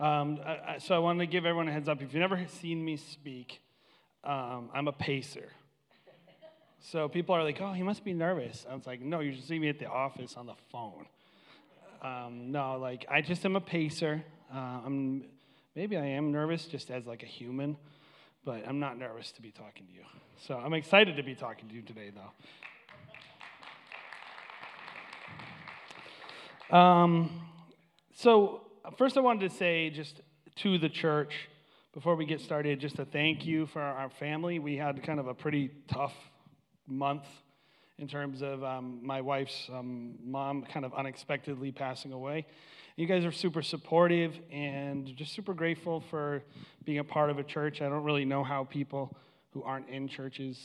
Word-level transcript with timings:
Um, 0.00 0.40
I, 0.44 0.50
I, 0.50 0.78
so 0.78 0.96
I 0.96 0.98
wanted 0.98 1.20
to 1.20 1.26
give 1.26 1.46
everyone 1.46 1.68
a 1.68 1.72
heads 1.72 1.88
up. 1.88 2.02
If 2.02 2.12
you've 2.12 2.20
never 2.20 2.44
seen 2.48 2.84
me 2.84 2.96
speak, 2.96 3.60
um, 4.24 4.70
I'm 4.74 4.88
a 4.88 4.92
pacer. 4.92 5.48
So 6.80 7.08
people 7.08 7.34
are 7.34 7.44
like, 7.44 7.60
oh, 7.60 7.72
he 7.72 7.82
must 7.82 8.04
be 8.04 8.12
nervous. 8.12 8.66
I 8.68 8.74
was 8.74 8.86
like, 8.86 9.00
no, 9.00 9.20
you 9.20 9.32
should 9.32 9.44
see 9.44 9.58
me 9.58 9.68
at 9.68 9.78
the 9.78 9.86
office 9.86 10.34
on 10.36 10.46
the 10.46 10.54
phone. 10.70 11.06
Um, 12.02 12.50
no, 12.50 12.76
like, 12.76 13.06
I 13.08 13.22
just 13.22 13.44
am 13.46 13.56
a 13.56 13.60
pacer. 13.60 14.22
Uh, 14.52 14.80
I'm, 14.84 15.24
maybe 15.76 15.96
I 15.96 16.04
am 16.04 16.32
nervous 16.32 16.66
just 16.66 16.90
as 16.90 17.06
like 17.06 17.22
a 17.22 17.26
human, 17.26 17.76
but 18.44 18.66
I'm 18.68 18.80
not 18.80 18.98
nervous 18.98 19.32
to 19.32 19.42
be 19.42 19.52
talking 19.52 19.86
to 19.86 19.92
you. 19.92 20.02
So 20.46 20.56
I'm 20.56 20.74
excited 20.74 21.16
to 21.16 21.22
be 21.22 21.34
talking 21.34 21.68
to 21.68 21.74
you 21.74 21.82
today, 21.82 22.10
though. 26.70 26.76
Um, 26.76 27.30
so 28.16 28.63
first 28.98 29.16
I 29.16 29.20
wanted 29.20 29.50
to 29.50 29.56
say 29.56 29.90
just 29.90 30.20
to 30.56 30.78
the 30.78 30.88
church, 30.88 31.48
before 31.94 32.16
we 32.16 32.26
get 32.26 32.40
started, 32.40 32.80
just 32.80 32.98
a 32.98 33.04
thank 33.04 33.46
you 33.46 33.66
for 33.66 33.80
our 33.80 34.10
family. 34.10 34.58
We 34.58 34.76
had 34.76 35.02
kind 35.02 35.20
of 35.20 35.28
a 35.28 35.34
pretty 35.34 35.70
tough 35.88 36.12
month 36.86 37.24
in 37.98 38.08
terms 38.08 38.42
of 38.42 38.64
um, 38.64 38.98
my 39.02 39.20
wife's 39.20 39.70
um, 39.72 40.14
mom 40.24 40.64
kind 40.64 40.84
of 40.84 40.92
unexpectedly 40.94 41.70
passing 41.70 42.12
away. 42.12 42.46
You 42.96 43.06
guys 43.06 43.24
are 43.24 43.32
super 43.32 43.62
supportive 43.62 44.34
and 44.52 45.16
just 45.16 45.32
super 45.32 45.54
grateful 45.54 46.02
for 46.10 46.42
being 46.84 46.98
a 46.98 47.04
part 47.04 47.30
of 47.30 47.38
a 47.38 47.44
church. 47.44 47.80
I 47.80 47.88
don't 47.88 48.04
really 48.04 48.24
know 48.24 48.44
how 48.44 48.64
people 48.64 49.16
who 49.52 49.62
aren't 49.62 49.88
in 49.88 50.08
churches 50.08 50.58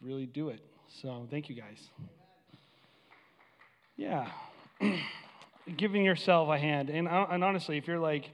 really 0.00 0.26
do 0.26 0.48
it. 0.48 0.60
So 1.00 1.26
thank 1.30 1.48
you 1.48 1.54
guys. 1.54 1.78
Yeah. 3.96 4.28
Giving 5.76 6.04
yourself 6.04 6.48
a 6.48 6.58
hand. 6.58 6.90
And, 6.90 7.08
uh, 7.08 7.26
and 7.30 7.44
honestly, 7.44 7.78
if 7.78 7.86
you're 7.86 7.98
like, 7.98 8.30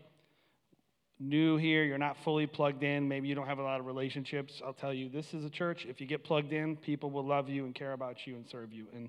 new 1.20 1.56
here, 1.56 1.84
you're 1.84 1.98
not 1.98 2.16
fully 2.22 2.46
plugged 2.46 2.82
in, 2.82 3.08
maybe 3.08 3.28
you 3.28 3.34
don't 3.34 3.46
have 3.46 3.58
a 3.58 3.62
lot 3.62 3.80
of 3.80 3.86
relationships, 3.86 4.62
I'll 4.64 4.72
tell 4.72 4.94
you, 4.94 5.08
this 5.08 5.34
is 5.34 5.44
a 5.44 5.50
church. 5.50 5.84
If 5.88 6.00
you 6.00 6.06
get 6.06 6.22
plugged 6.24 6.52
in, 6.52 6.76
people 6.76 7.10
will 7.10 7.26
love 7.26 7.48
you 7.48 7.64
and 7.64 7.74
care 7.74 7.92
about 7.92 8.26
you 8.26 8.36
and 8.36 8.48
serve 8.48 8.72
you. 8.72 8.86
And 8.94 9.08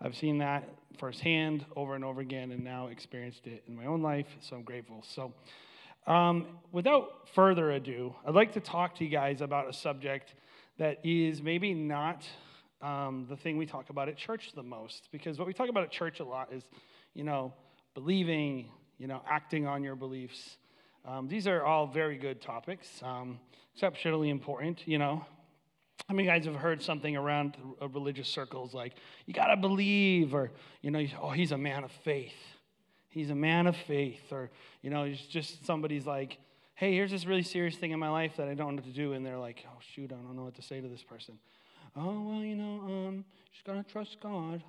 I've 0.00 0.14
seen 0.14 0.38
that 0.38 0.68
firsthand 0.98 1.64
over 1.74 1.94
and 1.94 2.04
over 2.04 2.20
again 2.20 2.52
and 2.52 2.62
now 2.62 2.88
experienced 2.88 3.46
it 3.46 3.64
in 3.66 3.74
my 3.74 3.86
own 3.86 4.02
life, 4.02 4.26
so 4.40 4.56
I'm 4.56 4.62
grateful. 4.62 5.02
So, 5.08 5.32
um, 6.06 6.46
without 6.70 7.28
further 7.34 7.72
ado, 7.72 8.14
I'd 8.26 8.34
like 8.34 8.52
to 8.52 8.60
talk 8.60 8.96
to 8.96 9.04
you 9.04 9.10
guys 9.10 9.40
about 9.40 9.68
a 9.68 9.72
subject 9.72 10.34
that 10.78 10.98
is 11.04 11.42
maybe 11.42 11.72
not 11.72 12.24
um, 12.82 13.26
the 13.28 13.36
thing 13.36 13.56
we 13.56 13.66
talk 13.66 13.88
about 13.88 14.08
at 14.08 14.16
church 14.16 14.52
the 14.54 14.62
most, 14.62 15.08
because 15.10 15.38
what 15.38 15.48
we 15.48 15.54
talk 15.54 15.70
about 15.70 15.82
at 15.82 15.90
church 15.90 16.20
a 16.20 16.24
lot 16.24 16.52
is, 16.52 16.62
you 17.16 17.24
know, 17.24 17.54
believing, 17.94 18.68
you 18.98 19.06
know, 19.06 19.22
acting 19.26 19.66
on 19.66 19.82
your 19.82 19.96
beliefs. 19.96 20.58
Um, 21.06 21.28
these 21.28 21.46
are 21.46 21.64
all 21.64 21.86
very 21.86 22.18
good 22.18 22.42
topics, 22.42 23.00
um, 23.02 23.40
exceptionally 23.72 24.28
important, 24.28 24.86
you 24.86 24.98
know. 24.98 25.24
How 26.08 26.14
many 26.14 26.28
guys 26.28 26.44
have 26.44 26.56
heard 26.56 26.82
something 26.82 27.16
around 27.16 27.56
religious 27.94 28.28
circles 28.28 28.74
like, 28.74 28.92
you 29.24 29.32
got 29.32 29.46
to 29.46 29.56
believe, 29.56 30.34
or, 30.34 30.52
you 30.82 30.90
know, 30.90 31.04
oh, 31.22 31.30
he's 31.30 31.52
a 31.52 31.58
man 31.58 31.84
of 31.84 31.90
faith. 32.04 32.36
He's 33.08 33.30
a 33.30 33.34
man 33.34 33.66
of 33.66 33.76
faith. 33.76 34.30
Or, 34.30 34.50
you 34.82 34.90
know, 34.90 35.04
it's 35.04 35.22
just 35.22 35.64
somebody's 35.64 36.06
like, 36.06 36.38
hey, 36.74 36.92
here's 36.92 37.10
this 37.10 37.24
really 37.24 37.42
serious 37.42 37.76
thing 37.76 37.92
in 37.92 37.98
my 37.98 38.10
life 38.10 38.36
that 38.36 38.46
I 38.46 38.54
don't 38.54 38.76
know 38.76 38.82
what 38.82 38.84
to 38.84 38.90
do. 38.90 39.14
And 39.14 39.24
they're 39.24 39.38
like, 39.38 39.64
oh, 39.66 39.78
shoot, 39.94 40.12
I 40.12 40.16
don't 40.16 40.36
know 40.36 40.44
what 40.44 40.54
to 40.56 40.62
say 40.62 40.82
to 40.82 40.88
this 40.88 41.02
person. 41.02 41.38
Oh, 41.96 42.20
well, 42.28 42.44
you 42.44 42.56
know, 42.56 42.80
um, 42.84 43.24
just 43.52 43.64
got 43.64 43.74
to 43.74 43.82
trust 43.90 44.18
God. 44.20 44.62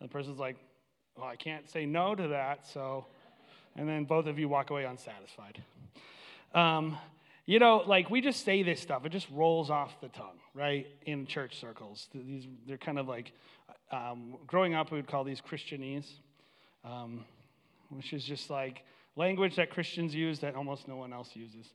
And 0.00 0.08
the 0.08 0.12
person's 0.12 0.38
like, 0.38 0.56
well, 1.16 1.26
I 1.26 1.36
can't 1.36 1.68
say 1.68 1.86
no 1.86 2.14
to 2.14 2.28
that, 2.28 2.66
so. 2.66 3.06
And 3.76 3.88
then 3.88 4.04
both 4.04 4.26
of 4.26 4.38
you 4.38 4.48
walk 4.48 4.70
away 4.70 4.84
unsatisfied. 4.84 5.62
Um, 6.54 6.98
you 7.46 7.58
know, 7.58 7.82
like 7.86 8.10
we 8.10 8.20
just 8.20 8.44
say 8.44 8.62
this 8.62 8.80
stuff, 8.80 9.04
it 9.04 9.10
just 9.10 9.28
rolls 9.30 9.70
off 9.70 10.00
the 10.00 10.08
tongue, 10.08 10.38
right? 10.54 10.86
In 11.06 11.26
church 11.26 11.58
circles. 11.58 12.08
These, 12.14 12.46
they're 12.66 12.78
kind 12.78 12.98
of 12.98 13.08
like, 13.08 13.32
um, 13.92 14.36
growing 14.46 14.74
up, 14.74 14.90
we 14.90 14.98
would 14.98 15.08
call 15.08 15.24
these 15.24 15.40
Christianese, 15.40 16.06
um, 16.84 17.24
which 17.90 18.12
is 18.12 18.24
just 18.24 18.50
like 18.50 18.84
language 19.16 19.56
that 19.56 19.70
Christians 19.70 20.14
use 20.14 20.38
that 20.40 20.54
almost 20.54 20.88
no 20.88 20.96
one 20.96 21.12
else 21.12 21.30
uses. 21.34 21.66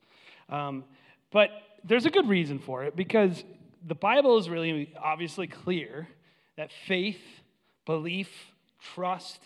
Um, 0.50 0.84
but 1.32 1.50
there's 1.84 2.06
a 2.06 2.10
good 2.10 2.30
reason 2.30 2.60
for 2.60 2.84
it 2.84 2.96
because 2.96 3.44
the 3.86 3.96
Bible 3.96 4.38
is 4.38 4.50
really 4.50 4.94
obviously 5.02 5.48
clear 5.48 6.08
that 6.56 6.72
faith, 6.88 7.20
belief, 7.86 8.30
trust, 8.94 9.40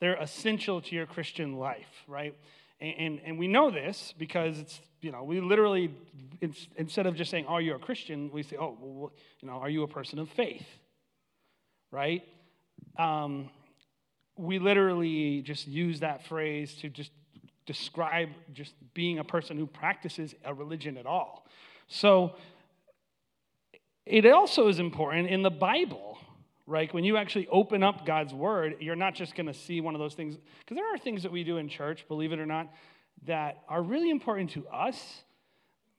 they're 0.00 0.16
essential 0.16 0.80
to 0.82 0.94
your 0.94 1.06
Christian 1.06 1.56
life, 1.56 2.04
right? 2.06 2.34
And, 2.80 2.94
and, 2.98 3.20
and 3.24 3.38
we 3.38 3.48
know 3.48 3.70
this 3.70 4.12
because 4.18 4.58
it's, 4.58 4.80
you 5.00 5.12
know, 5.12 5.22
we 5.22 5.40
literally, 5.40 5.94
instead 6.76 7.06
of 7.06 7.14
just 7.14 7.30
saying, 7.30 7.46
are 7.46 7.60
you 7.60 7.74
a 7.74 7.78
Christian, 7.78 8.30
we 8.32 8.42
say, 8.42 8.56
oh, 8.56 8.76
well, 8.80 9.12
you 9.40 9.48
know, 9.48 9.54
are 9.54 9.70
you 9.70 9.82
a 9.82 9.88
person 9.88 10.18
of 10.18 10.28
faith, 10.30 10.66
right? 11.90 12.22
Um, 12.98 13.50
we 14.36 14.58
literally 14.58 15.42
just 15.42 15.68
use 15.68 16.00
that 16.00 16.26
phrase 16.26 16.74
to 16.76 16.88
just 16.88 17.12
describe 17.66 18.30
just 18.52 18.74
being 18.92 19.18
a 19.18 19.24
person 19.24 19.56
who 19.56 19.66
practices 19.66 20.34
a 20.44 20.52
religion 20.52 20.96
at 20.98 21.06
all. 21.06 21.46
So 21.88 22.36
it 24.06 24.26
also 24.26 24.68
is 24.68 24.78
important 24.78 25.28
in 25.28 25.42
the 25.42 25.50
Bible 25.50 26.13
right? 26.66 26.92
When 26.94 27.04
you 27.04 27.16
actually 27.16 27.46
open 27.48 27.82
up 27.82 28.06
God's 28.06 28.32
word, 28.32 28.76
you're 28.80 28.96
not 28.96 29.14
just 29.14 29.34
going 29.34 29.46
to 29.46 29.54
see 29.54 29.80
one 29.80 29.94
of 29.94 30.00
those 30.00 30.14
things, 30.14 30.36
because 30.60 30.76
there 30.76 30.94
are 30.94 30.98
things 30.98 31.22
that 31.22 31.32
we 31.32 31.44
do 31.44 31.58
in 31.58 31.68
church, 31.68 32.06
believe 32.08 32.32
it 32.32 32.38
or 32.38 32.46
not, 32.46 32.72
that 33.26 33.62
are 33.68 33.82
really 33.82 34.10
important 34.10 34.50
to 34.50 34.66
us, 34.68 35.22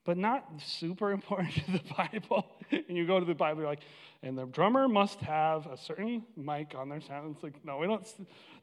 but 0.04 0.16
not 0.16 0.44
super 0.64 1.12
important 1.12 1.52
to 1.54 1.72
the 1.72 1.82
Bible. 1.96 2.46
and 2.70 2.96
you 2.96 3.06
go 3.06 3.20
to 3.20 3.26
the 3.26 3.34
Bible, 3.34 3.60
you're 3.60 3.70
like, 3.70 3.82
and 4.22 4.36
the 4.36 4.46
drummer 4.46 4.88
must 4.88 5.20
have 5.20 5.66
a 5.66 5.76
certain 5.76 6.24
mic 6.36 6.74
on 6.76 6.88
their 6.88 7.00
sound. 7.00 7.34
It's 7.34 7.44
like, 7.44 7.64
no, 7.64 7.78
we 7.78 7.86
don't. 7.86 8.06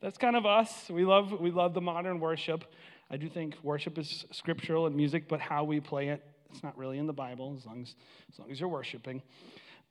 That's 0.01 0.17
kind 0.17 0.35
of 0.35 0.45
us. 0.45 0.89
We 0.89 1.05
love, 1.05 1.39
we 1.39 1.51
love 1.51 1.73
the 1.73 1.81
modern 1.81 2.19
worship. 2.19 2.65
I 3.09 3.17
do 3.17 3.29
think 3.29 3.55
worship 3.63 3.97
is 3.97 4.25
scriptural 4.31 4.87
and 4.87 4.95
music, 4.95 5.29
but 5.29 5.39
how 5.39 5.63
we 5.63 5.79
play 5.79 6.09
it, 6.09 6.23
it's 6.51 6.63
not 6.63 6.77
really 6.77 6.97
in 6.97 7.07
the 7.07 7.13
Bible 7.13 7.55
as 7.57 7.65
long 7.65 7.83
as, 7.83 7.95
as, 8.31 8.39
long 8.39 8.51
as 8.51 8.59
you're 8.59 8.69
worshiping. 8.69 9.21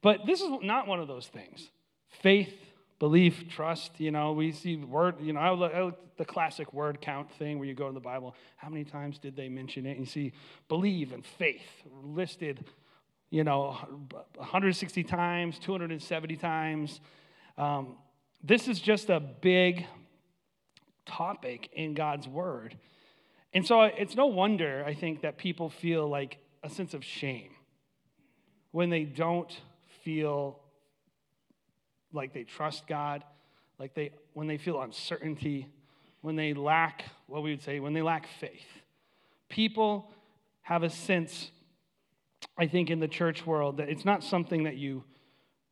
But 0.03 0.27
this 0.27 0.41
is 0.41 0.51
not 0.63 0.87
one 0.87 1.01
of 1.01 1.09
those 1.09 1.29
things 1.29 1.71
faith, 2.21 2.55
belief, 2.99 3.49
trust. 3.49 3.99
You 3.99 4.11
know, 4.11 4.33
we 4.33 4.53
see 4.53 4.77
word, 4.77 5.17
you 5.21 5.33
know, 5.33 5.41
I 5.41 5.51
look, 5.51 5.75
I 5.75 5.83
look 5.83 6.17
the 6.17 6.25
classic 6.25 6.73
word 6.73 7.01
count 7.01 7.31
thing 7.33 7.59
where 7.59 7.67
you 7.67 7.75
go 7.75 7.89
to 7.89 7.95
the 7.95 8.01
Bible. 8.01 8.35
How 8.57 8.69
many 8.69 8.85
times 8.85 9.19
did 9.19 9.35
they 9.35 9.49
mention 9.49 9.87
it? 9.87 9.93
And 9.97 10.01
you 10.01 10.07
see 10.07 10.33
believe 10.69 11.13
and 11.13 11.25
faith 11.25 11.67
listed, 12.03 12.65
you 13.31 13.45
know, 13.45 13.77
160 14.37 15.05
times, 15.05 15.59
270 15.59 16.37
times. 16.37 17.01
Um, 17.59 17.97
this 18.43 18.69
is 18.69 18.79
just 18.81 19.11
a 19.11 19.21
big 19.21 19.87
topic 21.07 21.71
in 21.73 21.95
God's 21.95 22.29
word. 22.29 22.77
And 23.55 23.67
so 23.67 23.83
it's 23.83 24.17
no 24.17 24.27
wonder, 24.27 24.85
I 24.87 24.95
think, 24.95 25.23
that 25.23 25.39
people 25.39 25.69
feel 25.71 26.09
like 26.09 26.39
a 26.63 26.71
sense 26.71 26.95
of 26.95 27.05
shame 27.05 27.51
when 28.71 28.91
they 28.91 29.05
don't 29.05 29.53
feel 30.05 30.62
like 32.13 32.33
they 32.33 32.45
trust 32.45 32.87
God, 32.87 33.25
like 33.79 33.95
they 33.95 34.11
when 34.35 34.47
they 34.47 34.59
feel 34.59 34.81
uncertainty, 34.81 35.69
when 36.21 36.37
they 36.37 36.55
lack 36.55 37.05
what 37.27 37.43
we 37.43 37.51
would 37.51 37.63
say 37.63 37.81
when 37.81 37.93
they 37.93 38.03
lack 38.03 38.27
faith. 38.41 38.67
People 39.49 40.11
have 40.63 40.83
a 40.83 40.91
sense 40.91 41.51
I 42.57 42.67
think 42.67 42.91
in 42.91 43.01
the 43.01 43.09
church 43.09 43.47
world 43.47 43.79
that 43.79 43.89
it's 43.89 44.05
not 44.05 44.23
something 44.23 44.65
that 44.65 44.77
you 44.77 45.05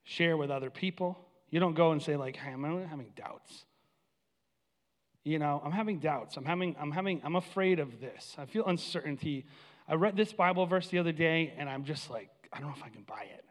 share 0.05 0.37
with 0.37 0.51
other 0.51 0.71
people. 0.71 1.19
You 1.51 1.61
don't 1.61 1.75
go 1.75 1.93
and 1.93 2.03
say 2.03 2.17
like, 2.17 2.37
"Hey, 2.37 2.53
I'm 2.53 2.63
having 2.87 3.13
doubts." 3.17 3.65
You 5.25 5.39
know, 5.39 5.61
I'm 5.65 5.73
having 5.73 5.99
doubts. 5.99 6.37
I'm 6.37 6.45
having 6.45 6.77
I'm 6.79 6.93
having 6.93 7.21
I'm 7.25 7.37
afraid 7.37 7.79
of 7.79 8.01
this. 8.01 8.35
I 8.39 8.47
feel 8.47 8.65
uncertainty. 8.67 9.47
I 9.87 9.95
read 9.95 10.17
this 10.17 10.33
Bible 10.33 10.67
verse 10.67 10.89
the 10.89 10.99
other 10.99 11.13
day 11.13 11.53
and 11.59 11.69
I'm 11.69 11.85
just 11.85 12.11
like, 12.11 12.31
I 12.53 12.61
don't 12.61 12.69
know 12.69 12.75
if 12.77 12.83
I 12.85 12.89
can 12.89 13.03
buy 13.03 13.23
it. 13.23 13.45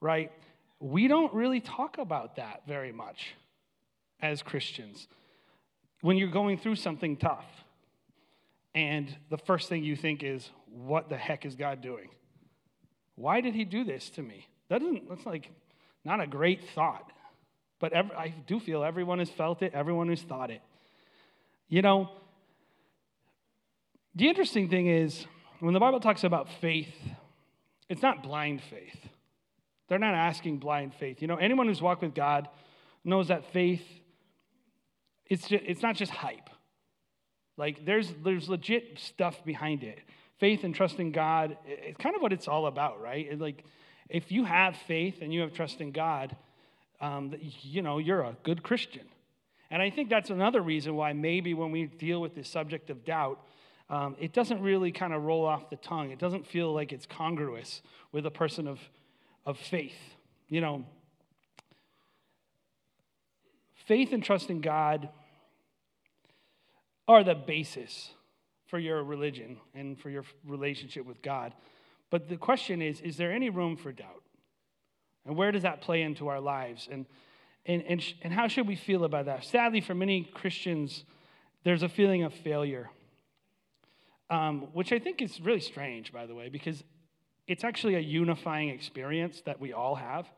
Right? 0.00 0.32
We 0.80 1.08
don't 1.08 1.32
really 1.34 1.60
talk 1.60 1.98
about 1.98 2.36
that 2.36 2.62
very 2.66 2.92
much 2.92 3.34
as 4.20 4.42
Christians. 4.42 5.08
When 6.00 6.16
you're 6.16 6.28
going 6.30 6.58
through 6.58 6.76
something 6.76 7.16
tough, 7.16 7.46
and 8.74 9.14
the 9.30 9.38
first 9.38 9.68
thing 9.68 9.82
you 9.82 9.96
think 9.96 10.22
is, 10.22 10.50
what 10.66 11.08
the 11.08 11.16
heck 11.16 11.44
is 11.44 11.56
God 11.56 11.80
doing? 11.80 12.10
Why 13.16 13.40
did 13.40 13.54
he 13.54 13.64
do 13.64 13.82
this 13.82 14.10
to 14.10 14.22
me? 14.22 14.46
That 14.68 14.80
doesn't, 14.80 15.08
that's 15.08 15.26
like 15.26 15.50
not 16.04 16.20
a 16.20 16.26
great 16.26 16.68
thought. 16.74 17.10
But 17.80 17.92
every, 17.92 18.14
I 18.14 18.28
do 18.46 18.60
feel 18.60 18.84
everyone 18.84 19.18
has 19.18 19.30
felt 19.30 19.62
it, 19.62 19.72
everyone 19.74 20.08
has 20.08 20.22
thought 20.22 20.50
it. 20.50 20.62
You 21.68 21.82
know, 21.82 22.10
the 24.14 24.28
interesting 24.28 24.68
thing 24.68 24.86
is, 24.86 25.26
when 25.60 25.74
the 25.74 25.80
Bible 25.80 26.00
talks 26.00 26.24
about 26.24 26.48
faith, 26.60 26.94
it's 27.88 28.02
not 28.02 28.22
blind 28.22 28.62
faith. 28.62 28.96
They're 29.88 29.98
not 29.98 30.14
asking 30.14 30.58
blind 30.58 30.94
faith. 30.94 31.22
You 31.22 31.28
know, 31.28 31.36
anyone 31.36 31.66
who's 31.66 31.82
walked 31.82 32.02
with 32.02 32.14
God 32.14 32.48
knows 33.04 33.28
that 33.28 33.52
faith 33.52 33.82
it's, 35.28 35.46
just, 35.48 35.64
it's 35.66 35.82
not 35.82 35.94
just 35.94 36.10
hype. 36.10 36.50
Like, 37.56 37.84
there's, 37.84 38.14
there's 38.24 38.48
legit 38.48 38.98
stuff 38.98 39.44
behind 39.44 39.82
it. 39.82 39.98
Faith 40.38 40.64
and 40.64 40.74
trust 40.74 40.98
in 40.98 41.12
God, 41.12 41.56
it's 41.66 41.98
kind 41.98 42.14
of 42.14 42.22
what 42.22 42.32
it's 42.32 42.48
all 42.48 42.66
about, 42.66 43.02
right? 43.02 43.26
It, 43.30 43.40
like, 43.40 43.64
if 44.08 44.32
you 44.32 44.44
have 44.44 44.76
faith 44.86 45.18
and 45.20 45.32
you 45.32 45.40
have 45.40 45.52
trust 45.52 45.80
in 45.80 45.90
God, 45.90 46.36
um, 47.00 47.34
you 47.40 47.82
know, 47.82 47.98
you're 47.98 48.22
a 48.22 48.36
good 48.42 48.62
Christian. 48.62 49.04
And 49.70 49.82
I 49.82 49.90
think 49.90 50.08
that's 50.08 50.30
another 50.30 50.62
reason 50.62 50.96
why 50.96 51.12
maybe 51.12 51.52
when 51.52 51.72
we 51.72 51.86
deal 51.86 52.20
with 52.20 52.34
this 52.34 52.48
subject 52.48 52.90
of 52.90 53.04
doubt, 53.04 53.40
um, 53.90 54.16
it 54.18 54.32
doesn't 54.32 54.62
really 54.62 54.92
kind 54.92 55.12
of 55.12 55.24
roll 55.24 55.44
off 55.44 55.68
the 55.68 55.76
tongue. 55.76 56.10
It 56.10 56.18
doesn't 56.18 56.46
feel 56.46 56.72
like 56.72 56.92
it's 56.92 57.06
congruous 57.06 57.82
with 58.12 58.24
a 58.24 58.30
person 58.30 58.66
of, 58.66 58.78
of 59.48 59.56
faith. 59.56 59.96
You 60.48 60.60
know, 60.60 60.84
faith 63.86 64.12
and 64.12 64.22
trust 64.22 64.50
in 64.50 64.60
God 64.60 65.08
are 67.08 67.24
the 67.24 67.34
basis 67.34 68.10
for 68.66 68.78
your 68.78 69.02
religion 69.02 69.56
and 69.74 69.98
for 69.98 70.10
your 70.10 70.24
relationship 70.46 71.06
with 71.06 71.22
God. 71.22 71.54
But 72.10 72.28
the 72.28 72.36
question 72.36 72.82
is 72.82 73.00
is 73.00 73.16
there 73.16 73.32
any 73.32 73.48
room 73.48 73.76
for 73.76 73.90
doubt? 73.90 74.22
And 75.24 75.34
where 75.34 75.50
does 75.50 75.62
that 75.62 75.80
play 75.80 76.02
into 76.02 76.28
our 76.28 76.40
lives? 76.40 76.86
And, 76.90 77.06
and, 77.64 77.82
and, 77.88 78.14
and 78.22 78.32
how 78.32 78.48
should 78.48 78.68
we 78.68 78.76
feel 78.76 79.04
about 79.04 79.24
that? 79.26 79.44
Sadly, 79.44 79.80
for 79.80 79.94
many 79.94 80.24
Christians, 80.24 81.04
there's 81.64 81.82
a 81.82 81.88
feeling 81.88 82.22
of 82.22 82.34
failure, 82.34 82.90
um, 84.28 84.68
which 84.74 84.92
I 84.92 84.98
think 84.98 85.22
is 85.22 85.40
really 85.40 85.60
strange, 85.60 86.12
by 86.12 86.26
the 86.26 86.34
way, 86.34 86.50
because 86.50 86.82
it's 87.48 87.64
actually 87.64 87.94
a 87.94 88.00
unifying 88.00 88.68
experience 88.68 89.42
that 89.46 89.58
we 89.58 89.72
all 89.72 89.96
have. 89.96 90.28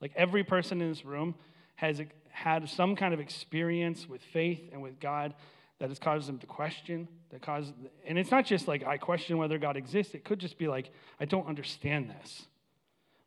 Like 0.00 0.12
every 0.16 0.44
person 0.44 0.82
in 0.82 0.90
this 0.90 1.04
room 1.04 1.36
has 1.76 2.02
had 2.28 2.68
some 2.68 2.96
kind 2.96 3.14
of 3.14 3.20
experience 3.20 4.06
with 4.08 4.20
faith 4.20 4.60
and 4.72 4.82
with 4.82 5.00
God 5.00 5.34
that 5.78 5.88
has 5.88 5.98
caused 5.98 6.28
them 6.28 6.38
to 6.38 6.46
question, 6.46 7.06
that 7.30 7.40
caused, 7.40 7.72
and 8.06 8.18
it's 8.18 8.30
not 8.30 8.44
just 8.44 8.66
like 8.66 8.84
I 8.84 8.98
question 8.98 9.38
whether 9.38 9.58
God 9.58 9.76
exists. 9.76 10.14
It 10.14 10.24
could 10.24 10.38
just 10.38 10.58
be 10.58 10.68
like 10.68 10.90
I 11.20 11.24
don't 11.24 11.46
understand 11.46 12.10
this. 12.10 12.46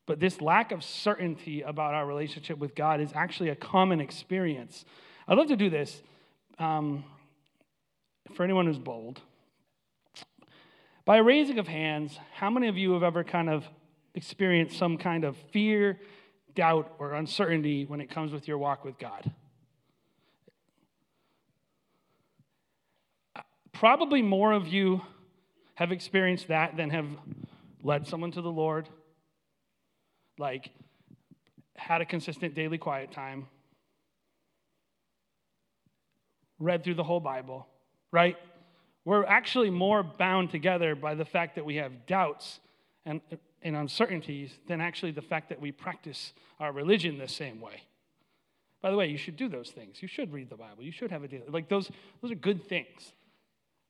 But 0.06 0.20
this 0.20 0.42
lack 0.42 0.72
of 0.72 0.84
certainty 0.84 1.62
about 1.62 1.94
our 1.94 2.06
relationship 2.06 2.58
with 2.58 2.76
God 2.76 3.00
is 3.00 3.12
actually 3.14 3.50
a 3.50 3.56
common 3.56 4.02
experience. 4.02 4.84
I'd 5.28 5.38
love 5.38 5.48
to 5.48 5.56
do 5.56 5.70
this 5.70 6.02
um, 6.58 7.04
for 8.34 8.44
anyone 8.44 8.66
who's 8.66 8.80
bold. 8.80 9.22
By 11.10 11.18
raising 11.18 11.58
of 11.58 11.68
hands, 11.68 12.20
how 12.36 12.52
many 12.52 12.68
of 12.68 12.78
you 12.78 12.92
have 12.92 13.02
ever 13.02 13.24
kind 13.24 13.50
of 13.50 13.66
experienced 14.14 14.78
some 14.78 14.96
kind 14.96 15.24
of 15.24 15.36
fear, 15.52 16.00
doubt, 16.54 16.94
or 17.00 17.16
uncertainty 17.16 17.84
when 17.84 18.00
it 18.00 18.12
comes 18.12 18.32
with 18.32 18.48
your 18.48 18.60
walk 18.60 18.86
with 18.86 19.00
God? 19.00 19.32
Probably 23.74 24.22
more 24.22 24.52
of 24.52 24.68
you 24.68 25.02
have 25.74 25.92
experienced 25.92 26.50
that 26.50 26.78
than 26.78 26.92
have 26.92 27.08
led 27.82 28.06
someone 28.06 28.30
to 28.34 28.44
the 28.44 28.52
Lord 28.52 28.88
like 30.38 30.70
had 31.76 32.02
a 32.02 32.06
consistent 32.06 32.54
daily 32.54 32.78
quiet 32.78 33.12
time, 33.12 33.48
read 36.60 36.84
through 36.84 36.94
the 36.94 37.04
whole 37.04 37.20
Bible, 37.20 37.66
right? 38.12 38.38
We're 39.06 39.26
actually 39.26 39.70
more 39.70 40.04
bound 40.04 40.52
together 40.52 40.96
by 40.96 41.16
the 41.16 41.26
fact 41.26 41.56
that 41.56 41.66
we 41.66 41.76
have 41.76 42.06
doubts 42.06 42.60
and, 43.06 43.22
and 43.62 43.76
uncertainties 43.76 44.52
than 44.68 44.82
actually 44.82 45.12
the 45.12 45.22
fact 45.22 45.50
that 45.50 45.60
we 45.60 45.72
practice 45.72 46.34
our 46.60 46.72
religion 46.72 47.18
the 47.18 47.28
same 47.28 47.62
way. 47.62 47.84
By 48.82 48.92
the 48.92 48.98
way, 48.98 49.08
you 49.08 49.18
should 49.18 49.36
do 49.36 49.50
those 49.50 49.72
things. 49.72 50.02
You 50.02 50.08
should 50.08 50.32
read 50.32 50.50
the 50.50 50.56
Bible. 50.56 50.84
You 50.84 50.92
should 50.92 51.12
have 51.12 51.24
a 51.24 51.28
daily 51.28 51.44
like 51.50 51.68
those 51.68 51.90
those 52.22 52.32
are 52.32 52.36
good 52.36 52.68
things. 52.68 53.14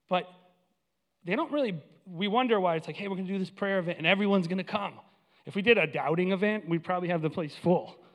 But 0.08 0.28
they 1.24 1.36
don't 1.36 1.52
really 1.52 1.80
we 2.06 2.26
wonder 2.26 2.58
why 2.60 2.76
it's 2.76 2.86
like, 2.86 2.96
hey, 2.96 3.06
we're 3.06 3.16
gonna 3.16 3.28
do 3.28 3.38
this 3.38 3.50
prayer 3.50 3.78
event 3.78 3.98
and 3.98 4.06
everyone's 4.06 4.48
gonna 4.48 4.64
come. 4.64 4.94
If 5.46 5.54
we 5.54 5.62
did 5.62 5.78
a 5.78 5.86
doubting 5.86 6.32
event, 6.32 6.68
we'd 6.68 6.84
probably 6.84 7.08
have 7.08 7.22
the 7.22 7.30
place 7.30 7.54
full. 7.54 7.96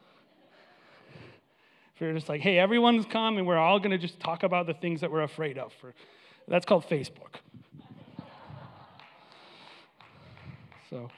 If 1.95 2.01
we 2.01 2.07
are 2.07 2.13
just 2.13 2.27
like, 2.27 2.41
hey, 2.41 2.59
everyone's 2.59 3.05
come 3.05 3.37
and 3.37 3.47
we're 3.47 3.57
all 3.57 3.79
going 3.79 3.91
to 3.91 3.97
just 3.97 4.19
talk 4.19 4.43
about 4.43 4.67
the 4.67 4.73
things 4.73 4.99
that 4.99 5.09
we're 5.09 5.21
afraid 5.21 5.57
of. 5.57 5.71
For, 5.79 5.93
that's 6.47 6.65
called 6.65 6.87
Facebook. 6.87 7.39
so, 10.89 11.09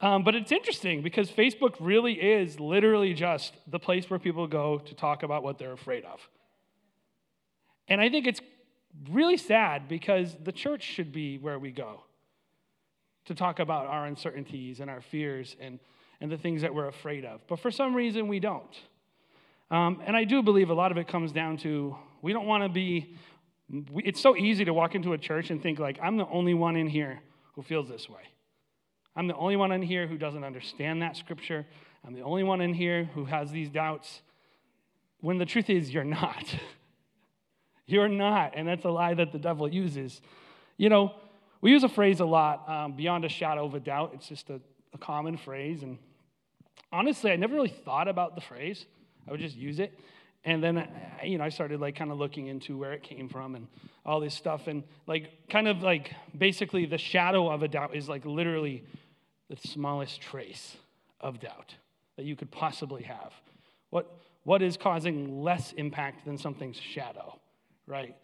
um, 0.00 0.22
but 0.24 0.34
it's 0.34 0.52
interesting 0.52 1.02
because 1.02 1.30
Facebook 1.30 1.76
really 1.80 2.12
is 2.14 2.60
literally 2.60 3.14
just 3.14 3.54
the 3.66 3.78
place 3.78 4.08
where 4.10 4.18
people 4.18 4.46
go 4.46 4.78
to 4.78 4.94
talk 4.94 5.22
about 5.22 5.42
what 5.42 5.58
they're 5.58 5.72
afraid 5.72 6.04
of. 6.04 6.20
And 7.88 8.00
I 8.00 8.08
think 8.08 8.26
it's 8.26 8.40
really 9.10 9.36
sad 9.36 9.88
because 9.88 10.36
the 10.42 10.52
church 10.52 10.82
should 10.82 11.12
be 11.12 11.38
where 11.38 11.58
we 11.58 11.70
go 11.70 12.02
to 13.26 13.34
talk 13.34 13.58
about 13.58 13.86
our 13.86 14.06
uncertainties 14.06 14.80
and 14.80 14.90
our 14.90 15.00
fears 15.00 15.56
and, 15.60 15.78
and 16.20 16.30
the 16.30 16.36
things 16.38 16.62
that 16.62 16.74
we're 16.74 16.88
afraid 16.88 17.24
of. 17.24 17.40
But 17.48 17.58
for 17.58 17.70
some 17.70 17.94
reason, 17.94 18.28
we 18.28 18.40
don't. 18.40 18.76
Um, 19.70 20.02
and 20.06 20.16
I 20.16 20.24
do 20.24 20.42
believe 20.42 20.70
a 20.70 20.74
lot 20.74 20.92
of 20.92 20.98
it 20.98 21.08
comes 21.08 21.32
down 21.32 21.56
to 21.58 21.96
we 22.22 22.32
don't 22.32 22.46
want 22.46 22.62
to 22.62 22.68
be, 22.68 23.16
it's 23.96 24.20
so 24.20 24.36
easy 24.36 24.64
to 24.64 24.74
walk 24.74 24.94
into 24.94 25.12
a 25.12 25.18
church 25.18 25.50
and 25.50 25.62
think, 25.62 25.78
like, 25.78 25.98
I'm 26.02 26.16
the 26.16 26.26
only 26.28 26.54
one 26.54 26.76
in 26.76 26.88
here 26.88 27.20
who 27.54 27.62
feels 27.62 27.88
this 27.88 28.08
way. 28.08 28.22
I'm 29.16 29.28
the 29.28 29.36
only 29.36 29.56
one 29.56 29.72
in 29.72 29.82
here 29.82 30.06
who 30.06 30.18
doesn't 30.18 30.42
understand 30.42 31.02
that 31.02 31.16
scripture. 31.16 31.66
I'm 32.04 32.14
the 32.14 32.22
only 32.22 32.42
one 32.42 32.60
in 32.60 32.74
here 32.74 33.04
who 33.14 33.24
has 33.24 33.50
these 33.50 33.70
doubts. 33.70 34.22
When 35.20 35.38
the 35.38 35.46
truth 35.46 35.70
is, 35.70 35.92
you're 35.92 36.04
not. 36.04 36.44
you're 37.86 38.08
not. 38.08 38.52
And 38.56 38.66
that's 38.66 38.84
a 38.84 38.90
lie 38.90 39.14
that 39.14 39.32
the 39.32 39.38
devil 39.38 39.68
uses. 39.68 40.20
You 40.76 40.88
know, 40.88 41.14
we 41.60 41.70
use 41.70 41.84
a 41.84 41.88
phrase 41.88 42.20
a 42.20 42.24
lot, 42.24 42.68
um, 42.68 42.92
beyond 42.92 43.24
a 43.24 43.28
shadow 43.28 43.64
of 43.64 43.74
a 43.74 43.80
doubt. 43.80 44.12
It's 44.14 44.28
just 44.28 44.50
a, 44.50 44.60
a 44.92 44.98
common 44.98 45.36
phrase. 45.36 45.82
And 45.82 45.98
honestly, 46.92 47.30
I 47.30 47.36
never 47.36 47.54
really 47.54 47.74
thought 47.84 48.08
about 48.08 48.34
the 48.34 48.40
phrase. 48.40 48.84
I 49.26 49.30
would 49.30 49.40
just 49.40 49.56
use 49.56 49.78
it. 49.78 49.98
And 50.44 50.62
then, 50.62 50.78
uh, 50.78 50.86
you 51.24 51.38
know, 51.38 51.44
I 51.44 51.48
started 51.48 51.80
like 51.80 51.96
kind 51.96 52.10
of 52.10 52.18
looking 52.18 52.48
into 52.48 52.76
where 52.76 52.92
it 52.92 53.02
came 53.02 53.28
from 53.28 53.54
and 53.54 53.66
all 54.04 54.20
this 54.20 54.34
stuff. 54.34 54.66
And 54.66 54.84
like, 55.06 55.48
kind 55.48 55.68
of 55.68 55.82
like 55.82 56.12
basically 56.36 56.86
the 56.86 56.98
shadow 56.98 57.50
of 57.50 57.62
a 57.62 57.68
doubt 57.68 57.94
is 57.94 58.08
like 58.08 58.24
literally 58.24 58.84
the 59.48 59.56
smallest 59.68 60.20
trace 60.20 60.76
of 61.20 61.40
doubt 61.40 61.74
that 62.16 62.24
you 62.24 62.36
could 62.36 62.50
possibly 62.50 63.02
have. 63.02 63.32
What, 63.90 64.18
what 64.42 64.62
is 64.62 64.76
causing 64.76 65.42
less 65.42 65.72
impact 65.72 66.26
than 66.26 66.36
something's 66.36 66.76
shadow, 66.76 67.38
right? 67.86 68.16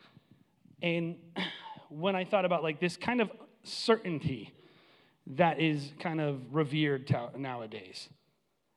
And 0.83 1.17
when 1.89 2.15
I 2.15 2.25
thought 2.25 2.45
about 2.45 2.63
like 2.63 2.81
this 2.81 2.97
kind 2.97 3.21
of 3.21 3.31
certainty 3.65 4.53
that 5.37 5.61
is 5.61 5.93
kind 6.01 6.21
of 6.21 6.41
revered 6.55 7.15
nowadays. 7.37 8.09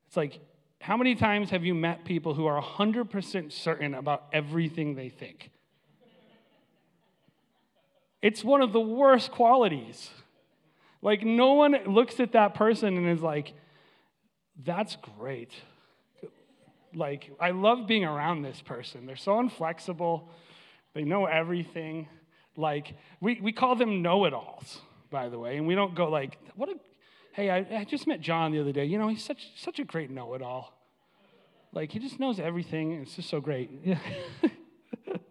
It's 0.07 0.17
like, 0.17 0.39
how 0.83 0.97
many 0.97 1.15
times 1.15 1.49
have 1.51 1.63
you 1.63 1.73
met 1.73 2.03
people 2.03 2.33
who 2.33 2.45
are 2.45 2.61
100% 2.61 3.53
certain 3.53 3.93
about 3.93 4.25
everything 4.33 4.95
they 4.95 5.07
think? 5.07 5.49
It's 8.21 8.43
one 8.43 8.61
of 8.61 8.73
the 8.73 8.81
worst 8.81 9.31
qualities. 9.31 10.09
Like, 11.01 11.23
no 11.23 11.53
one 11.53 11.77
looks 11.85 12.19
at 12.19 12.33
that 12.33 12.55
person 12.55 12.97
and 12.97 13.07
is 13.07 13.21
like, 13.21 13.53
that's 14.65 14.97
great. 15.17 15.51
Like, 16.93 17.31
I 17.39 17.51
love 17.51 17.87
being 17.87 18.03
around 18.03 18.41
this 18.41 18.59
person. 18.59 19.05
They're 19.05 19.15
so 19.15 19.39
inflexible, 19.39 20.27
they 20.93 21.05
know 21.05 21.27
everything. 21.27 22.09
Like, 22.57 22.93
we, 23.21 23.39
we 23.41 23.53
call 23.53 23.77
them 23.77 24.01
know 24.01 24.25
it 24.25 24.33
alls, 24.33 24.81
by 25.09 25.29
the 25.29 25.39
way, 25.39 25.55
and 25.55 25.65
we 25.65 25.75
don't 25.75 25.95
go 25.95 26.09
like, 26.09 26.37
what 26.57 26.67
a, 26.67 26.75
hey, 27.31 27.49
I, 27.49 27.79
I 27.79 27.83
just 27.85 28.05
met 28.05 28.19
John 28.19 28.51
the 28.51 28.59
other 28.59 28.73
day. 28.73 28.83
You 28.83 28.97
know, 28.97 29.07
he's 29.07 29.23
such, 29.23 29.51
such 29.55 29.79
a 29.79 29.85
great 29.85 30.09
know 30.09 30.33
it 30.33 30.41
all. 30.41 30.72
Like, 31.73 31.91
he 31.91 31.99
just 31.99 32.19
knows 32.19 32.39
everything. 32.39 32.93
It's 33.01 33.15
just 33.15 33.29
so 33.29 33.41
great. 33.41 33.71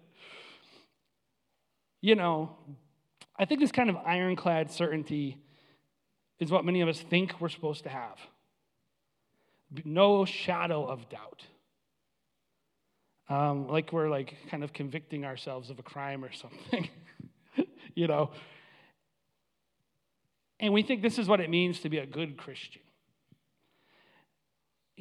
you 2.00 2.16
know, 2.16 2.56
I 3.38 3.44
think 3.44 3.60
this 3.60 3.72
kind 3.72 3.88
of 3.88 3.96
ironclad 3.96 4.70
certainty 4.70 5.38
is 6.40 6.50
what 6.50 6.64
many 6.64 6.80
of 6.80 6.88
us 6.88 7.00
think 7.00 7.40
we're 7.40 7.48
supposed 7.48 7.84
to 7.84 7.88
have. 7.88 8.18
No 9.84 10.24
shadow 10.24 10.84
of 10.84 11.08
doubt. 11.08 11.44
Um, 13.28 13.68
like 13.68 13.92
we're 13.92 14.10
like 14.10 14.34
kind 14.50 14.64
of 14.64 14.72
convicting 14.72 15.24
ourselves 15.24 15.70
of 15.70 15.78
a 15.78 15.82
crime 15.82 16.24
or 16.24 16.32
something. 16.32 16.88
you 17.94 18.08
know. 18.08 18.32
And 20.60 20.72
we 20.72 20.82
think 20.82 21.02
this 21.02 21.18
is 21.18 21.28
what 21.28 21.40
it 21.40 21.48
means 21.48 21.80
to 21.80 21.88
be 21.88 21.98
a 21.98 22.06
good 22.06 22.36
Christian. 22.36 22.82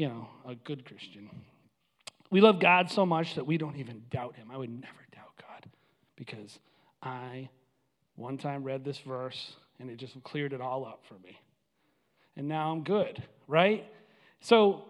You 0.02 0.08
know, 0.08 0.28
a 0.48 0.56
good 0.56 0.84
Christian. 0.84 1.30
We 2.32 2.42
love 2.42 2.60
God 2.60 2.90
so 2.90 3.06
much 3.06 3.36
that 3.36 3.46
we 3.46 3.60
don't 3.60 3.76
even 3.76 4.02
doubt 4.10 4.36
Him. 4.36 4.50
I 4.52 4.58
would 4.58 4.72
never 4.72 5.06
doubt 5.14 5.40
God 5.40 5.70
because 6.16 6.58
I 7.04 7.50
one 8.16 8.40
time 8.40 8.64
read 8.64 8.84
this 8.84 8.98
verse 8.98 9.58
and 9.80 9.92
it 9.92 9.98
just 9.98 10.16
cleared 10.24 10.54
it 10.54 10.60
all 10.60 10.88
up 10.88 11.04
for 11.08 11.14
me. 11.24 11.40
And 12.36 12.48
now 12.48 12.72
I'm 12.72 12.82
good, 12.82 13.22
right? 13.48 13.86
So 14.40 14.86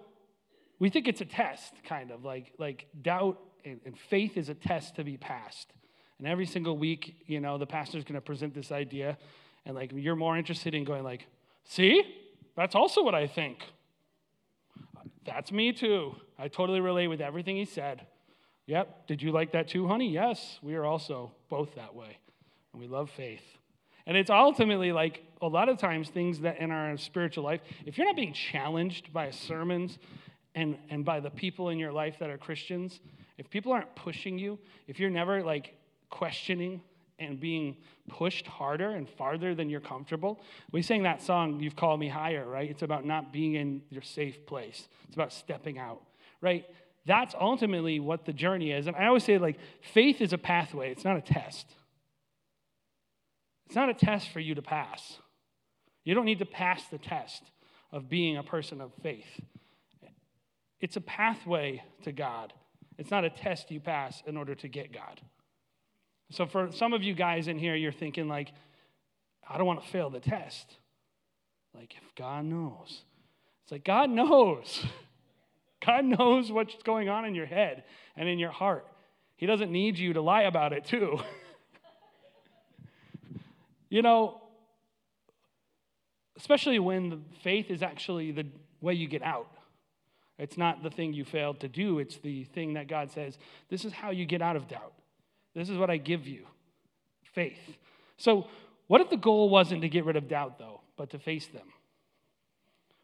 we 0.80 0.90
think 0.90 1.10
it's 1.10 1.20
a 1.20 1.26
test, 1.26 1.74
kind 1.84 2.12
of 2.12 2.24
like, 2.24 2.54
like 2.58 2.88
doubt 3.02 3.38
and, 3.66 3.82
and 3.86 4.00
faith 4.00 4.38
is 4.38 4.48
a 4.48 4.56
test 4.56 4.96
to 4.96 5.04
be 5.04 5.18
passed. 5.18 5.74
And 6.20 6.26
every 6.26 6.46
single 6.46 6.78
week, 6.78 7.18
you 7.26 7.42
know, 7.42 7.58
the 7.58 7.68
pastor's 7.68 8.06
going 8.06 8.16
to 8.16 8.22
present 8.22 8.54
this 8.54 8.72
idea, 8.72 9.18
and 9.66 9.76
like 9.76 9.92
you're 9.94 10.16
more 10.16 10.38
interested 10.38 10.74
in 10.74 10.86
going 10.86 11.04
like, 11.04 11.28
see, 11.66 12.02
that's 12.56 12.76
also 12.76 13.04
what 13.04 13.14
I 13.14 13.28
think. 13.28 13.58
That's 15.26 15.52
me 15.52 15.72
too. 15.72 16.16
I 16.38 16.48
totally 16.48 16.80
relate 16.80 17.08
with 17.08 17.22
everything 17.22 17.56
he 17.56 17.66
said. 17.66 18.08
Yep. 18.66 19.08
Did 19.08 19.22
you 19.22 19.32
like 19.32 19.52
that 19.52 19.68
too, 19.68 19.88
honey? 19.88 20.10
Yes. 20.10 20.60
We 20.62 20.76
are 20.76 20.86
also 20.86 21.32
both 21.50 21.76
that 21.76 21.94
way. 21.94 22.18
And 22.74 22.82
we 22.82 22.88
love 22.88 23.10
faith. 23.10 23.44
And 24.06 24.18
it's 24.18 24.30
ultimately 24.30 24.92
like 24.92 25.24
a 25.42 25.48
lot 25.48 25.70
of 25.70 25.78
times 25.78 26.10
things 26.10 26.40
that 26.42 26.60
in 26.60 26.72
our 26.72 26.98
spiritual 26.98 27.44
life, 27.44 27.62
if 27.86 27.98
you're 27.98 28.08
not 28.08 28.16
being 28.16 28.34
challenged 28.34 29.14
by 29.14 29.30
sermons 29.32 30.00
and, 30.56 30.78
and 30.90 31.06
by 31.06 31.20
the 31.20 31.30
people 31.30 31.70
in 31.70 31.78
your 31.78 31.92
life 31.92 32.16
that 32.20 32.30
are 32.30 32.38
Christians, 32.38 33.00
if 33.38 33.50
people 33.50 33.72
aren't 33.72 33.94
pushing 33.96 34.38
you, 34.38 34.58
if 34.88 35.00
you're 35.00 35.10
never 35.10 35.44
like 35.44 35.76
questioning 36.10 36.82
and 37.22 37.40
being 37.40 37.78
pushed 38.10 38.48
harder 38.48 38.90
and 38.90 39.08
farther 39.08 39.56
than 39.56 39.70
you're 39.70 39.80
comfortable. 39.80 40.42
We 40.72 40.82
sang 40.82 41.04
that 41.04 41.22
song, 41.22 41.60
You've 41.60 41.76
Called 41.76 42.00
Me 42.00 42.08
Higher, 42.08 42.46
right? 42.46 42.70
It's 42.70 42.82
about 42.82 43.06
not 43.06 43.32
being 43.32 43.56
in 43.56 43.82
your 43.90 44.02
safe 44.02 44.46
place, 44.46 44.88
it's 45.08 45.16
about 45.16 45.32
stepping 45.32 45.78
out, 45.78 46.02
right? 46.42 46.66
That's 47.06 47.34
ultimately 47.40 48.00
what 48.00 48.26
the 48.26 48.34
journey 48.34 48.72
is. 48.72 48.88
And 48.88 48.96
I 48.96 49.08
always 49.08 49.24
say, 49.24 49.38
like, 49.38 49.58
faith 49.94 50.22
is 50.22 50.34
a 50.34 50.38
pathway, 50.38 50.92
it's 50.92 51.04
not 51.06 51.18
a 51.18 51.22
test. 51.22 51.68
It's 53.68 53.76
not 53.76 53.90
a 53.90 53.94
test 53.94 54.30
for 54.30 54.42
you 54.42 54.56
to 54.56 54.62
pass. 54.62 55.18
You 56.04 56.14
don't 56.14 56.26
need 56.26 56.40
to 56.40 56.46
pass 56.46 56.84
the 56.88 56.98
test 56.98 57.44
of 57.92 58.10
being 58.10 58.38
a 58.38 58.44
person 58.44 58.82
of 58.82 58.92
faith. 59.02 59.40
It's 60.82 60.98
a 60.98 61.02
pathway 61.02 61.84
to 62.04 62.12
God. 62.12 62.54
It's 62.98 63.12
not 63.12 63.24
a 63.24 63.30
test 63.30 63.72
you 63.72 63.80
pass 63.80 64.22
in 64.26 64.36
order 64.36 64.56
to 64.56 64.68
get 64.68 64.92
God. 64.92 65.22
So 66.32 66.46
for 66.46 66.72
some 66.72 66.94
of 66.94 67.04
you 67.04 67.14
guys 67.14 67.48
in 67.48 67.60
here, 67.60 67.76
you're 67.76 67.92
thinking, 67.92 68.28
like, 68.28 68.52
I 69.48 69.58
don't 69.58 69.68
want 69.68 69.84
to 69.84 69.90
fail 69.90 70.10
the 70.10 70.22
test. 70.22 70.78
Like, 71.76 71.94
if 71.96 72.16
God 72.16 72.46
knows. 72.46 73.02
It's 73.64 73.72
like, 73.72 73.84
God 73.84 74.10
knows. 74.10 74.86
God 75.86 76.06
knows 76.06 76.52
what's 76.52 76.76
going 76.84 77.10
on 77.10 77.26
in 77.26 77.36
your 77.36 77.46
head 77.46 77.84
and 78.16 78.30
in 78.30 78.40
your 78.40 78.52
heart. 78.52 78.86
He 79.36 79.46
doesn't 79.46 79.72
need 79.72 79.98
you 79.98 80.14
to 80.14 80.22
lie 80.22 80.44
about 80.44 80.74
it, 80.74 80.86
too. 80.86 81.20
you 83.90 84.02
know, 84.02 84.42
especially 86.38 86.80
when 86.80 87.10
the 87.10 87.20
faith 87.44 87.70
is 87.70 87.82
actually 87.82 88.32
the 88.32 88.46
way 88.80 88.94
you 88.94 89.08
get 89.08 89.22
out. 89.22 89.50
It's 90.38 90.58
not 90.58 90.82
the 90.82 90.90
thing 90.90 91.14
you 91.14 91.26
failed 91.26 91.60
to 91.60 91.68
do, 91.68 92.00
it's 92.00 92.18
the 92.18 92.46
thing 92.46 92.74
that 92.76 92.88
God 92.88 93.12
says, 93.12 93.38
this 93.70 93.84
is 93.84 93.92
how 93.92 94.12
you 94.12 94.26
get 94.26 94.42
out 94.42 94.56
of 94.56 94.68
doubt. 94.68 94.94
This 95.54 95.70
is 95.70 95.78
what 95.78 95.90
I 95.90 95.98
give 95.98 96.28
you 96.28 96.46
faith. 97.34 97.60
So, 98.18 98.48
what 98.88 99.02
if 99.02 99.10
the 99.10 99.18
goal 99.18 99.50
wasn't 99.50 99.82
to 99.82 99.90
get 99.90 100.06
rid 100.06 100.18
of 100.18 100.28
doubt, 100.28 100.60
though, 100.60 100.82
but 100.98 101.12
to 101.12 101.20
face 101.20 101.48
them? 101.48 101.68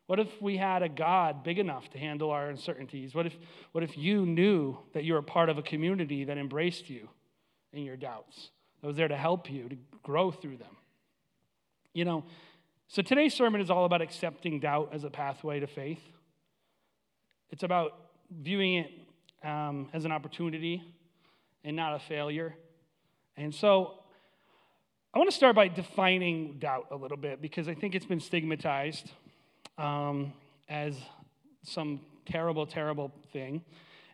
What 0.08 0.20
if 0.20 0.42
we 0.42 0.58
had 0.58 0.84
a 0.84 0.90
God 0.90 1.44
big 1.44 1.60
enough 1.60 1.90
to 1.92 1.98
handle 1.98 2.32
our 2.32 2.50
uncertainties? 2.50 3.14
What 3.14 3.26
if, 3.26 3.34
what 3.74 3.84
if 3.84 3.98
you 3.98 4.26
knew 4.26 4.78
that 4.94 5.04
you 5.04 5.14
were 5.14 5.22
part 5.22 5.50
of 5.50 5.58
a 5.58 5.62
community 5.62 6.26
that 6.26 6.38
embraced 6.38 6.90
you 6.90 7.10
in 7.74 7.84
your 7.84 7.98
doubts, 7.98 8.52
that 8.82 8.88
was 8.88 8.96
there 8.96 9.08
to 9.08 9.18
help 9.18 9.50
you, 9.50 9.68
to 9.70 9.78
grow 10.04 10.32
through 10.32 10.58
them? 10.58 10.76
You 11.94 12.06
know, 12.06 12.24
so 12.88 13.02
today's 13.02 13.34
sermon 13.34 13.60
is 13.60 13.70
all 13.70 13.84
about 13.84 14.02
accepting 14.02 14.62
doubt 14.62 14.92
as 14.94 15.04
a 15.04 15.10
pathway 15.10 15.60
to 15.60 15.68
faith. 15.68 16.02
It's 17.50 17.64
about 17.64 17.94
viewing 18.32 18.76
it 18.76 18.92
um, 19.48 19.90
as 19.94 20.06
an 20.06 20.12
opportunity 20.12 20.84
and 21.68 21.76
not 21.76 21.94
a 21.94 22.00
failure. 22.00 22.56
And 23.36 23.54
so 23.54 24.00
I 25.14 25.18
want 25.20 25.30
to 25.30 25.36
start 25.36 25.54
by 25.54 25.68
defining 25.68 26.60
doubt 26.60 26.88
a 26.92 26.96
little 26.96 27.18
bit 27.18 27.42
because 27.42 27.68
I 27.68 27.74
think 27.74 27.94
it's 27.94 28.06
been 28.06 28.22
stigmatized 28.22 29.12
um, 29.78 30.32
as 30.70 30.98
some 31.64 32.00
terrible, 32.26 32.66
terrible 32.66 33.12
thing. 33.34 33.66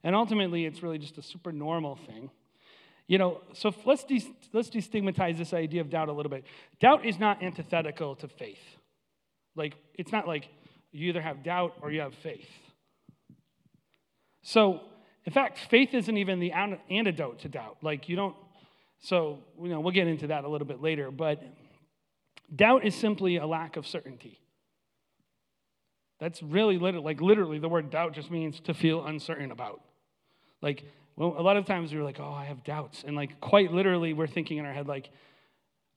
And 0.03 0.15
ultimately, 0.15 0.65
it's 0.65 0.81
really 0.81 0.98
just 0.98 1.19
a 1.19 1.22
super 1.22 1.51
normal 1.51 1.95
thing. 2.07 2.31
You 3.05 3.19
know, 3.19 3.41
so 3.53 3.72
let's, 3.86 4.03
de- 4.03 4.36
let's 4.51 4.72
destigmatize 4.72 5.38
this 5.38 5.53
idea 5.53 5.81
of 5.81 5.91
doubt 5.91 6.10
a 6.10 6.13
little 6.13 6.31
bit. 6.31 6.45
Doubt 6.79 7.05
is 7.05 7.19
not 7.19 7.43
antithetical 7.43 8.15
to 8.15 8.27
faith. 8.27 8.63
Like, 9.55 9.75
it's 9.93 10.12
not 10.12 10.27
like 10.27 10.50
you 10.91 11.10
either 11.10 11.22
have 11.22 11.43
doubt 11.43 11.75
or 11.83 11.91
you 11.91 12.01
have 12.01 12.15
faith. 12.15 12.50
So, 14.41 14.81
in 15.25 15.32
fact, 15.32 15.58
faith 15.70 15.94
isn't 15.94 16.18
even 16.18 16.39
the 16.39 16.51
antidote 16.51 17.39
to 17.39 17.50
doubt. 17.50 17.77
Like, 17.82 18.10
you 18.10 18.15
don't, 18.15 18.36
so, 19.00 19.39
you 19.62 19.70
know, 19.70 19.80
we'll 19.80 19.94
get 19.94 20.08
into 20.08 20.27
that 20.27 20.44
a 20.44 20.48
little 20.50 20.68
bit 20.68 20.82
later, 20.82 21.12
but 21.12 21.42
doubt 22.53 22.86
is 22.86 22.96
simply 22.96 23.38
a 23.38 23.46
lack 23.46 23.77
of 23.77 23.88
certainty. 23.88 24.39
That's 26.20 26.42
really 26.42 26.77
literally, 26.77 27.06
like 27.06 27.22
literally, 27.22 27.60
the 27.60 27.70
word 27.70 27.89
doubt 27.89 28.13
just 28.13 28.32
means 28.32 28.60
to 28.62 28.74
feel 28.74 29.06
uncertain 29.06 29.51
about. 29.51 29.82
Like, 30.62 30.84
well, 31.15 31.36
a 31.38 31.42
lot 31.42 31.58
of 31.58 31.65
times 31.65 31.94
we're 31.94 32.03
like, 32.03 32.20
oh, 32.20 32.32
I 32.32 32.46
have 32.46 32.63
doubts. 32.63 33.03
And 33.06 33.15
like, 33.15 33.39
quite 33.42 33.74
literally, 33.74 34.13
we're 34.13 34.27
thinking 34.27 34.58
in 34.58 34.65
our 34.65 34.74
head, 34.74 34.88
like, 34.88 35.10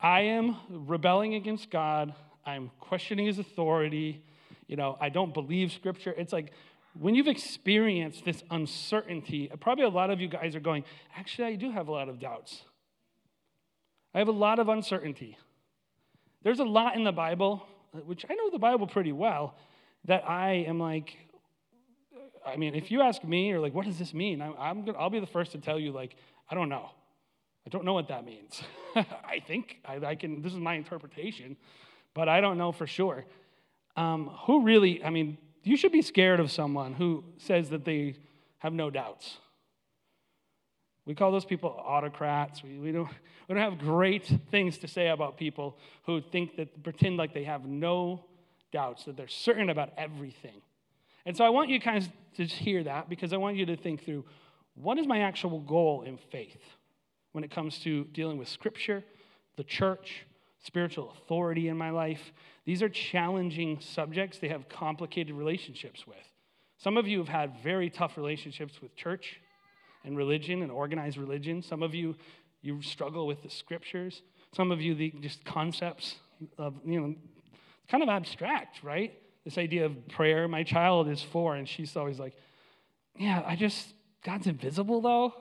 I 0.00 0.22
am 0.22 0.56
rebelling 0.68 1.34
against 1.34 1.70
God. 1.70 2.14
I'm 2.44 2.70
questioning 2.80 3.26
his 3.26 3.38
authority. 3.38 4.22
You 4.66 4.76
know, 4.76 4.98
I 5.00 5.08
don't 5.08 5.32
believe 5.32 5.72
scripture. 5.72 6.14
It's 6.16 6.32
like 6.32 6.52
when 6.98 7.14
you've 7.14 7.28
experienced 7.28 8.24
this 8.24 8.42
uncertainty, 8.50 9.50
probably 9.60 9.84
a 9.84 9.88
lot 9.88 10.10
of 10.10 10.20
you 10.20 10.28
guys 10.28 10.54
are 10.56 10.60
going, 10.60 10.84
actually, 11.16 11.48
I 11.48 11.54
do 11.56 11.70
have 11.70 11.88
a 11.88 11.92
lot 11.92 12.08
of 12.08 12.18
doubts. 12.18 12.62
I 14.14 14.18
have 14.18 14.28
a 14.28 14.32
lot 14.32 14.58
of 14.58 14.68
uncertainty. 14.68 15.36
There's 16.42 16.60
a 16.60 16.64
lot 16.64 16.96
in 16.96 17.04
the 17.04 17.12
Bible, 17.12 17.66
which 18.04 18.24
I 18.30 18.34
know 18.34 18.50
the 18.50 18.58
Bible 18.58 18.86
pretty 18.86 19.12
well, 19.12 19.56
that 20.04 20.28
I 20.28 20.64
am 20.66 20.78
like, 20.78 21.16
I 22.46 22.56
mean, 22.56 22.74
if 22.74 22.90
you 22.90 23.02
ask 23.02 23.24
me, 23.24 23.52
or 23.52 23.60
like, 23.60 23.74
what 23.74 23.84
does 23.84 23.98
this 23.98 24.14
mean? 24.14 24.40
I'm, 24.40 24.54
I'm 24.58 24.84
gonna, 24.84 24.98
I'll 24.98 25.10
be 25.10 25.20
the 25.20 25.26
first 25.26 25.52
to 25.52 25.58
tell 25.58 25.78
you, 25.78 25.92
like, 25.92 26.16
I 26.48 26.54
don't 26.54 26.68
know. 26.68 26.90
I 27.66 27.70
don't 27.70 27.84
know 27.84 27.94
what 27.94 28.08
that 28.08 28.24
means. 28.24 28.62
I 28.94 29.42
think 29.46 29.78
I, 29.84 29.96
I, 29.96 30.14
can, 30.14 30.40
this 30.40 30.52
is 30.52 30.58
my 30.58 30.74
interpretation, 30.74 31.56
but 32.14 32.28
I 32.28 32.40
don't 32.40 32.56
know 32.56 32.70
for 32.70 32.86
sure. 32.86 33.24
Um, 33.96 34.30
who 34.46 34.62
really, 34.62 35.02
I 35.02 35.10
mean, 35.10 35.38
you 35.66 35.76
should 35.76 35.92
be 35.92 36.02
scared 36.02 36.38
of 36.38 36.50
someone 36.50 36.94
who 36.94 37.24
says 37.38 37.70
that 37.70 37.84
they 37.84 38.16
have 38.58 38.72
no 38.72 38.88
doubts. 38.88 39.38
We 41.04 41.14
call 41.14 41.32
those 41.32 41.44
people 41.44 41.70
autocrats. 41.70 42.62
We, 42.62 42.78
we, 42.78 42.92
don't, 42.92 43.08
we 43.48 43.54
don't 43.54 43.62
have 43.62 43.78
great 43.78 44.26
things 44.50 44.78
to 44.78 44.88
say 44.88 45.08
about 45.08 45.36
people 45.36 45.76
who 46.04 46.20
think 46.20 46.56
that 46.56 46.82
pretend 46.84 47.16
like 47.16 47.34
they 47.34 47.44
have 47.44 47.64
no 47.64 48.24
doubts, 48.72 49.04
that 49.04 49.16
they're 49.16 49.28
certain 49.28 49.68
about 49.68 49.90
everything. 49.96 50.62
And 51.24 51.36
so 51.36 51.44
I 51.44 51.48
want 51.48 51.68
you 51.68 51.80
of 51.84 52.08
to 52.36 52.44
hear 52.44 52.84
that 52.84 53.08
because 53.08 53.32
I 53.32 53.36
want 53.36 53.56
you 53.56 53.66
to 53.66 53.76
think 53.76 54.04
through 54.04 54.24
what 54.74 54.98
is 54.98 55.06
my 55.06 55.20
actual 55.20 55.60
goal 55.60 56.02
in 56.02 56.16
faith 56.16 56.62
when 57.32 57.42
it 57.42 57.50
comes 57.50 57.78
to 57.80 58.04
dealing 58.12 58.38
with 58.38 58.48
Scripture, 58.48 59.02
the 59.56 59.64
church, 59.64 60.26
spiritual 60.64 61.10
authority 61.10 61.68
in 61.68 61.76
my 61.76 61.90
life. 61.90 62.32
These 62.66 62.82
are 62.82 62.88
challenging 62.88 63.78
subjects 63.80 64.38
they 64.38 64.48
have 64.48 64.68
complicated 64.68 65.34
relationships 65.34 66.06
with. 66.06 66.16
Some 66.78 66.96
of 66.96 67.06
you 67.06 67.18
have 67.18 67.28
had 67.28 67.62
very 67.62 67.88
tough 67.88 68.16
relationships 68.16 68.82
with 68.82 68.94
church 68.96 69.40
and 70.04 70.16
religion 70.16 70.62
and 70.62 70.70
organized 70.70 71.16
religion. 71.16 71.62
Some 71.62 71.82
of 71.82 71.94
you, 71.94 72.16
you 72.60 72.82
struggle 72.82 73.26
with 73.26 73.42
the 73.42 73.50
scriptures. 73.50 74.22
Some 74.54 74.72
of 74.72 74.80
you, 74.80 74.94
the 74.94 75.14
just 75.20 75.44
concepts 75.44 76.16
of, 76.58 76.74
you 76.84 77.00
know, 77.00 77.14
kind 77.88 78.02
of 78.02 78.08
abstract, 78.08 78.82
right? 78.82 79.14
This 79.44 79.58
idea 79.58 79.86
of 79.86 80.08
prayer. 80.08 80.48
My 80.48 80.64
child 80.64 81.08
is 81.08 81.22
four, 81.22 81.54
and 81.54 81.68
she's 81.68 81.96
always 81.96 82.18
like, 82.18 82.34
Yeah, 83.16 83.42
I 83.46 83.54
just, 83.54 83.86
God's 84.24 84.48
invisible 84.48 85.00
though. 85.00 85.32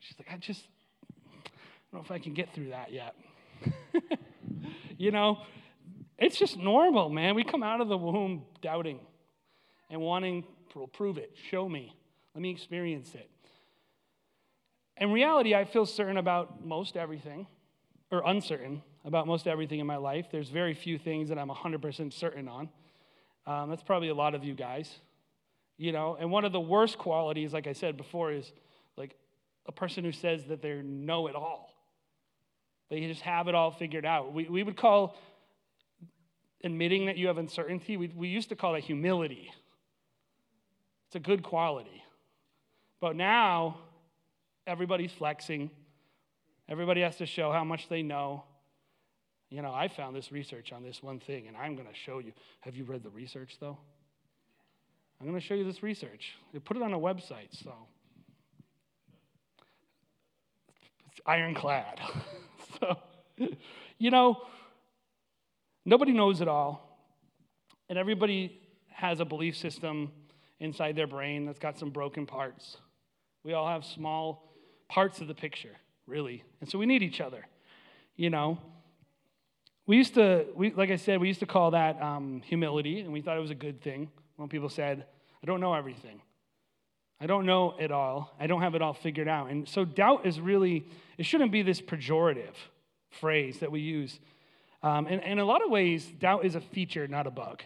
She's 0.00 0.16
like, 0.18 0.28
I 0.32 0.36
just, 0.38 0.64
I 1.08 1.48
don't 1.92 2.00
know 2.00 2.04
if 2.04 2.10
I 2.10 2.18
can 2.18 2.34
get 2.34 2.52
through 2.52 2.70
that 2.70 2.92
yet. 2.92 3.14
you 4.98 5.10
know, 5.12 5.38
it's 6.18 6.38
just 6.38 6.56
normal, 6.56 7.08
man. 7.10 7.34
We 7.34 7.44
come 7.44 7.62
out 7.62 7.80
of 7.80 7.88
the 7.88 7.98
womb 7.98 8.44
doubting 8.62 9.00
and 9.90 10.00
wanting 10.00 10.44
to 10.72 10.86
prove 10.92 11.18
it. 11.18 11.36
Show 11.50 11.68
me. 11.68 11.94
Let 12.34 12.42
me 12.42 12.50
experience 12.50 13.14
it. 13.14 13.30
In 14.98 15.12
reality, 15.12 15.54
I 15.54 15.64
feel 15.64 15.84
certain 15.84 16.16
about 16.16 16.64
most 16.64 16.96
everything, 16.96 17.46
or 18.10 18.22
uncertain 18.24 18.82
about 19.04 19.26
most 19.26 19.46
everything 19.46 19.78
in 19.78 19.86
my 19.86 19.96
life. 19.96 20.26
There's 20.32 20.48
very 20.48 20.74
few 20.74 20.98
things 20.98 21.28
that 21.28 21.38
I'm 21.38 21.48
100% 21.48 22.12
certain 22.12 22.48
on. 22.48 22.68
Um, 23.46 23.70
that's 23.70 23.82
probably 23.82 24.08
a 24.08 24.14
lot 24.14 24.34
of 24.34 24.42
you 24.42 24.54
guys. 24.54 24.90
You 25.76 25.92
know, 25.92 26.16
and 26.18 26.30
one 26.30 26.44
of 26.46 26.52
the 26.52 26.60
worst 26.60 26.96
qualities, 26.96 27.52
like 27.52 27.66
I 27.66 27.74
said 27.74 27.98
before, 27.98 28.32
is 28.32 28.50
like 28.96 29.14
a 29.66 29.72
person 29.72 30.04
who 30.04 30.12
says 30.12 30.44
that 30.46 30.62
they 30.62 30.74
know 30.82 31.26
it 31.26 31.34
all. 31.34 31.70
They 32.88 33.00
just 33.06 33.20
have 33.22 33.48
it 33.48 33.54
all 33.54 33.70
figured 33.70 34.06
out. 34.06 34.32
We, 34.32 34.48
we 34.48 34.62
would 34.62 34.76
call 34.76 35.16
admitting 36.66 37.06
that 37.06 37.16
you 37.16 37.28
have 37.28 37.38
uncertainty, 37.38 37.96
we, 37.96 38.08
we 38.08 38.28
used 38.28 38.50
to 38.50 38.56
call 38.56 38.74
that 38.74 38.82
humility. 38.82 39.50
It's 41.08 41.16
a 41.16 41.20
good 41.20 41.42
quality. 41.42 42.02
But 43.00 43.16
now 43.16 43.78
everybody's 44.66 45.12
flexing. 45.12 45.70
Everybody 46.68 47.02
has 47.02 47.16
to 47.16 47.26
show 47.26 47.52
how 47.52 47.64
much 47.64 47.88
they 47.88 48.02
know. 48.02 48.44
You 49.48 49.62
know, 49.62 49.72
I 49.72 49.88
found 49.88 50.16
this 50.16 50.32
research 50.32 50.72
on 50.72 50.82
this 50.82 51.02
one 51.02 51.20
thing, 51.20 51.46
and 51.46 51.56
I'm 51.56 51.76
going 51.76 51.86
to 51.86 51.94
show 51.94 52.18
you. 52.18 52.32
Have 52.60 52.74
you 52.74 52.84
read 52.84 53.04
the 53.04 53.10
research, 53.10 53.56
though? 53.60 53.78
I'm 55.20 55.26
going 55.26 55.40
to 55.40 55.46
show 55.46 55.54
you 55.54 55.64
this 55.64 55.82
research. 55.82 56.34
They 56.52 56.58
put 56.58 56.76
it 56.76 56.82
on 56.82 56.92
a 56.92 56.98
website, 56.98 57.52
so 57.52 57.72
it's 61.10 61.20
ironclad. 61.24 62.00
so, 62.80 62.98
you 63.98 64.10
know, 64.10 64.42
nobody 65.86 66.12
knows 66.12 66.42
it 66.42 66.48
all, 66.48 67.00
and 67.88 67.98
everybody 67.98 68.60
has 68.88 69.20
a 69.20 69.24
belief 69.24 69.56
system 69.56 70.12
inside 70.60 70.96
their 70.96 71.06
brain 71.06 71.46
that's 71.46 71.58
got 71.58 71.78
some 71.78 71.90
broken 71.90 72.26
parts. 72.26 72.76
We 73.44 73.54
all 73.54 73.68
have 73.68 73.84
small 73.84 74.52
parts 74.88 75.20
of 75.20 75.28
the 75.28 75.34
picture, 75.34 75.76
really. 76.06 76.42
And 76.60 76.68
so 76.68 76.78
we 76.78 76.86
need 76.86 77.02
each 77.02 77.20
other, 77.20 77.46
you 78.16 78.28
know. 78.28 78.58
We 79.86 79.96
used 79.96 80.14
to, 80.14 80.46
we, 80.54 80.72
like 80.72 80.90
I 80.90 80.96
said, 80.96 81.20
we 81.20 81.28
used 81.28 81.40
to 81.40 81.46
call 81.46 81.70
that 81.70 82.02
um, 82.02 82.42
humility, 82.44 83.00
and 83.00 83.12
we 83.12 83.20
thought 83.20 83.36
it 83.36 83.40
was 83.40 83.50
a 83.50 83.54
good 83.54 83.80
thing 83.80 84.10
when 84.36 84.48
people 84.48 84.68
said, 84.68 85.06
I 85.42 85.46
don't 85.46 85.60
know 85.60 85.74
everything. 85.74 86.20
I 87.20 87.26
don't 87.26 87.46
know 87.46 87.76
it 87.78 87.92
all. 87.92 88.34
I 88.38 88.46
don't 88.46 88.60
have 88.62 88.74
it 88.74 88.82
all 88.82 88.92
figured 88.92 89.28
out. 89.28 89.50
And 89.50 89.68
so 89.68 89.84
doubt 89.84 90.26
is 90.26 90.40
really, 90.40 90.86
it 91.16 91.24
shouldn't 91.24 91.52
be 91.52 91.62
this 91.62 91.80
pejorative 91.80 92.54
phrase 93.10 93.60
that 93.60 93.70
we 93.70 93.80
use. 93.80 94.18
Um, 94.86 95.08
and, 95.08 95.20
and 95.20 95.32
in 95.32 95.38
a 95.40 95.44
lot 95.44 95.64
of 95.64 95.70
ways, 95.70 96.06
doubt 96.06 96.44
is 96.44 96.54
a 96.54 96.60
feature, 96.60 97.08
not 97.08 97.26
a 97.26 97.30
bug. 97.32 97.60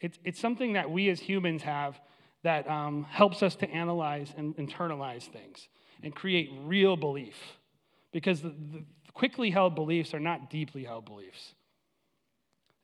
It's, 0.00 0.18
it's 0.24 0.40
something 0.40 0.72
that 0.72 0.90
we 0.90 1.10
as 1.10 1.20
humans 1.20 1.62
have 1.64 2.00
that 2.42 2.66
um, 2.66 3.04
helps 3.04 3.42
us 3.42 3.56
to 3.56 3.68
analyze 3.68 4.32
and 4.38 4.56
internalize 4.56 5.24
things 5.24 5.68
and 6.02 6.14
create 6.14 6.50
real 6.62 6.96
belief. 6.96 7.36
Because 8.10 8.40
the, 8.40 8.48
the 8.48 8.84
quickly 9.12 9.50
held 9.50 9.74
beliefs 9.74 10.14
are 10.14 10.18
not 10.18 10.48
deeply 10.48 10.84
held 10.84 11.04
beliefs. 11.04 11.52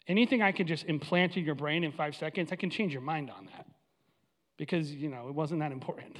Anything 0.06 0.42
I 0.42 0.52
can 0.52 0.66
just 0.66 0.84
implant 0.84 1.38
in 1.38 1.46
your 1.46 1.54
brain 1.54 1.82
in 1.82 1.92
five 1.92 2.14
seconds, 2.14 2.52
I 2.52 2.56
can 2.56 2.68
change 2.68 2.92
your 2.92 3.00
mind 3.00 3.30
on 3.30 3.48
that. 3.56 3.66
Because, 4.58 4.92
you 4.92 5.08
know, 5.08 5.28
it 5.28 5.34
wasn't 5.34 5.60
that 5.60 5.72
important. 5.72 6.16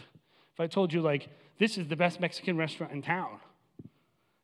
If 0.55 0.61
I 0.61 0.69
told 0.69 0.91
you, 0.91 1.03
like, 1.03 1.29
this 1.59 1.77
is 1.77 1.87
the 1.87 1.97
best 1.97 2.19
Mexican 2.19 2.57
restaurant 2.57 2.95
in 2.95 3.03
town, 3.03 3.41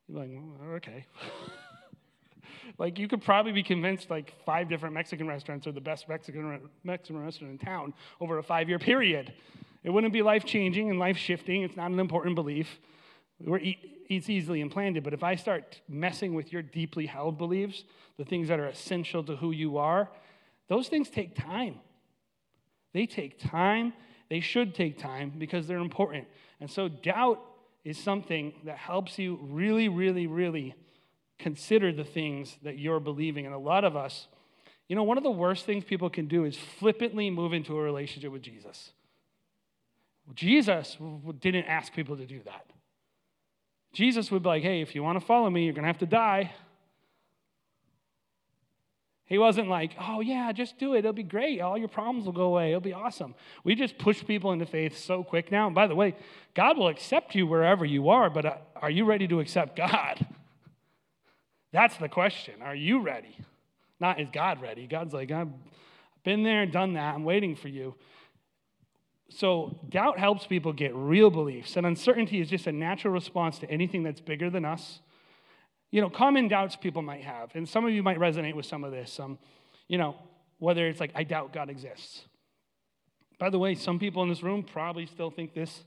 you're 0.07 0.19
like, 0.19 0.31
well, 0.61 0.75
okay. 0.75 1.07
like, 2.83 2.99
you 2.99 3.07
could 3.07 3.23
probably 3.23 3.53
be 3.53 3.63
convinced, 3.63 4.11
like, 4.11 4.35
five 4.45 4.69
different 4.69 4.93
Mexican 4.93 5.29
restaurants 5.29 5.69
are 5.69 5.73
the 5.73 5.81
best 5.81 6.09
Mexican, 6.09 6.69
Mexican 6.83 7.25
restaurant 7.25 7.53
in 7.53 7.59
town 7.65 7.95
over 8.21 8.39
a 8.39 8.43
five 8.43 8.69
year 8.69 8.81
period. 8.81 9.33
It 9.85 9.91
wouldn't 9.91 10.13
be 10.13 10.21
life 10.21 10.45
changing 10.45 10.91
and 10.91 10.99
life 10.99 11.17
shifting. 11.17 11.63
It's 11.63 11.77
not 11.77 11.93
an 11.93 12.01
important 12.01 12.35
belief. 12.35 12.81
it's 13.39 14.29
easily 14.29 14.61
implanted, 14.61 15.05
but 15.05 15.15
if 15.15 15.23
I 15.23 15.37
start 15.37 15.81
messing 15.89 16.35
with 16.35 16.53
your 16.53 16.61
deeply 16.61 17.07
held 17.07 17.39
beliefs, 17.39 17.85
the 18.19 18.25
things 18.25 18.49
that 18.49 18.59
are 18.59 18.67
essential 18.67 19.23
to 19.23 19.37
who 19.37 19.53
you 19.53 19.79
are, 19.79 20.11
those 20.67 20.89
things 20.89 21.09
take 21.09 21.37
time. 21.37 21.79
They 22.95 23.07
take 23.07 23.39
time. 23.39 23.93
They 24.29 24.41
should 24.41 24.75
take 24.75 24.99
time 24.99 25.35
because 25.39 25.69
they're 25.69 25.79
important. 25.79 26.27
And 26.59 26.69
so, 26.69 26.89
doubt 26.89 27.39
is 27.85 27.97
something 27.97 28.55
that 28.65 28.77
helps 28.77 29.21
you 29.21 29.39
really, 29.41 29.89
really, 29.89 30.27
really 30.27 30.75
consider 31.43 31.93
the 31.93 32.05
things 32.05 32.57
that 32.63 32.79
you're 32.79 33.01
believing. 33.01 33.45
And 33.45 33.55
a 33.55 33.59
lot 33.59 33.85
of 33.85 33.97
us, 33.97 34.29
you 34.89 34.97
know, 34.97 35.03
one 35.03 35.19
of 35.19 35.25
the 35.25 35.31
worst 35.31 35.67
things 35.67 35.85
people 35.85 36.09
can 36.09 36.27
do 36.27 36.45
is 36.45 36.57
flippantly 36.79 37.31
move 37.31 37.53
into 37.53 37.77
a 37.77 37.83
relationship 37.83 38.33
with 38.33 38.43
Jesus. 38.43 38.93
Jesus 40.35 40.97
didn't 41.41 41.65
ask 41.65 41.93
people 41.93 42.17
to 42.17 42.27
do 42.27 42.41
that. 42.45 42.67
Jesus 43.93 44.31
would 44.31 44.43
be 44.43 44.49
like, 44.49 44.63
hey, 44.63 44.81
if 44.81 44.95
you 44.95 45.03
want 45.03 45.21
to 45.21 45.27
follow 45.27 45.51
me, 45.51 45.65
you're 45.65 45.75
going 45.75 45.83
to 45.83 45.89
have 45.89 45.99
to 45.99 46.07
die. 46.07 46.53
He 49.27 49.39
wasn't 49.39 49.69
like, 49.69 49.93
oh, 49.99 50.21
yeah, 50.21 50.53
just 50.53 50.79
do 50.79 50.95
it. 50.95 51.01
It'll 51.01 51.13
be 51.13 51.23
great. 51.23 51.61
All 51.61 51.79
your 51.79 51.89
problems 51.89 52.27
will 52.27 52.33
go 52.33 52.45
away. 52.45 52.69
It'll 52.69 52.81
be 52.81 52.93
awesome. 52.93 53.35
We 53.65 53.75
just 53.75 53.99
push 53.99 54.25
people 54.25 54.53
into 54.53 54.67
faith 54.67 54.99
so 54.99 55.25
quick 55.25 55.51
now. 55.51 55.67
And 55.67 55.75
by 55.75 55.87
the 55.87 55.95
way, 55.95 56.17
God 56.55 56.77
will 56.77 56.89
accept 56.89 57.35
you 57.35 57.47
wherever 57.47 57.85
you 57.85 58.11
are, 58.11 58.29
but 58.31 58.45
uh, 58.45 58.57
are 58.77 58.91
you 58.91 59.05
ready 59.05 59.27
to 59.29 59.41
accept 59.41 59.77
God? 59.77 60.27
That's 61.73 61.97
the 61.97 62.09
question. 62.09 62.63
Are 62.63 62.75
you 62.75 63.01
ready? 63.01 63.37
Not 63.99 64.21
is 64.21 64.29
God 64.31 64.61
ready? 64.61 64.87
God's 64.87 65.15
like, 65.15 65.31
I've 65.31 65.49
been 66.25 66.43
there, 66.43 66.67
done 66.67 66.95
that. 66.95 67.15
I'm 67.15 67.25
waiting 67.25 67.57
for 67.57 67.69
you. 67.69 67.95
So, 69.29 69.81
doubt 69.89 70.19
helps 70.19 70.47
people 70.47 70.75
get 70.75 70.95
real 70.95 71.31
beliefs, 71.31 71.77
and 71.77 71.87
uncertainty 71.87 72.41
is 72.41 72.51
just 72.51 72.67
a 72.67 72.73
natural 72.73 73.15
response 73.15 73.59
to 73.61 73.71
anything 73.71 74.03
that's 74.03 74.21
bigger 74.21 74.51
than 74.51 74.67
us. 74.67 75.01
You 75.91 76.03
know, 76.03 76.11
common 76.11 76.49
doubts 76.49 76.77
people 76.77 77.01
might 77.01 77.25
have, 77.25 77.51
and 77.55 77.67
some 77.67 77.87
of 77.87 77.93
you 77.93 78.03
might 78.03 78.19
resonate 78.19 78.55
with 78.55 78.67
some 78.67 78.85
of 78.85 78.93
this. 78.93 79.19
Um, 79.19 79.39
you 79.89 79.97
know, 79.97 80.17
whether 80.59 80.87
it's 80.87 81.01
like, 81.01 81.13
I 81.15 81.25
doubt 81.25 81.55
God 81.55 81.71
exists. 81.71 82.27
By 83.39 83.49
the 83.51 83.59
way, 83.59 83.75
some 83.75 83.99
people 83.99 84.23
in 84.23 84.29
this 84.29 84.43
room 84.43 84.63
probably 84.63 85.07
still 85.07 85.31
think 85.31 85.55
this. 85.55 85.83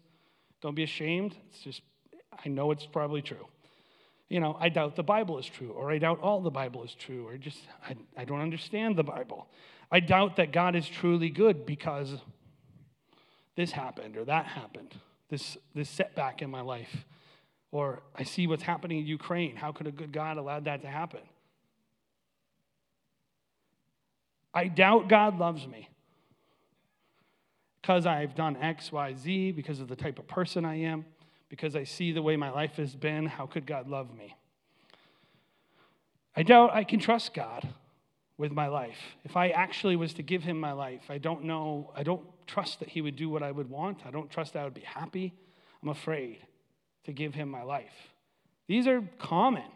Don't 0.62 0.76
be 0.76 0.84
ashamed. 0.84 1.36
It's 1.50 1.60
just, 1.60 1.82
I 2.44 2.50
know 2.50 2.72
it's 2.72 2.86
probably 2.86 3.22
true. 3.22 3.46
You 4.30 4.40
know, 4.40 4.58
I 4.60 4.70
doubt 4.70 4.96
the 4.96 5.04
Bible 5.04 5.38
is 5.38 5.46
true, 5.46 5.70
or 5.70 5.92
I 5.92 6.00
doubt 6.00 6.20
all 6.22 6.42
the 6.42 6.50
Bible 6.50 6.84
is 6.84 6.96
true, 6.96 7.28
or 7.28 7.38
just, 7.38 7.60
I, 7.88 7.96
I 8.18 8.26
don't 8.26 8.42
understand 8.42 8.96
the 8.96 9.04
Bible. 9.04 9.48
I 9.92 10.00
doubt 10.00 10.38
that 10.38 10.52
God 10.52 10.76
is 10.76 10.88
truly 10.88 11.30
good 11.30 11.66
because 11.66 12.16
this 13.56 13.72
happened 13.72 14.18
or 14.18 14.26
that 14.26 14.46
happened, 14.46 14.96
this, 15.30 15.58
this 15.74 15.90
setback 15.90 16.42
in 16.42 16.50
my 16.50 16.62
life. 16.62 17.06
Or 17.72 18.04
I 18.16 18.24
see 18.24 18.48
what's 18.48 18.64
happening 18.64 19.00
in 19.00 19.06
Ukraine. 19.06 19.56
How 19.56 19.72
could 19.72 19.88
a 19.88 19.92
good 19.92 20.12
God 20.12 20.38
allow 20.38 20.60
that 20.60 20.82
to 20.82 20.88
happen? 20.88 21.22
I 24.54 24.68
doubt 24.68 25.10
God 25.10 25.38
loves 25.38 25.68
me 25.68 25.90
because 27.82 28.06
I've 28.06 28.34
done 28.34 28.58
X, 28.58 28.92
Y, 28.92 29.14
Z, 29.14 29.52
because 29.52 29.82
of 29.82 29.88
the 29.88 29.96
type 29.96 30.18
of 30.18 30.28
person 30.28 30.64
I 30.66 30.76
am, 30.82 31.06
because 31.50 31.76
I 31.76 31.84
see 31.84 32.12
the 32.12 32.22
way 32.22 32.36
my 32.36 32.50
life 32.50 32.76
has 32.76 32.96
been. 32.96 33.26
How 33.26 33.46
could 33.46 33.66
God 33.66 33.88
love 33.88 34.16
me? 34.16 34.36
I 36.36 36.44
doubt 36.44 36.74
I 36.74 36.84
can 36.84 37.00
trust 37.00 37.34
God 37.34 37.68
with 38.38 38.52
my 38.52 38.68
life. 38.68 38.98
If 39.24 39.38
I 39.38 39.50
actually 39.50 39.96
was 39.96 40.14
to 40.16 40.24
give 40.24 40.44
him 40.44 40.60
my 40.60 40.74
life, 40.74 41.04
I 41.10 41.18
don't 41.18 41.46
know, 41.46 41.92
I 41.96 42.04
don't 42.04 42.24
trust 42.48 42.80
that 42.80 42.90
he 42.90 43.02
would 43.02 43.16
do 43.16 43.30
what 43.30 43.44
I 43.44 43.52
would 43.52 43.70
want. 43.70 44.00
I 44.06 44.12
don't 44.12 44.30
trust 44.30 44.54
that 44.54 44.60
I 44.60 44.64
would 44.66 44.74
be 44.74 44.82
happy. 44.82 45.34
I'm 45.82 45.90
afraid 45.90 46.40
to 47.06 47.14
give 47.14 47.34
him 47.34 47.50
my 47.50 47.64
life. 47.64 47.94
These 48.68 48.88
are 48.88 49.02
common, 49.20 49.70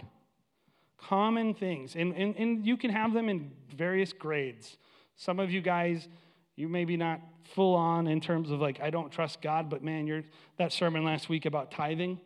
common 0.97 1.53
things. 1.53 1.95
And, 1.95 2.13
and, 2.13 2.35
and 2.35 2.65
you 2.65 2.75
can 2.75 2.89
have 2.89 3.13
them 3.13 3.29
in 3.29 3.51
various 3.75 4.11
grades. 4.11 4.77
Some 5.15 5.39
of 5.39 5.51
you 5.51 5.61
guys, 5.61 6.07
you 6.59 6.67
maybe 6.67 6.97
not 6.97 7.21
full 7.55 7.73
on 7.73 8.07
in 8.07 8.19
terms 8.19 8.51
of 8.51 8.59
like, 8.59 8.81
I 8.81 8.89
don't 8.89 9.11
trust 9.11 9.41
God, 9.41 9.69
but 9.69 9.83
man, 9.83 10.05
you're, 10.07 10.23
that 10.57 10.73
sermon 10.73 11.03
last 11.03 11.29
week 11.29 11.45
about 11.45 11.71
tithing, 11.71 12.19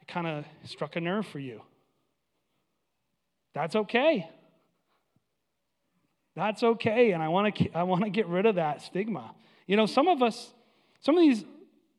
it 0.00 0.08
kind 0.08 0.26
of 0.26 0.44
struck 0.64 0.96
a 0.96 1.00
nerve 1.00 1.26
for 1.26 1.38
you. 1.38 1.62
That's 3.54 3.76
okay. 3.76 4.28
That's 6.34 6.62
okay. 6.62 7.12
And 7.12 7.22
I 7.22 7.28
want 7.28 7.54
to 7.54 7.70
I 7.72 7.84
want 7.84 8.04
to 8.04 8.10
get 8.10 8.26
rid 8.26 8.46
of 8.46 8.56
that 8.56 8.82
stigma. 8.82 9.34
You 9.66 9.76
know, 9.76 9.86
some 9.86 10.08
of 10.08 10.22
us, 10.22 10.52
some 11.00 11.16
of 11.16 11.22
these 11.22 11.44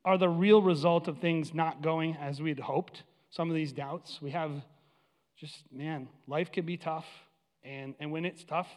are 0.05 0.17
the 0.17 0.29
real 0.29 0.61
result 0.61 1.07
of 1.07 1.19
things 1.19 1.53
not 1.53 1.81
going 1.81 2.15
as 2.17 2.41
we'd 2.41 2.59
hoped. 2.59 3.03
Some 3.29 3.49
of 3.49 3.55
these 3.55 3.73
doubts. 3.73 4.21
We 4.21 4.31
have 4.31 4.51
just, 5.37 5.63
man, 5.71 6.07
life 6.27 6.51
can 6.51 6.65
be 6.65 6.77
tough. 6.77 7.05
And, 7.63 7.95
and 7.99 8.11
when 8.11 8.25
it's 8.25 8.43
tough, 8.43 8.67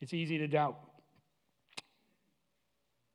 it's 0.00 0.14
easy 0.14 0.38
to 0.38 0.48
doubt. 0.48 0.78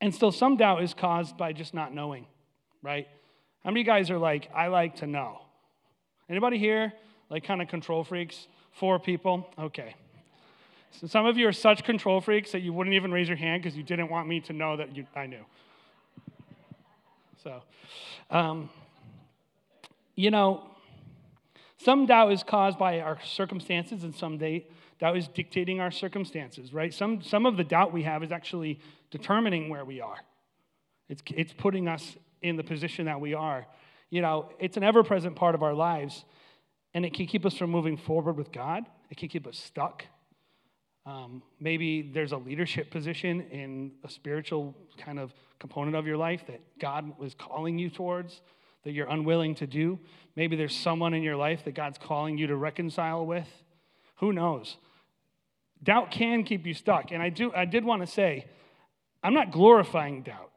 And 0.04 0.14
still, 0.14 0.34
some 0.34 0.58
doubt 0.58 0.84
is 0.84 0.94
caused 0.94 1.38
by 1.38 1.54
just 1.54 1.74
not 1.74 1.94
knowing, 1.94 2.26
right? 2.82 3.08
How 3.64 3.72
many 3.72 3.86
guys 3.86 4.12
are 4.12 4.18
like, 4.18 4.50
I 4.54 4.68
like 4.68 4.98
to 4.98 5.08
know? 5.08 5.40
Anybody 6.30 6.58
here, 6.58 6.92
like 7.30 7.46
kind 7.46 7.62
of 7.62 7.70
control 7.70 8.04
freaks? 8.04 8.48
Four 8.74 9.00
people? 9.00 9.50
Okay. 9.58 9.96
So 10.92 11.08
some 11.08 11.26
of 11.26 11.38
you 11.38 11.48
are 11.48 11.54
such 11.54 11.86
control 11.86 12.20
freaks 12.20 12.52
that 12.52 12.60
you 12.60 12.74
wouldn't 12.74 12.98
even 12.98 13.14
raise 13.14 13.30
your 13.30 13.38
hand 13.38 13.64
because 13.64 13.78
you 13.78 13.84
didn't 13.84 14.10
want 14.10 14.28
me 14.28 14.42
to 14.42 14.52
know 14.52 14.76
that 14.76 14.94
you, 14.94 15.08
I 15.16 15.26
knew. 15.26 15.46
So, 17.42 17.64
um, 18.30 18.70
you 20.16 20.32
know, 20.32 20.68
some 21.78 22.08
doubt 22.08 22.34
is 22.34 22.44
caused 22.44 22.78
by 22.78 23.00
our 23.00 23.20
circumstances, 23.24 24.04
and 24.04 24.14
some 24.14 24.38
doubt 25.04 25.18
is 25.18 25.28
dictating 25.28 25.82
our 25.82 25.92
circumstances, 25.92 26.74
right? 26.74 26.94
Some, 26.94 27.22
some 27.22 27.46
of 27.46 27.58
the 27.58 27.64
doubt 27.66 27.92
we 27.92 28.04
have 28.04 28.24
is 28.24 28.32
actually 28.32 28.80
determining 29.12 29.68
where 29.68 29.84
we 29.84 30.00
are. 30.00 30.16
It's, 31.10 31.22
it's 31.36 31.52
putting 31.52 31.90
us 31.90 32.16
in 32.42 32.56
the 32.56 32.64
position 32.64 33.08
that 33.08 33.20
we 33.20 33.34
are. 33.34 33.68
You 34.10 34.22
know, 34.22 34.48
it's 34.60 34.78
an 34.78 34.84
ever 34.84 35.04
present 35.04 35.36
part 35.36 35.56
of 35.56 35.62
our 35.62 35.74
lives, 35.74 36.24
and 36.94 37.04
it 37.04 37.14
can 37.14 37.26
keep 37.26 37.46
us 37.46 37.54
from 37.54 37.70
moving 37.70 37.98
forward 37.98 38.38
with 38.38 38.54
God. 38.54 38.86
It 39.10 39.18
can 39.18 39.28
keep 39.28 39.46
us 39.46 39.58
stuck. 39.58 40.06
Um, 41.06 41.44
maybe 41.60 42.02
there's 42.14 42.32
a 42.32 42.38
leadership 42.38 42.90
position 42.90 43.42
in 43.52 43.92
a 44.06 44.10
spiritual 44.10 44.74
kind 44.98 45.20
of 45.20 45.34
component 45.60 45.98
of 45.98 46.08
your 46.08 46.16
life 46.16 46.48
that 46.48 46.62
God 46.80 47.20
was 47.20 47.34
calling 47.34 47.78
you 47.78 47.90
towards 47.90 48.40
that 48.86 48.94
you're 48.94 49.10
unwilling 49.10 49.56
to 49.56 49.68
do. 49.68 50.00
Maybe 50.38 50.56
there's 50.56 50.74
someone 50.74 51.14
in 51.14 51.24
your 51.24 51.36
life 51.36 51.66
that 51.66 51.76
God's 51.76 51.98
calling 51.98 52.38
you 52.38 52.48
to 52.48 52.56
reconcile 52.56 53.26
with. 53.26 53.50
Who 54.20 54.32
knows? 54.32 54.78
Doubt 55.84 56.12
can 56.12 56.44
keep 56.44 56.66
you 56.66 56.74
stuck. 56.74 57.12
And 57.12 57.22
I, 57.22 57.30
do, 57.30 57.52
I 57.54 57.66
did 57.66 57.84
want 57.84 58.02
to 58.02 58.08
say, 58.08 58.46
I'm 59.22 59.34
not 59.34 59.52
glorifying 59.52 60.22
doubt. 60.24 60.52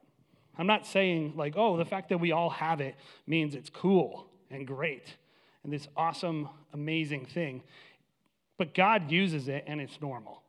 I'm 0.58 0.66
not 0.66 0.86
saying, 0.86 1.34
like, 1.36 1.54
oh, 1.56 1.76
the 1.76 1.84
fact 1.84 2.08
that 2.08 2.18
we 2.18 2.32
all 2.32 2.50
have 2.50 2.80
it 2.80 2.94
means 3.26 3.54
it's 3.54 3.68
cool 3.68 4.26
and 4.50 4.66
great 4.66 5.16
and 5.64 5.72
this 5.72 5.88
awesome, 5.96 6.48
amazing 6.72 7.26
thing. 7.26 7.62
But 8.56 8.74
God 8.74 9.10
uses 9.10 9.48
it 9.48 9.64
and 9.66 9.80
it's 9.80 10.00
normal. 10.00 10.42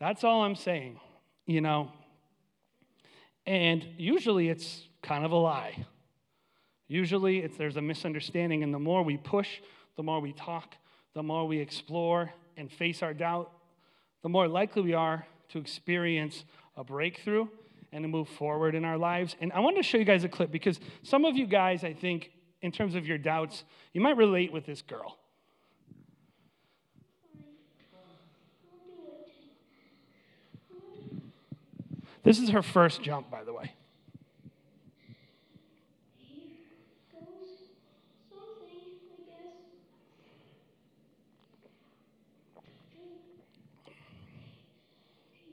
That's 0.00 0.24
all 0.24 0.42
I'm 0.42 0.56
saying, 0.56 0.98
you 1.46 1.60
know. 1.60 1.92
And 3.46 3.86
usually 3.98 4.48
it's 4.48 4.88
kind 5.02 5.24
of 5.24 5.30
a 5.30 5.36
lie. 5.36 5.86
Usually 6.88 7.38
it's, 7.38 7.56
there's 7.56 7.76
a 7.76 7.82
misunderstanding, 7.82 8.62
and 8.64 8.74
the 8.74 8.78
more 8.78 9.02
we 9.02 9.16
push, 9.16 9.60
the 9.96 10.02
more 10.02 10.20
we 10.20 10.32
talk, 10.32 10.74
the 11.14 11.22
more 11.22 11.46
we 11.46 11.58
explore 11.58 12.32
and 12.60 12.70
face 12.70 13.02
our 13.02 13.12
doubt, 13.14 13.50
the 14.22 14.28
more 14.28 14.46
likely 14.46 14.82
we 14.82 14.94
are 14.94 15.26
to 15.48 15.58
experience 15.58 16.44
a 16.76 16.84
breakthrough 16.84 17.46
and 17.92 18.04
to 18.04 18.08
move 18.08 18.28
forward 18.28 18.74
in 18.74 18.84
our 18.84 18.96
lives. 18.96 19.34
And 19.40 19.52
I 19.52 19.60
wanted 19.60 19.78
to 19.78 19.82
show 19.82 19.98
you 19.98 20.04
guys 20.04 20.22
a 20.22 20.28
clip 20.28 20.52
because 20.52 20.78
some 21.02 21.24
of 21.24 21.36
you 21.36 21.46
guys, 21.46 21.82
I 21.82 21.92
think, 21.92 22.30
in 22.62 22.70
terms 22.70 22.94
of 22.94 23.06
your 23.06 23.18
doubts, 23.18 23.64
you 23.92 24.00
might 24.00 24.16
relate 24.16 24.52
with 24.52 24.66
this 24.66 24.82
girl. 24.82 25.16
This 32.22 32.38
is 32.38 32.50
her 32.50 32.62
first 32.62 33.02
jump, 33.02 33.30
by 33.30 33.42
the 33.44 33.52
way. 33.52 33.72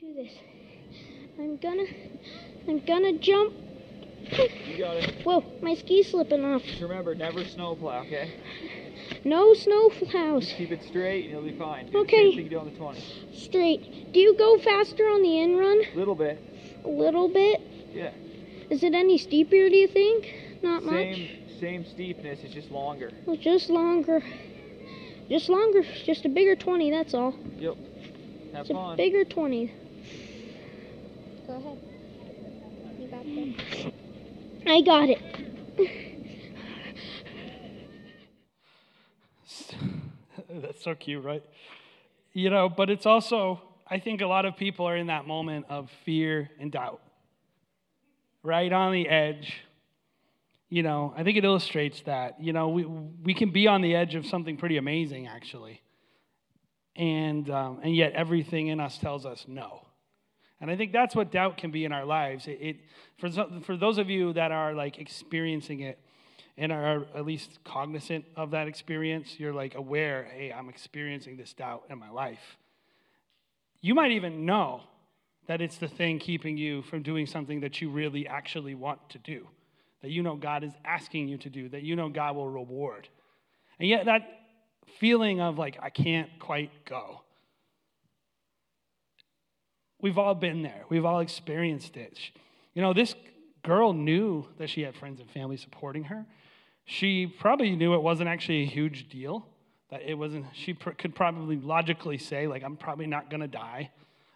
Do 0.08 0.14
this. 0.14 0.32
I'm 1.38 1.58
gonna, 1.58 1.84
I'm 2.68 2.80
gonna 2.86 3.18
jump. 3.18 3.54
You 4.66 4.78
got 4.78 4.96
it. 4.98 5.26
Whoa, 5.26 5.44
my 5.62 5.76
ski's 5.76 6.12
slipping 6.12 6.46
off. 6.46 6.64
Just 6.64 6.82
remember, 6.82 7.14
never 7.14 7.44
snowplow, 7.44 8.04
okay? 8.06 8.32
No 9.26 9.54
snow 9.54 9.90
plows. 9.90 10.46
Just 10.46 10.56
keep 10.58 10.72
it 10.72 10.82
straight 10.84 11.26
and 11.26 11.32
you'll 11.34 11.42
be 11.42 11.58
fine. 11.58 11.92
Do 11.92 11.98
Okay. 12.00 12.32
Same 12.32 12.40
you 12.40 12.50
do 12.50 12.60
on 12.60 12.72
the 12.72 12.78
20. 12.78 13.04
Straight. 13.34 14.14
Do 14.14 14.20
you 14.22 14.34
go 14.38 14.58
faster 14.60 15.04
on 15.04 15.22
the 15.24 15.42
in 15.42 15.58
run? 15.58 15.82
A 15.94 15.98
little 15.98 16.16
bit. 16.16 16.42
A 16.86 16.88
little 16.88 17.28
bit. 17.28 17.60
Yeah. 17.92 18.12
Is 18.70 18.84
it 18.84 18.94
any 18.94 19.18
steeper? 19.18 19.68
Do 19.70 19.76
you 19.76 19.88
think? 19.90 20.34
Not 20.62 20.84
much. 20.84 20.94
Same 20.94 21.30
same 21.60 21.86
steepness, 21.86 22.40
it's 22.44 22.54
just 22.54 22.72
longer. 22.72 23.12
Well, 23.26 23.36
just 23.36 23.70
longer. 23.70 24.22
Just 25.30 25.50
longer. 25.50 25.84
Just 26.06 26.24
a 26.24 26.30
bigger 26.30 26.56
20. 26.56 26.92
That's 26.92 27.14
all. 27.14 27.36
Yep. 27.58 27.76
Have 28.54 28.62
It's 28.62 28.70
a 28.70 28.74
fun. 28.74 28.96
bigger 28.96 29.26
20. 29.26 29.74
Go 31.48 31.54
ahead. 31.54 31.80
You 33.00 33.08
got 33.08 33.24
this. 33.24 33.88
I 34.68 34.82
got 34.82 35.10
it. 35.10 35.22
That's 40.62 40.84
so 40.84 40.94
cute, 40.94 41.24
right? 41.24 41.44
You 42.34 42.50
know, 42.50 42.68
but 42.68 42.90
it's 42.90 43.06
also, 43.06 43.62
I 43.90 44.00
think 44.00 44.20
a 44.20 44.28
lot 44.28 44.46
of 44.46 44.58
people 44.58 44.86
are 44.88 44.98
in 44.98 45.08
that 45.08 45.26
moment 45.26 45.68
of 45.70 45.90
fear 46.04 46.50
and 46.60 46.70
doubt, 46.70 47.02
right 48.44 48.72
on 48.74 48.92
the 48.92 49.08
edge. 49.08 49.62
You 50.68 50.84
know, 50.84 51.14
I 51.16 51.24
think 51.24 51.38
it 51.38 51.46
illustrates 51.46 52.02
that. 52.02 52.42
You 52.42 52.52
know, 52.52 52.68
we, 52.68 52.84
we 52.84 53.34
can 53.34 53.52
be 53.52 53.68
on 53.68 53.82
the 53.82 53.96
edge 53.96 54.16
of 54.16 54.26
something 54.26 54.58
pretty 54.58 54.76
amazing, 54.76 55.28
actually. 55.28 55.82
And, 56.98 57.50
um, 57.50 57.80
and 57.84 57.96
yet 57.96 58.12
everything 58.14 58.68
in 58.68 58.82
us 58.82 58.98
tells 58.98 59.26
us 59.26 59.46
no. 59.48 59.87
And 60.60 60.72
I 60.72 60.76
think 60.76 60.92
that's 60.92 61.16
what 61.16 61.32
doubt 61.32 61.58
can 61.58 61.72
be 61.72 61.86
in 61.86 61.92
our 61.92 62.06
lives. 62.06 62.48
It, 62.48 62.58
it 62.62 62.78
for, 63.18 63.30
for 63.62 63.78
those 63.78 63.98
of 63.98 64.10
you 64.10 64.34
that 64.34 64.52
are 64.52 64.74
like 64.74 64.98
experiencing 64.98 65.82
it 65.82 66.00
and 66.58 66.72
are 66.72 67.06
at 67.16 67.26
least 67.26 67.60
cognizant 67.64 68.26
of 68.36 68.52
that 68.52 68.68
experience, 68.68 69.40
you're 69.40 69.54
like 69.54 69.76
aware, 69.76 70.28
hey, 70.34 70.52
I'm 70.52 70.70
experiencing 70.70 71.38
this 71.38 71.54
doubt 71.54 71.84
in 71.90 72.00
my 72.00 72.10
life. 72.10 72.58
You 73.82 73.94
might 73.94 74.12
even 74.12 74.46
know 74.46 74.82
that 75.48 75.62
it's 75.62 75.78
the 75.78 75.88
thing 75.88 76.20
keeping 76.20 76.58
you 76.58 76.82
from 76.82 77.04
doing 77.04 77.26
something 77.26 77.62
that 77.62 77.80
you 77.80 77.90
really 77.90 78.28
actually 78.28 78.76
want 78.76 79.10
to 79.10 79.20
do, 79.20 79.48
that 80.02 80.12
you 80.12 80.24
know 80.24 80.36
God 80.36 80.64
is 80.64 80.74
asking 80.84 81.28
you 81.28 81.38
to 81.38 81.50
do, 81.50 81.70
that 81.70 81.84
you 81.84 81.96
know 81.96 82.10
God 82.10 82.36
will 82.36 82.50
reward. 82.50 83.08
And 83.80 83.88
yet, 83.88 84.06
that 84.06 84.28
feeling 85.00 85.40
of 85.40 85.58
like, 85.58 85.78
I 85.82 85.90
can't 85.90 86.30
quite 86.40 86.72
go. 86.86 87.22
We've 90.02 90.18
all 90.18 90.36
been 90.36 90.62
there. 90.62 90.84
We've 90.90 91.06
all 91.06 91.20
experienced 91.20 91.98
it. 91.98 92.20
You 92.74 92.82
know, 92.82 92.94
this 92.94 93.16
girl 93.64 93.94
knew 93.94 94.46
that 94.60 94.70
she 94.70 94.82
had 94.82 94.96
friends 94.96 95.20
and 95.20 95.30
family 95.30 95.58
supporting 95.58 96.06
her. 96.06 96.26
She 96.86 97.28
probably 97.28 97.76
knew 97.76 97.96
it 97.96 98.02
wasn't 98.02 98.30
actually 98.30 98.64
a 98.64 98.66
huge 98.66 99.10
deal. 99.10 99.46
That 99.90 100.02
it 100.04 100.14
wasn't. 100.14 100.46
She 100.54 100.74
pr- 100.74 100.92
could 100.92 101.16
probably 101.16 101.58
logically 101.58 102.18
say, 102.18 102.48
like, 102.48 102.64
I'm 102.64 102.78
probably 102.78 103.08
not 103.08 103.30
gonna 103.30 103.48
die. 103.48 103.90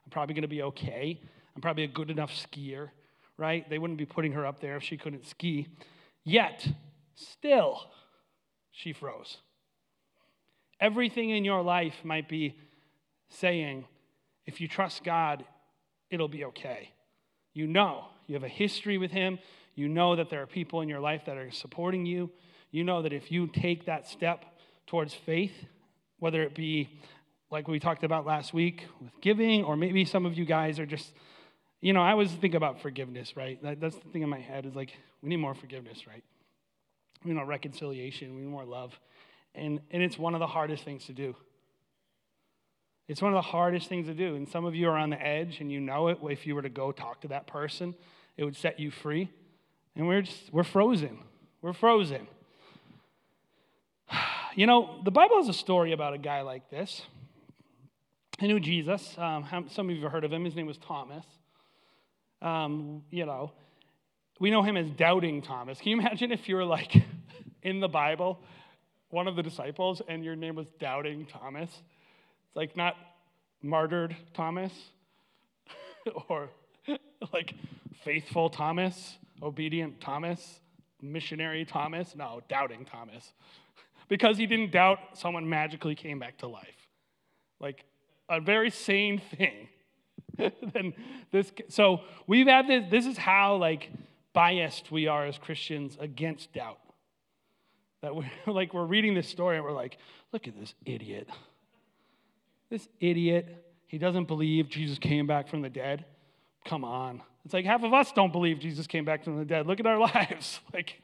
I'm 0.06 0.10
probably 0.10 0.34
gonna 0.34 0.48
be 0.48 0.64
okay. 0.64 1.20
I'm 1.56 1.62
probably 1.62 1.84
a 1.84 1.88
good 1.88 2.10
enough 2.10 2.32
skier, 2.32 2.90
right? 3.38 3.70
They 3.70 3.78
wouldn't 3.78 4.00
be 4.00 4.06
putting 4.06 4.32
her 4.34 4.46
up 4.46 4.60
there 4.62 4.78
if 4.78 4.84
she 4.84 4.98
couldn't 4.98 5.26
ski. 5.28 5.68
Yet, 6.24 6.68
still, 7.16 7.90
she 8.72 8.94
froze. 8.94 9.38
Everything 10.80 11.30
in 11.30 11.46
your 11.46 11.62
life 11.62 11.96
might 12.04 12.28
be 12.28 12.56
saying, 13.30 13.86
if 14.46 14.62
you 14.62 14.68
trust 14.68 15.04
God, 15.04 15.46
it'll 16.10 16.28
be 16.28 16.46
okay. 16.46 16.92
You 17.54 17.68
know, 17.68 18.06
you 18.28 18.36
have 18.36 18.44
a 18.44 18.50
history 18.50 18.98
with 18.98 19.12
Him. 19.12 19.40
You 19.76 19.88
know 19.88 20.16
that 20.16 20.30
there 20.30 20.42
are 20.42 20.48
people 20.48 20.82
in 20.82 20.90
your 20.90 21.00
life 21.00 21.24
that 21.26 21.38
are 21.38 21.52
supporting 21.52 22.06
you. 22.06 22.30
You 22.72 22.84
know 22.84 23.02
that 23.02 23.14
if 23.14 23.32
you 23.32 23.48
take 23.48 23.86
that 23.86 24.08
step 24.08 24.46
towards 24.88 25.14
faith, 25.14 25.54
whether 26.20 26.44
it 26.44 26.56
be 26.56 26.90
like 27.50 27.68
we 27.68 27.80
talked 27.80 28.04
about 28.04 28.26
last 28.26 28.54
week 28.54 28.88
with 29.02 29.12
giving, 29.22 29.64
or 29.64 29.76
maybe 29.76 30.06
some 30.06 30.26
of 30.26 30.38
you 30.38 30.46
guys 30.46 30.80
are 30.80 30.86
just, 30.86 31.14
you 31.82 31.92
know, 31.92 32.02
I 32.02 32.12
always 32.12 32.32
think 32.32 32.54
about 32.54 32.82
forgiveness, 32.82 33.36
right? 33.36 33.62
That, 33.62 33.82
that's 33.82 33.98
the 33.98 34.10
thing 34.10 34.22
in 34.22 34.30
my 34.30 34.40
head 34.40 34.66
is 34.66 34.74
like, 34.74 34.94
we 35.22 35.30
need 35.30 35.38
more 35.38 35.54
forgiveness, 35.54 36.08
right? 36.08 36.24
We 37.24 37.32
need 37.32 37.36
more 37.36 37.46
reconciliation, 37.46 38.36
we 38.36 38.42
need 38.42 38.50
more 38.50 38.64
love. 38.64 38.98
And, 39.54 39.82
and 39.92 40.02
it's 40.02 40.18
one 40.18 40.34
of 40.34 40.40
the 40.40 40.48
hardest 40.48 40.86
things 40.86 41.06
to 41.06 41.14
do. 41.14 41.36
It's 43.08 43.22
one 43.22 43.34
of 43.34 43.36
the 43.36 43.50
hardest 43.50 43.90
things 43.90 44.08
to 44.08 44.14
do. 44.14 44.36
And 44.36 44.48
some 44.48 44.66
of 44.66 44.76
you 44.76 44.90
are 44.90 44.98
on 44.98 45.10
the 45.10 45.22
edge 45.22 45.60
and 45.60 45.72
you 45.72 45.80
know 45.80 46.08
it. 46.08 46.20
If 46.24 46.48
you 46.48 46.56
were 46.56 46.62
to 46.62 46.70
go 46.70 46.92
talk 46.92 47.22
to 47.22 47.28
that 47.30 47.48
person, 47.48 47.96
it 48.38 48.46
would 48.46 48.56
set 48.56 48.80
you 48.80 48.92
free. 48.92 49.30
And 49.96 50.08
we're 50.08 50.22
just, 50.22 50.54
we're 50.54 50.64
frozen. 50.64 51.20
We're 51.62 51.74
frozen. 51.74 52.28
You 54.54 54.68
know, 54.68 55.00
the 55.06 55.12
Bible 55.12 55.38
has 55.38 55.48
a 55.48 55.54
story 55.54 55.94
about 55.94 56.14
a 56.14 56.18
guy 56.18 56.42
like 56.42 56.70
this. 56.70 57.04
I 58.42 58.48
knew 58.48 58.60
Jesus. 58.60 59.16
Um, 59.18 59.46
some 59.72 59.90
of 59.90 59.96
you 59.96 60.04
have 60.04 60.12
heard 60.12 60.26
of 60.26 60.34
him. 60.34 60.44
His 60.44 60.58
name 60.58 60.66
was 60.66 60.78
Thomas. 60.78 61.24
Um, 62.42 63.04
you 63.12 63.26
know, 63.26 63.54
we 64.42 64.50
know 64.50 64.62
him 64.62 64.76
as 64.76 64.90
Doubting 64.90 65.42
Thomas. 65.42 65.80
Can 65.80 65.92
you 65.92 66.00
imagine 66.00 66.34
if 66.34 66.50
you 66.50 66.56
were 66.56 66.66
like 66.66 67.02
in 67.64 67.80
the 67.80 67.88
Bible, 67.88 68.42
one 69.10 69.28
of 69.30 69.38
the 69.38 69.44
disciples, 69.44 70.02
and 70.08 70.26
your 70.26 70.36
name 70.36 70.56
was 70.56 70.68
Doubting 70.80 71.28
Thomas? 71.28 71.70
It's 72.52 72.58
like 72.58 72.76
not 72.76 72.98
martyred 73.62 74.14
Thomas 74.34 74.74
or 76.28 76.50
like 77.32 77.54
faithful 78.04 78.50
Thomas, 78.50 79.18
obedient 79.42 80.02
Thomas, 80.02 80.60
missionary 81.02 81.64
Thomas. 81.64 82.14
No, 82.14 82.42
doubting 82.50 82.86
Thomas. 82.86 83.34
Because 84.10 84.38
he 84.38 84.46
didn't 84.46 84.74
doubt 84.74 85.00
someone 85.14 85.48
magically 85.48 85.96
came 85.96 86.20
back 86.20 86.40
to 86.40 86.48
life. 86.48 86.90
Like 87.62 87.86
a 88.28 88.42
very 88.42 88.70
sane 88.70 89.22
thing. 89.38 89.70
then 90.74 90.94
this 91.32 91.50
so 91.70 92.02
we've 92.28 92.48
had 92.48 92.68
this 92.68 92.84
this 92.92 93.06
is 93.06 93.18
how 93.18 93.56
like 93.56 93.90
biased 94.34 94.92
we 94.92 95.08
are 95.08 95.26
as 95.26 95.38
Christians 95.38 95.98
against 95.98 96.52
doubt. 96.52 96.80
That 98.02 98.14
we're 98.14 98.30
like 98.48 98.74
we're 98.74 98.84
reading 98.84 99.14
this 99.14 99.30
story 99.30 99.56
and 99.56 99.64
we're 99.64 99.72
like, 99.72 99.98
look 100.34 100.46
at 100.46 100.60
this 100.60 100.74
idiot. 100.86 101.30
This 102.72 102.88
idiot, 103.02 103.66
he 103.86 103.98
doesn't 103.98 104.30
believe 104.30 104.70
Jesus 104.70 104.98
came 104.98 105.28
back 105.28 105.50
from 105.50 105.62
the 105.62 105.70
dead. 105.70 106.06
Come 106.64 106.86
on. 106.86 107.22
It's 107.44 107.54
like 107.54 107.66
half 107.66 107.84
of 107.84 107.94
us 107.94 108.14
don't 108.14 108.32
believe 108.32 108.60
Jesus 108.60 108.88
came 108.88 109.04
back 109.04 109.26
from 109.26 109.38
the 109.38 109.44
dead. 109.44 109.68
Look 109.68 109.82
at 109.82 109.86
our 109.86 110.00
lives. 110.16 110.62
Like, 110.74 111.02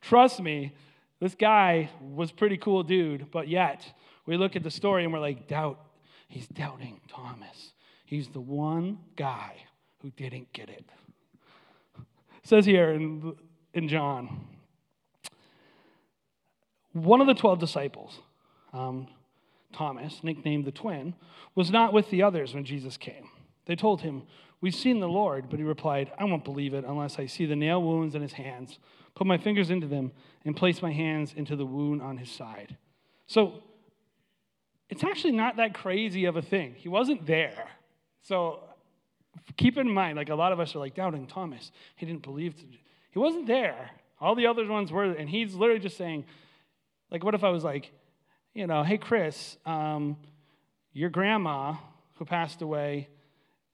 trust 0.00 0.40
me, 0.40 0.74
this 1.20 1.36
guy 1.36 1.88
was 2.00 2.32
pretty 2.32 2.56
cool 2.56 2.82
dude, 2.82 3.30
but 3.30 3.46
yet 3.46 3.86
we 4.26 4.36
look 4.36 4.56
at 4.56 4.64
the 4.64 4.72
story 4.72 5.04
and 5.04 5.12
we're 5.12 5.20
like, 5.20 5.46
doubt, 5.46 5.78
he's 6.26 6.48
doubting 6.48 7.00
Thomas. 7.06 7.72
He's 8.04 8.26
the 8.26 8.40
one 8.40 8.98
guy 9.14 9.54
who 10.02 10.10
didn't 10.10 10.52
get 10.52 10.68
it. 10.68 10.84
It 11.96 12.48
says 12.48 12.66
here 12.66 12.90
in, 12.90 13.36
in 13.72 13.88
John, 13.88 14.48
one 16.92 17.20
of 17.20 17.28
the 17.28 17.34
12 17.34 17.60
disciples, 17.60 18.18
um, 18.72 19.06
Thomas, 19.72 20.20
nicknamed 20.22 20.64
the 20.64 20.72
twin, 20.72 21.14
was 21.54 21.70
not 21.70 21.92
with 21.92 22.10
the 22.10 22.22
others 22.22 22.54
when 22.54 22.64
Jesus 22.64 22.96
came. 22.96 23.28
They 23.66 23.76
told 23.76 24.02
him, 24.02 24.22
We've 24.60 24.74
seen 24.74 25.00
the 25.00 25.08
Lord. 25.08 25.48
But 25.48 25.58
he 25.58 25.64
replied, 25.64 26.10
I 26.18 26.24
won't 26.24 26.44
believe 26.44 26.74
it 26.74 26.84
unless 26.84 27.18
I 27.18 27.26
see 27.26 27.46
the 27.46 27.56
nail 27.56 27.82
wounds 27.82 28.14
in 28.14 28.22
his 28.22 28.32
hands, 28.32 28.78
put 29.14 29.26
my 29.26 29.38
fingers 29.38 29.70
into 29.70 29.86
them, 29.86 30.12
and 30.44 30.56
place 30.56 30.82
my 30.82 30.92
hands 30.92 31.34
into 31.36 31.56
the 31.56 31.66
wound 31.66 32.02
on 32.02 32.16
his 32.16 32.30
side. 32.30 32.76
So 33.26 33.62
it's 34.88 35.04
actually 35.04 35.32
not 35.32 35.56
that 35.56 35.74
crazy 35.74 36.24
of 36.24 36.36
a 36.36 36.42
thing. 36.42 36.74
He 36.76 36.88
wasn't 36.88 37.26
there. 37.26 37.68
So 38.22 38.60
keep 39.56 39.76
in 39.76 39.90
mind, 39.90 40.16
like 40.16 40.30
a 40.30 40.34
lot 40.34 40.52
of 40.52 40.60
us 40.60 40.74
are 40.74 40.78
like 40.78 40.94
doubting 40.94 41.26
Thomas. 41.26 41.70
He 41.96 42.06
didn't 42.06 42.22
believe. 42.22 42.54
He 43.10 43.18
wasn't 43.18 43.46
there. 43.46 43.90
All 44.20 44.34
the 44.34 44.46
other 44.46 44.66
ones 44.66 44.90
were, 44.90 45.04
and 45.04 45.28
he's 45.28 45.54
literally 45.54 45.80
just 45.80 45.96
saying, 45.96 46.24
like, 47.10 47.22
what 47.22 47.34
if 47.34 47.44
I 47.44 47.50
was 47.50 47.62
like, 47.62 47.92
you 48.56 48.66
know, 48.66 48.82
hey, 48.82 48.96
Chris, 48.96 49.58
um, 49.66 50.16
your 50.94 51.10
grandma 51.10 51.74
who 52.14 52.24
passed 52.24 52.62
away, 52.62 53.08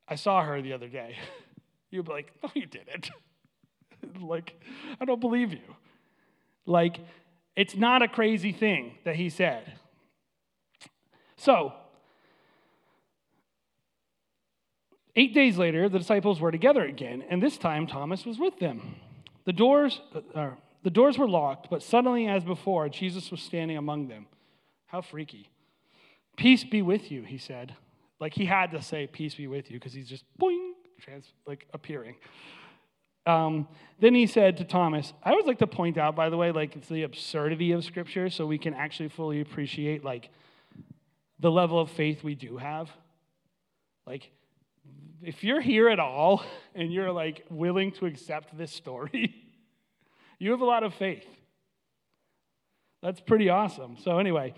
I 0.09 0.17
saw 0.17 0.43
her 0.43 0.61
the 0.61 0.73
other 0.73 0.89
day. 0.89 1.17
You'd 1.93 2.07
be 2.07 2.13
like, 2.13 2.33
no, 2.43 2.51
you 2.53 2.67
didn't. 2.67 3.11
like, 4.21 4.61
I 5.01 5.05
don't 5.05 5.21
believe 5.21 5.53
you. 5.53 5.77
Like, 6.67 6.99
it's 7.55 7.77
not 7.77 8.03
a 8.03 8.09
crazy 8.09 8.51
thing 8.51 8.97
that 9.05 9.15
he 9.15 9.31
said. 9.31 9.73
So, 11.37 11.73
eight 15.15 15.33
days 15.33 15.59
later, 15.59 15.89
the 15.89 15.99
disciples 15.99 16.41
were 16.41 16.51
together 16.51 16.83
again, 16.85 17.23
and 17.31 17.41
this 17.41 17.57
time 17.57 17.87
Thomas 17.87 18.27
was 18.27 18.41
with 18.41 18.59
them. 18.59 18.97
The 19.45 19.53
doors, 19.53 20.01
uh, 20.35 20.51
the 20.83 20.91
doors 20.91 21.19
were 21.19 21.29
locked, 21.29 21.71
but 21.71 21.85
suddenly, 21.85 22.27
as 22.27 22.43
before, 22.43 22.89
Jesus 22.89 23.31
was 23.31 23.41
standing 23.41 23.77
among 23.77 24.09
them. 24.09 24.27
How 24.93 25.01
freaky. 25.01 25.49
Peace 26.37 26.65
be 26.65 26.83
with 26.83 27.11
you, 27.11 27.23
he 27.23 27.39
said. 27.39 27.75
Like 28.21 28.35
he 28.35 28.45
had 28.45 28.73
to 28.73 28.83
say, 28.83 29.07
Peace 29.07 29.35
be 29.35 29.47
with 29.47 29.71
you, 29.71 29.79
because 29.79 29.95
he's 29.95 30.07
just 30.07 30.25
boing, 30.39 30.73
trans, 31.01 31.33
like 31.47 31.67
appearing. 31.73 32.17
Um, 33.25 33.69
then 34.01 34.15
he 34.15 34.27
said 34.27 34.59
to 34.59 34.65
Thomas, 34.65 35.15
I 35.25 35.31
always 35.31 35.47
like 35.47 35.61
to 35.61 35.67
point 35.67 35.97
out, 35.97 36.15
by 36.15 36.29
the 36.29 36.37
way, 36.37 36.53
like 36.53 36.77
it's 36.77 36.89
the 36.89 37.05
absurdity 37.05 37.73
of 37.73 37.85
Scripture 37.85 38.29
so 38.29 38.45
we 38.45 38.59
can 38.59 38.75
actually 38.75 39.09
fully 39.09 39.41
appreciate 39.41 40.05
like 40.05 40.29
the 41.41 41.51
level 41.51 41.81
of 41.81 41.91
faith 41.91 42.23
we 42.23 42.35
do 42.35 42.59
have. 42.59 42.91
Like, 44.07 44.31
if 45.23 45.43
you're 45.43 45.63
here 45.63 45.89
at 45.89 46.01
all 46.01 46.45
and 46.75 46.93
you're 46.93 47.13
like 47.13 47.47
willing 47.49 47.93
to 47.93 48.05
accept 48.05 48.59
this 48.59 48.73
story, 48.73 49.35
you 50.39 50.51
have 50.51 50.61
a 50.61 50.67
lot 50.67 50.83
of 50.83 50.93
faith. 50.93 51.25
That's 53.03 53.21
pretty 53.21 53.49
awesome. 53.49 53.97
So, 53.99 54.19
anyway, 54.19 54.55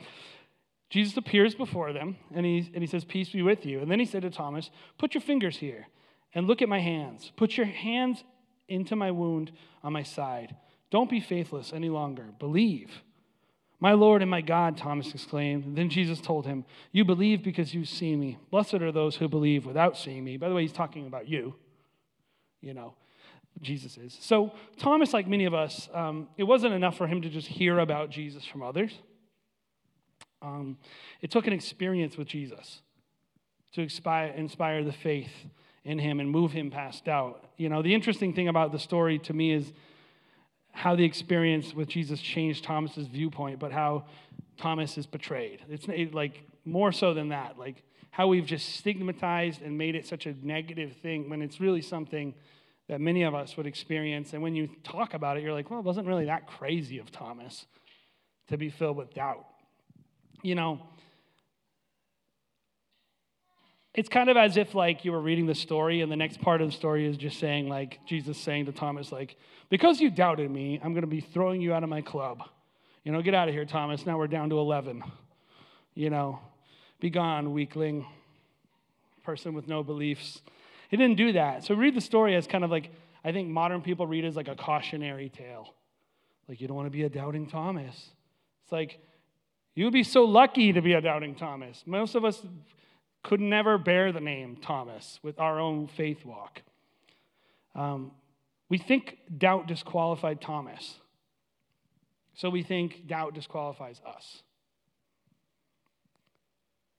Jesus 0.90 1.16
appears 1.16 1.54
before 1.54 1.92
them 1.92 2.16
and 2.34 2.44
he, 2.44 2.70
and 2.74 2.82
he 2.82 2.86
says, 2.86 3.04
Peace 3.04 3.30
be 3.30 3.42
with 3.42 3.64
you. 3.66 3.80
And 3.80 3.90
then 3.90 3.98
he 3.98 4.06
said 4.06 4.22
to 4.22 4.30
Thomas, 4.30 4.70
Put 4.98 5.14
your 5.14 5.22
fingers 5.22 5.56
here 5.56 5.88
and 6.34 6.46
look 6.46 6.62
at 6.62 6.68
my 6.68 6.80
hands. 6.80 7.32
Put 7.36 7.56
your 7.56 7.66
hands 7.66 8.22
into 8.68 8.96
my 8.96 9.10
wound 9.10 9.50
on 9.82 9.92
my 9.92 10.02
side. 10.02 10.56
Don't 10.90 11.10
be 11.10 11.20
faithless 11.20 11.72
any 11.72 11.88
longer. 11.88 12.28
Believe. 12.38 13.02
My 13.80 13.92
Lord 13.92 14.22
and 14.22 14.30
my 14.30 14.40
God, 14.40 14.76
Thomas 14.76 15.12
exclaimed. 15.12 15.76
Then 15.76 15.90
Jesus 15.90 16.20
told 16.20 16.46
him, 16.46 16.64
You 16.92 17.04
believe 17.04 17.42
because 17.42 17.74
you 17.74 17.84
see 17.84 18.14
me. 18.16 18.38
Blessed 18.50 18.74
are 18.74 18.92
those 18.92 19.16
who 19.16 19.28
believe 19.28 19.66
without 19.66 19.96
seeing 19.96 20.24
me. 20.24 20.36
By 20.36 20.48
the 20.48 20.54
way, 20.54 20.62
he's 20.62 20.72
talking 20.72 21.06
about 21.06 21.28
you. 21.28 21.54
You 22.60 22.72
know, 22.72 22.94
Jesus 23.62 23.96
is. 23.96 24.16
So, 24.20 24.52
Thomas, 24.78 25.12
like 25.12 25.26
many 25.26 25.44
of 25.44 25.54
us, 25.54 25.88
um, 25.94 26.28
it 26.36 26.44
wasn't 26.44 26.74
enough 26.74 26.96
for 26.96 27.06
him 27.06 27.22
to 27.22 27.28
just 27.28 27.46
hear 27.46 27.78
about 27.78 28.10
Jesus 28.10 28.44
from 28.44 28.62
others. 28.62 28.92
Um, 30.42 30.76
it 31.22 31.30
took 31.30 31.46
an 31.46 31.52
experience 31.52 32.18
with 32.18 32.28
Jesus 32.28 32.82
to 33.72 33.82
inspire, 33.82 34.28
inspire 34.28 34.84
the 34.84 34.92
faith 34.92 35.30
in 35.84 35.98
him 35.98 36.20
and 36.20 36.30
move 36.30 36.52
him 36.52 36.70
past 36.70 37.04
doubt. 37.04 37.44
You 37.56 37.68
know, 37.68 37.82
the 37.82 37.94
interesting 37.94 38.34
thing 38.34 38.48
about 38.48 38.72
the 38.72 38.78
story 38.78 39.18
to 39.20 39.32
me 39.32 39.52
is 39.52 39.72
how 40.72 40.96
the 40.96 41.04
experience 41.04 41.72
with 41.72 41.88
Jesus 41.88 42.20
changed 42.20 42.64
Thomas's 42.64 43.06
viewpoint, 43.06 43.60
but 43.60 43.72
how 43.72 44.06
Thomas 44.58 44.98
is 44.98 45.06
betrayed. 45.06 45.60
It's 45.68 45.86
like 46.12 46.42
more 46.64 46.92
so 46.92 47.14
than 47.14 47.28
that, 47.28 47.58
like 47.58 47.82
how 48.10 48.28
we've 48.28 48.46
just 48.46 48.76
stigmatized 48.76 49.62
and 49.62 49.76
made 49.76 49.94
it 49.94 50.06
such 50.06 50.26
a 50.26 50.34
negative 50.42 50.96
thing 51.02 51.28
when 51.28 51.42
it's 51.42 51.60
really 51.60 51.82
something 51.82 52.34
that 52.88 53.00
many 53.00 53.22
of 53.22 53.34
us 53.34 53.56
would 53.56 53.66
experience. 53.66 54.32
And 54.32 54.42
when 54.42 54.54
you 54.54 54.68
talk 54.82 55.14
about 55.14 55.36
it, 55.36 55.42
you're 55.42 55.52
like, 55.52 55.70
well, 55.70 55.80
it 55.80 55.84
wasn't 55.84 56.06
really 56.06 56.26
that 56.26 56.46
crazy 56.46 56.98
of 56.98 57.10
Thomas 57.10 57.66
to 58.48 58.58
be 58.58 58.68
filled 58.68 58.96
with 58.96 59.14
doubt. 59.14 59.46
You 60.42 60.54
know, 60.54 60.80
it's 63.94 64.08
kind 64.08 64.28
of 64.28 64.36
as 64.36 64.56
if 64.56 64.74
like 64.74 65.04
you 65.04 65.12
were 65.12 65.20
reading 65.20 65.46
the 65.46 65.54
story 65.54 66.00
and 66.00 66.10
the 66.10 66.16
next 66.16 66.40
part 66.40 66.60
of 66.60 66.68
the 66.68 66.76
story 66.76 67.06
is 67.06 67.16
just 67.16 67.38
saying 67.38 67.68
like 67.68 68.00
jesus 68.06 68.36
saying 68.36 68.66
to 68.66 68.72
thomas 68.72 69.12
like 69.12 69.36
because 69.70 70.00
you 70.00 70.10
doubted 70.10 70.50
me 70.50 70.80
i'm 70.82 70.92
going 70.92 71.02
to 71.02 71.06
be 71.06 71.20
throwing 71.20 71.60
you 71.60 71.72
out 71.72 71.82
of 71.82 71.88
my 71.88 72.00
club. 72.00 72.42
You 73.04 73.12
know 73.12 73.22
get 73.22 73.34
out 73.34 73.48
of 73.48 73.54
here 73.54 73.64
thomas. 73.64 74.04
Now 74.04 74.18
we're 74.18 74.26
down 74.26 74.50
to 74.50 74.58
11 74.58 75.02
you 75.94 76.10
know 76.10 76.40
be 77.00 77.10
gone 77.10 77.52
weakling 77.52 78.06
person 79.22 79.54
with 79.54 79.68
no 79.68 79.82
beliefs 79.82 80.40
he 80.94 81.02
didn't 81.02 81.16
do 81.16 81.32
that 81.32 81.64
so 81.64 81.74
read 81.74 81.94
the 81.94 82.00
story 82.00 82.34
as 82.36 82.46
kind 82.46 82.64
of 82.64 82.70
like 82.70 82.90
i 83.24 83.32
think 83.32 83.48
modern 83.48 83.82
people 83.82 84.06
read 84.06 84.24
as 84.24 84.36
like 84.36 84.48
a 84.48 84.54
cautionary 84.54 85.28
tale 85.28 85.74
like 86.48 86.60
you 86.60 86.68
don't 86.68 86.76
want 86.76 86.86
to 86.86 86.90
be 86.90 87.02
a 87.02 87.08
doubting 87.08 87.46
thomas 87.46 88.10
it's 88.62 88.72
like 88.72 89.00
you 89.74 89.84
would 89.84 89.92
be 89.92 90.04
so 90.04 90.24
lucky 90.24 90.72
to 90.72 90.80
be 90.80 90.92
a 90.92 91.00
doubting 91.00 91.34
Thomas. 91.34 91.82
Most 91.86 92.14
of 92.14 92.24
us 92.24 92.46
could 93.22 93.40
never 93.40 93.76
bear 93.76 94.12
the 94.12 94.20
name 94.20 94.56
Thomas 94.56 95.18
with 95.22 95.40
our 95.40 95.58
own 95.58 95.88
faith 95.88 96.24
walk. 96.24 96.62
Um, 97.74 98.12
we 98.68 98.78
think 98.78 99.18
doubt 99.36 99.66
disqualified 99.66 100.40
Thomas. 100.40 100.96
So 102.34 102.50
we 102.50 102.62
think 102.62 103.06
doubt 103.06 103.34
disqualifies 103.34 104.00
us. 104.06 104.42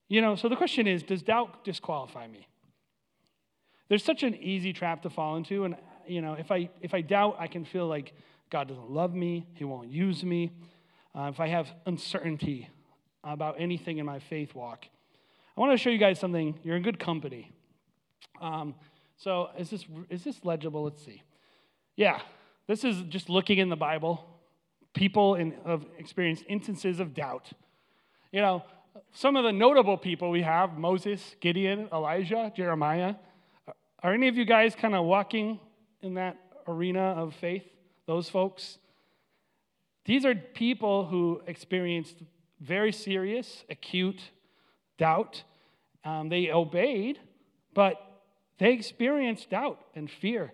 You 0.08 0.21
know, 0.21 0.36
so 0.36 0.49
the 0.49 0.55
question 0.55 0.88
is 0.88 1.01
does 1.01 1.21
doubt 1.21 1.63
disqualify 1.63 2.27
me? 2.27 2.47
There's 3.88 4.04
such 4.04 4.24
an 4.24 4.36
easy 4.36 4.74
trap 4.74 5.04
to 5.04 5.10
fall 5.10 5.36
into. 5.36 5.65
And, 5.65 5.76
you 6.08 6.21
know, 6.21 6.34
if 6.34 6.52
I, 6.52 6.69
if 6.82 6.93
I 6.93 7.02
doubt, 7.02 7.38
I 7.39 7.48
can 7.48 7.65
feel 7.65 7.88
like 7.88 8.13
God 8.50 8.67
doesn't 8.67 8.89
love 8.89 9.13
me, 9.13 9.45
He 9.54 9.63
won't 9.63 9.89
use 9.89 10.24
me 10.24 10.52
uh, 11.15 11.30
if 11.34 11.39
I 11.39 11.48
have 11.48 11.67
uncertainty 11.86 12.69
about 13.24 13.56
anything 13.60 13.98
in 13.98 14.06
my 14.06 14.19
faith 14.19 14.54
walk. 14.54 14.86
I 15.58 15.62
want 15.62 15.71
to 15.71 15.78
show 15.78 15.89
you 15.89 15.98
guys 15.98 16.19
something. 16.19 16.60
You're 16.63 16.76
in 16.76 16.84
good 16.84 17.00
company. 17.00 17.52
Um, 18.41 18.76
so 19.17 19.50
is 19.58 19.69
this 19.69 19.86
is 20.10 20.24
this 20.24 20.43
legible? 20.43 20.84
Let's 20.84 21.04
see. 21.04 21.24
Yeah, 21.95 22.19
this 22.67 22.84
is 22.84 23.02
just 23.04 23.30
looking 23.30 23.60
in 23.60 23.69
the 23.69 23.78
Bible. 23.78 24.26
People 24.93 25.36
in, 25.36 25.54
have 25.65 25.86
experienced 25.98 26.43
instances 26.50 27.00
of 27.00 27.13
doubt. 27.13 27.52
You 28.32 28.41
know, 28.41 28.63
some 29.13 29.38
of 29.38 29.45
the 29.45 29.54
notable 29.54 29.98
people 29.98 30.30
we 30.30 30.41
have: 30.41 30.78
Moses, 30.78 31.36
Gideon, 31.39 31.88
Elijah, 31.93 32.52
Jeremiah. 32.56 33.15
Are 34.03 34.13
any 34.13 34.27
of 34.27 34.36
you 34.36 34.45
guys 34.45 34.75
kind 34.75 34.95
of 34.95 35.05
walking 35.05 35.60
in 36.01 36.15
that 36.15 36.38
arena 36.67 37.01
of 37.01 37.34
faith? 37.36 37.63
Those 38.05 38.29
folks. 38.29 38.77
These 40.05 40.25
are 40.25 40.36
people 40.36 41.05
who 41.05 41.41
experienced 41.47 42.17
very 42.62 42.91
serious, 42.91 43.63
acute 43.69 44.21
doubt. 44.97 45.43
Um, 46.03 46.29
they 46.29 46.51
obeyed, 46.51 47.19
but 47.73 47.99
they 48.60 48.73
experienced 48.73 49.49
doubt 49.49 49.79
and 49.95 50.10
fear. 50.10 50.53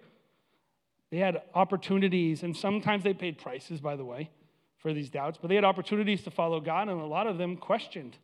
They 1.12 1.17
had 1.17 1.41
opportunities, 1.54 2.43
and 2.43 2.56
sometimes 2.56 3.04
they 3.04 3.13
paid 3.13 3.38
prices, 3.38 3.82
by 3.82 3.97
the 3.97 4.06
way, 4.06 4.30
for 4.77 4.93
these 4.93 5.10
doubts, 5.10 5.38
but 5.41 5.49
they 5.49 5.56
had 5.56 5.65
opportunities 5.65 6.23
to 6.23 6.32
follow 6.32 6.62
God, 6.62 6.88
and 6.88 7.01
a 7.01 7.06
lot 7.06 7.27
of 7.27 7.38
them 7.38 7.58
questioned. 7.58 8.17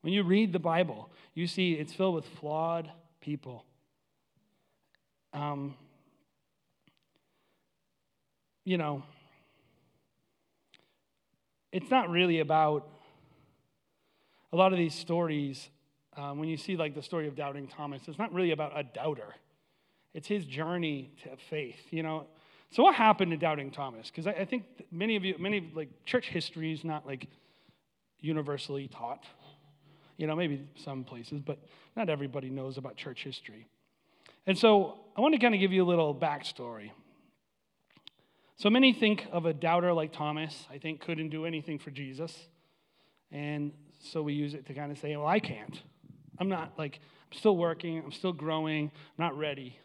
When 0.00 0.12
you 0.12 0.24
read 0.24 0.52
the 0.52 0.58
Bible, 0.58 1.10
you 1.34 1.46
see 1.46 1.74
it's 1.74 1.92
filled 1.92 2.16
with 2.16 2.26
flawed 2.26 2.90
people. 3.20 3.64
Um, 5.32 5.74
you 8.64 8.78
know, 8.78 9.02
it's 11.72 11.90
not 11.90 12.10
really 12.10 12.40
about 12.40 12.88
a 14.52 14.56
lot 14.56 14.72
of 14.72 14.78
these 14.78 14.94
stories. 14.94 15.68
Um, 16.16 16.38
when 16.38 16.48
you 16.48 16.56
see 16.56 16.76
like 16.76 16.94
the 16.94 17.02
story 17.02 17.28
of 17.28 17.36
doubting 17.36 17.68
Thomas, 17.68 18.02
it's 18.06 18.18
not 18.18 18.32
really 18.32 18.50
about 18.50 18.78
a 18.78 18.82
doubter. 18.82 19.34
It's 20.12 20.26
his 20.26 20.44
journey 20.44 21.12
to 21.22 21.36
faith. 21.48 21.80
You 21.90 22.02
know. 22.02 22.26
So 22.72 22.84
what 22.84 22.94
happened 22.94 23.32
to 23.32 23.36
doubting 23.36 23.72
Thomas? 23.72 24.08
Because 24.10 24.28
I, 24.28 24.32
I, 24.32 24.44
think 24.44 24.64
many 24.92 25.16
of 25.16 25.24
you, 25.24 25.34
many 25.40 25.72
like 25.74 25.88
church 26.04 26.28
history 26.28 26.72
is 26.72 26.84
not 26.84 27.04
like 27.04 27.26
universally 28.20 28.86
taught. 28.86 29.24
You 30.16 30.26
know, 30.26 30.36
maybe 30.36 30.68
some 30.76 31.02
places, 31.02 31.40
but 31.40 31.58
not 31.96 32.08
everybody 32.08 32.50
knows 32.50 32.78
about 32.78 32.96
church 32.96 33.24
history. 33.24 33.66
And 34.46 34.58
so 34.58 34.98
I 35.16 35.20
want 35.20 35.34
to 35.34 35.40
kind 35.40 35.54
of 35.54 35.60
give 35.60 35.72
you 35.72 35.84
a 35.84 35.88
little 35.88 36.14
backstory. 36.14 36.90
So 38.56 38.68
many 38.68 38.92
think 38.92 39.26
of 39.32 39.46
a 39.46 39.54
doubter 39.54 39.92
like 39.92 40.12
Thomas, 40.12 40.66
I 40.70 40.78
think 40.78 41.00
couldn't 41.00 41.30
do 41.30 41.46
anything 41.46 41.78
for 41.78 41.90
Jesus. 41.90 42.36
And 43.32 43.72
so 44.00 44.22
we 44.22 44.34
use 44.34 44.54
it 44.54 44.66
to 44.66 44.74
kind 44.74 44.92
of 44.92 44.98
say, 44.98 45.16
well, 45.16 45.26
I 45.26 45.40
can't. 45.40 45.82
I'm 46.38 46.48
not 46.48 46.72
like, 46.78 47.00
I'm 47.30 47.38
still 47.38 47.56
working, 47.56 48.02
I'm 48.04 48.12
still 48.12 48.32
growing, 48.32 48.90
I'm 48.94 49.24
not 49.24 49.38
ready. 49.38 49.78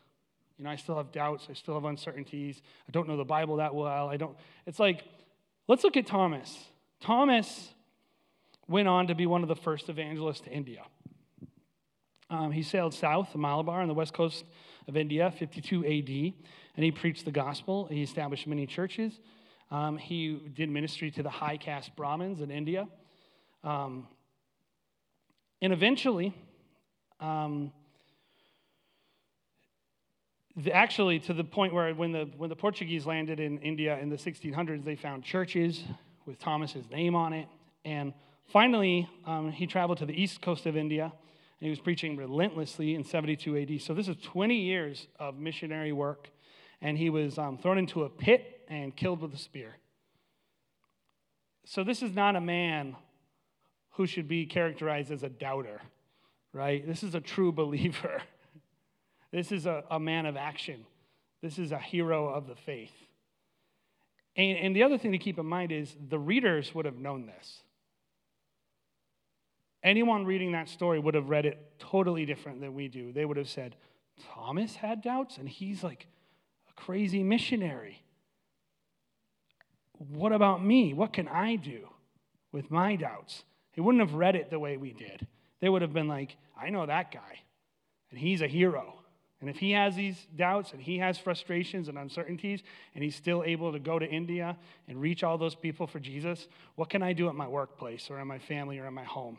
You 0.57 0.63
know, 0.63 0.69
I 0.69 0.77
still 0.77 0.97
have 0.97 1.11
doubts, 1.11 1.47
I 1.49 1.53
still 1.53 1.73
have 1.75 1.85
uncertainties. 1.85 2.61
I 2.87 2.91
don't 2.91 3.07
know 3.07 3.17
the 3.17 3.25
Bible 3.25 3.57
that 3.57 3.75
well. 3.75 4.09
I 4.09 4.17
don't, 4.17 4.35
it's 4.65 4.79
like, 4.79 5.03
let's 5.67 5.83
look 5.83 5.97
at 5.97 6.07
Thomas. 6.07 6.65
Thomas 7.01 7.73
went 8.67 8.87
on 8.87 9.07
to 9.07 9.15
be 9.15 9.25
one 9.25 9.41
of 9.41 9.49
the 9.49 9.55
first 9.55 9.89
evangelists 9.89 10.41
to 10.41 10.51
India. 10.51 10.83
Um, 12.29 12.51
he 12.51 12.63
sailed 12.63 12.93
south 12.93 13.31
to 13.33 13.37
Malabar 13.37 13.81
on 13.81 13.87
the 13.87 13.93
west 13.93 14.13
coast 14.13 14.45
of 14.87 14.97
India, 14.97 15.31
52 15.37 15.85
AD, 15.85 16.33
and 16.75 16.83
he 16.83 16.91
preached 16.91 17.25
the 17.25 17.31
gospel. 17.31 17.87
He 17.89 18.01
established 18.01 18.47
many 18.47 18.65
churches. 18.65 19.19
Um, 19.71 19.97
he 19.97 20.39
did 20.53 20.69
ministry 20.69 21.11
to 21.11 21.23
the 21.23 21.29
high 21.29 21.57
caste 21.57 21.95
Brahmins 21.95 22.41
in 22.41 22.51
India. 22.51 22.87
Um, 23.63 24.07
and 25.61 25.73
eventually, 25.73 26.33
um, 27.19 27.71
the, 30.55 30.73
actually, 30.73 31.19
to 31.21 31.33
the 31.33 31.43
point 31.43 31.73
where 31.73 31.93
when 31.93 32.11
the, 32.11 32.29
when 32.37 32.49
the 32.49 32.55
Portuguese 32.55 33.05
landed 33.05 33.39
in 33.39 33.57
India 33.59 33.97
in 33.99 34.09
the 34.09 34.15
1600s, 34.15 34.83
they 34.83 34.95
found 34.95 35.23
churches 35.23 35.83
with 36.25 36.39
Thomas's 36.39 36.89
name 36.89 37.15
on 37.15 37.33
it. 37.33 37.47
And 37.83 38.13
finally, 38.51 39.09
um, 39.25 39.51
he 39.51 39.67
traveled 39.67 39.97
to 39.99 40.05
the 40.05 40.19
east 40.19 40.41
coast 40.41 40.65
of 40.65 40.77
India 40.77 41.11
and 41.59 41.67
he 41.67 41.69
was 41.69 41.79
preaching 41.79 42.17
relentlessly 42.17 42.95
in 42.95 43.03
72 43.03 43.57
AD. 43.57 43.81
So 43.81 43.93
this 43.93 44.07
is 44.07 44.17
20 44.17 44.55
years 44.55 45.07
of 45.19 45.37
missionary 45.37 45.93
work. 45.93 46.29
And 46.81 46.97
he 46.97 47.09
was 47.09 47.37
um, 47.37 47.57
thrown 47.57 47.77
into 47.77 48.03
a 48.03 48.09
pit 48.09 48.61
and 48.67 48.95
killed 48.95 49.21
with 49.21 49.33
a 49.33 49.37
spear. 49.37 49.75
So 51.65 51.83
this 51.83 52.03
is 52.03 52.13
not 52.13 52.35
a 52.35 52.41
man 52.41 52.95
who 53.91 54.05
should 54.05 54.27
be 54.27 54.45
characterized 54.45 55.11
as 55.11 55.23
a 55.23 55.29
doubter, 55.29 55.81
right? 56.51 56.85
This 56.85 57.01
is 57.01 57.15
a 57.15 57.21
true 57.21 57.51
believer. 57.51 58.21
This 59.31 59.51
is 59.51 59.65
a, 59.65 59.83
a 59.91 59.99
man 59.99 60.25
of 60.27 60.37
action. 60.37 60.85
This 61.41 61.59
is 61.59 61.73
a 61.73 61.77
hero 61.77 62.29
of 62.29 62.47
the 62.47 62.55
faith. 62.55 62.93
And, 64.37 64.57
and 64.57 64.75
the 64.75 64.83
other 64.83 64.97
thing 64.97 65.11
to 65.11 65.17
keep 65.17 65.37
in 65.37 65.45
mind 65.45 65.73
is 65.73 65.93
the 66.09 66.17
readers 66.17 66.73
would 66.73 66.85
have 66.85 66.95
known 66.95 67.25
this. 67.25 67.63
Anyone 69.85 70.25
reading 70.25 70.53
that 70.53 70.67
story 70.67 70.97
would 70.97 71.13
have 71.13 71.29
read 71.29 71.45
it 71.45 71.59
totally 71.77 72.25
different 72.25 72.59
than 72.59 72.73
we 72.73 72.87
do. 72.87 73.11
They 73.11 73.23
would 73.23 73.37
have 73.37 73.47
said, 73.47 73.75
Thomas 74.33 74.75
had 74.75 75.03
doubts, 75.03 75.37
and 75.37 75.47
he's 75.47 75.83
like 75.83 76.07
a 76.67 76.73
crazy 76.73 77.21
missionary. 77.21 78.01
What 80.09 80.31
about 80.31 80.65
me? 80.65 80.93
What 80.93 81.13
can 81.13 81.27
I 81.27 81.55
do 81.55 81.87
with 82.51 82.71
my 82.71 82.95
doubts? 82.95 83.43
They 83.75 83.81
wouldn't 83.83 84.01
have 84.01 84.15
read 84.15 84.35
it 84.35 84.49
the 84.49 84.57
way 84.57 84.75
we 84.75 84.91
did. 84.91 85.27
They 85.59 85.69
would 85.69 85.83
have 85.83 85.93
been 85.93 86.07
like, 86.07 86.35
I 86.59 86.71
know 86.71 86.87
that 86.87 87.11
guy, 87.11 87.41
and 88.09 88.19
he's 88.19 88.41
a 88.41 88.47
hero. 88.47 89.01
And 89.39 89.51
if 89.51 89.57
he 89.57 89.71
has 89.71 89.95
these 89.95 90.25
doubts 90.35 90.71
and 90.73 90.81
he 90.81 90.97
has 90.97 91.19
frustrations 91.19 91.89
and 91.89 91.97
uncertainties, 91.99 92.63
and 92.95 93.03
he's 93.03 93.15
still 93.15 93.43
able 93.45 93.71
to 93.71 93.79
go 93.79 93.99
to 93.99 94.09
India 94.09 94.57
and 94.87 94.99
reach 94.99 95.23
all 95.23 95.37
those 95.37 95.53
people 95.53 95.85
for 95.85 95.99
Jesus, 95.99 96.47
what 96.73 96.89
can 96.89 97.03
I 97.03 97.13
do 97.13 97.29
at 97.29 97.35
my 97.35 97.47
workplace 97.47 98.09
or 98.09 98.19
in 98.19 98.27
my 98.27 98.39
family 98.39 98.79
or 98.79 98.87
in 98.87 98.93
my 98.95 99.03
home? 99.03 99.37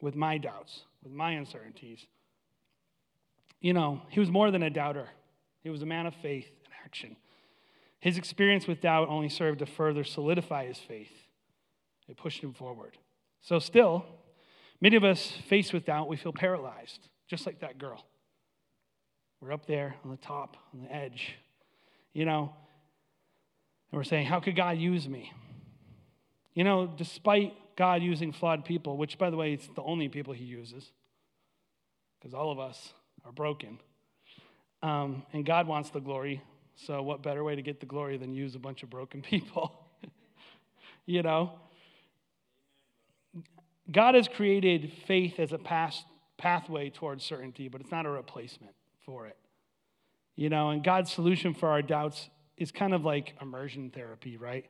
With 0.00 0.14
my 0.14 0.38
doubts, 0.38 0.82
with 1.02 1.12
my 1.12 1.32
uncertainties. 1.32 2.06
You 3.60 3.72
know, 3.72 4.02
he 4.10 4.20
was 4.20 4.30
more 4.30 4.50
than 4.50 4.62
a 4.62 4.70
doubter, 4.70 5.08
he 5.62 5.70
was 5.70 5.82
a 5.82 5.86
man 5.86 6.06
of 6.06 6.14
faith 6.16 6.48
and 6.64 6.74
action. 6.84 7.16
His 8.00 8.18
experience 8.18 8.66
with 8.66 8.82
doubt 8.82 9.08
only 9.08 9.30
served 9.30 9.60
to 9.60 9.66
further 9.66 10.04
solidify 10.04 10.66
his 10.66 10.78
faith. 10.78 11.12
It 12.06 12.18
pushed 12.18 12.42
him 12.42 12.52
forward. 12.52 12.98
So, 13.40 13.58
still, 13.58 14.04
many 14.80 14.96
of 14.96 15.04
us 15.04 15.38
faced 15.48 15.72
with 15.72 15.86
doubt, 15.86 16.08
we 16.08 16.18
feel 16.18 16.32
paralyzed, 16.32 17.08
just 17.26 17.46
like 17.46 17.60
that 17.60 17.78
girl. 17.78 18.04
We're 19.40 19.52
up 19.52 19.66
there 19.66 19.96
on 20.04 20.10
the 20.10 20.18
top, 20.18 20.58
on 20.74 20.82
the 20.82 20.94
edge, 20.94 21.34
you 22.12 22.26
know, 22.26 22.52
and 23.90 23.98
we're 23.98 24.04
saying, 24.04 24.26
How 24.26 24.40
could 24.40 24.56
God 24.56 24.76
use 24.76 25.08
me? 25.08 25.32
You 26.54 26.64
know, 26.64 26.86
despite 26.86 27.54
God 27.76 28.02
using 28.02 28.32
flawed 28.32 28.64
people, 28.64 28.96
which, 28.96 29.18
by 29.18 29.30
the 29.30 29.36
way, 29.36 29.52
it's 29.52 29.68
the 29.74 29.82
only 29.82 30.08
people 30.08 30.32
he 30.32 30.44
uses, 30.44 30.90
because 32.18 32.34
all 32.34 32.50
of 32.50 32.58
us 32.58 32.92
are 33.24 33.32
broken. 33.32 33.78
Um, 34.82 35.24
and 35.32 35.44
God 35.44 35.66
wants 35.66 35.90
the 35.90 36.00
glory. 36.00 36.42
So, 36.76 37.02
what 37.02 37.22
better 37.22 37.42
way 37.42 37.56
to 37.56 37.62
get 37.62 37.80
the 37.80 37.86
glory 37.86 38.16
than 38.16 38.34
use 38.34 38.54
a 38.54 38.58
bunch 38.58 38.82
of 38.82 38.90
broken 38.90 39.22
people? 39.30 39.72
you 41.06 41.22
know? 41.22 41.52
God 43.90 44.14
has 44.14 44.28
created 44.28 44.92
faith 45.06 45.38
as 45.38 45.52
a 45.52 45.58
past 45.58 46.04
pathway 46.38 46.90
towards 46.90 47.24
certainty, 47.24 47.68
but 47.68 47.80
it's 47.80 47.90
not 47.90 48.06
a 48.06 48.10
replacement 48.10 48.74
for 49.04 49.26
it. 49.26 49.36
You 50.36 50.48
know, 50.48 50.70
and 50.70 50.82
God's 50.82 51.12
solution 51.12 51.54
for 51.54 51.68
our 51.68 51.82
doubts 51.82 52.28
is 52.56 52.72
kind 52.72 52.94
of 52.94 53.04
like 53.04 53.34
immersion 53.40 53.90
therapy, 53.90 54.36
right? 54.36 54.66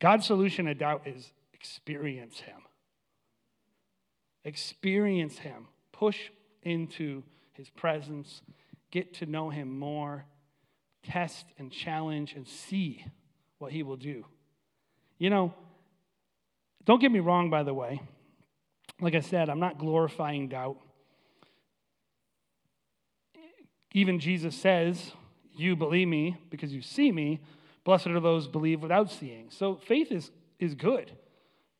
God's 0.00 0.26
solution 0.26 0.66
to 0.66 0.74
doubt 0.74 1.06
is 1.06 1.32
experience 1.58 2.40
Him. 2.40 2.62
Experience 4.44 5.38
Him. 5.38 5.68
Push 5.92 6.30
into 6.62 7.22
His 7.52 7.70
presence. 7.70 8.42
Get 8.90 9.14
to 9.14 9.26
know 9.26 9.50
Him 9.50 9.78
more. 9.78 10.24
Test 11.02 11.46
and 11.58 11.70
challenge 11.70 12.34
and 12.34 12.46
see 12.46 13.04
what 13.58 13.72
He 13.72 13.82
will 13.82 13.96
do. 13.96 14.24
You 15.18 15.30
know, 15.30 15.54
don't 16.84 17.00
get 17.00 17.10
me 17.12 17.20
wrong, 17.20 17.50
by 17.50 17.62
the 17.62 17.74
way. 17.74 18.00
Like 19.00 19.14
I 19.14 19.20
said, 19.20 19.48
I'm 19.48 19.60
not 19.60 19.78
glorifying 19.78 20.48
doubt. 20.48 20.78
Even 23.92 24.20
Jesus 24.20 24.56
says, 24.56 25.12
You 25.56 25.76
believe 25.76 26.08
me 26.08 26.36
because 26.50 26.72
you 26.72 26.82
see 26.82 27.10
me. 27.10 27.40
Blessed 27.84 28.08
are 28.08 28.20
those 28.20 28.46
who 28.46 28.52
believe 28.52 28.82
without 28.82 29.10
seeing. 29.10 29.50
So 29.50 29.76
faith 29.76 30.12
is, 30.12 30.30
is 30.58 30.74
good. 30.74 31.12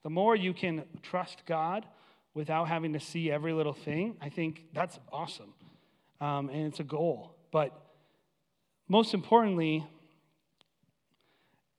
The 0.02 0.10
more 0.10 0.36
you 0.36 0.54
can 0.54 0.84
trust 1.02 1.44
God 1.46 1.86
without 2.34 2.68
having 2.68 2.92
to 2.92 3.00
see 3.00 3.30
every 3.30 3.52
little 3.52 3.72
thing, 3.72 4.16
I 4.20 4.28
think 4.28 4.64
that's 4.72 4.98
awesome. 5.12 5.52
Um, 6.20 6.48
and 6.50 6.66
it's 6.66 6.80
a 6.80 6.84
goal. 6.84 7.34
But 7.50 7.72
most 8.88 9.14
importantly, 9.14 9.86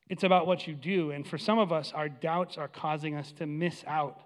it's 0.09 0.23
about 0.23 0.47
what 0.47 0.67
you 0.67 0.73
do. 0.73 1.11
And 1.11 1.25
for 1.25 1.37
some 1.37 1.59
of 1.59 1.71
us, 1.71 1.91
our 1.93 2.09
doubts 2.09 2.57
are 2.57 2.67
causing 2.67 3.15
us 3.15 3.31
to 3.33 3.45
miss 3.45 3.83
out 3.87 4.19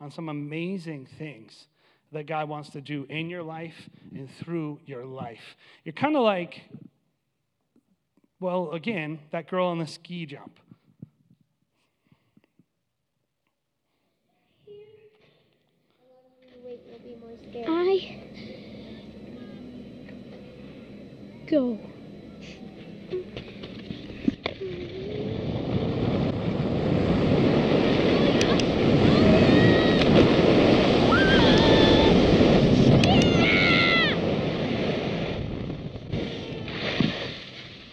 on 0.00 0.10
some 0.10 0.28
amazing 0.28 1.06
things 1.18 1.66
that 2.12 2.26
God 2.26 2.48
wants 2.48 2.70
to 2.70 2.80
do 2.80 3.06
in 3.08 3.28
your 3.28 3.42
life 3.42 3.90
and 4.14 4.30
through 4.38 4.80
your 4.86 5.04
life. 5.04 5.56
You're 5.84 5.92
kind 5.92 6.16
of 6.16 6.22
like, 6.22 6.62
well, 8.38 8.70
again, 8.70 9.18
that 9.32 9.48
girl 9.48 9.66
on 9.66 9.78
the 9.78 9.86
ski 9.86 10.24
jump. 10.26 10.60
I 17.56 18.18
go. 21.46 21.78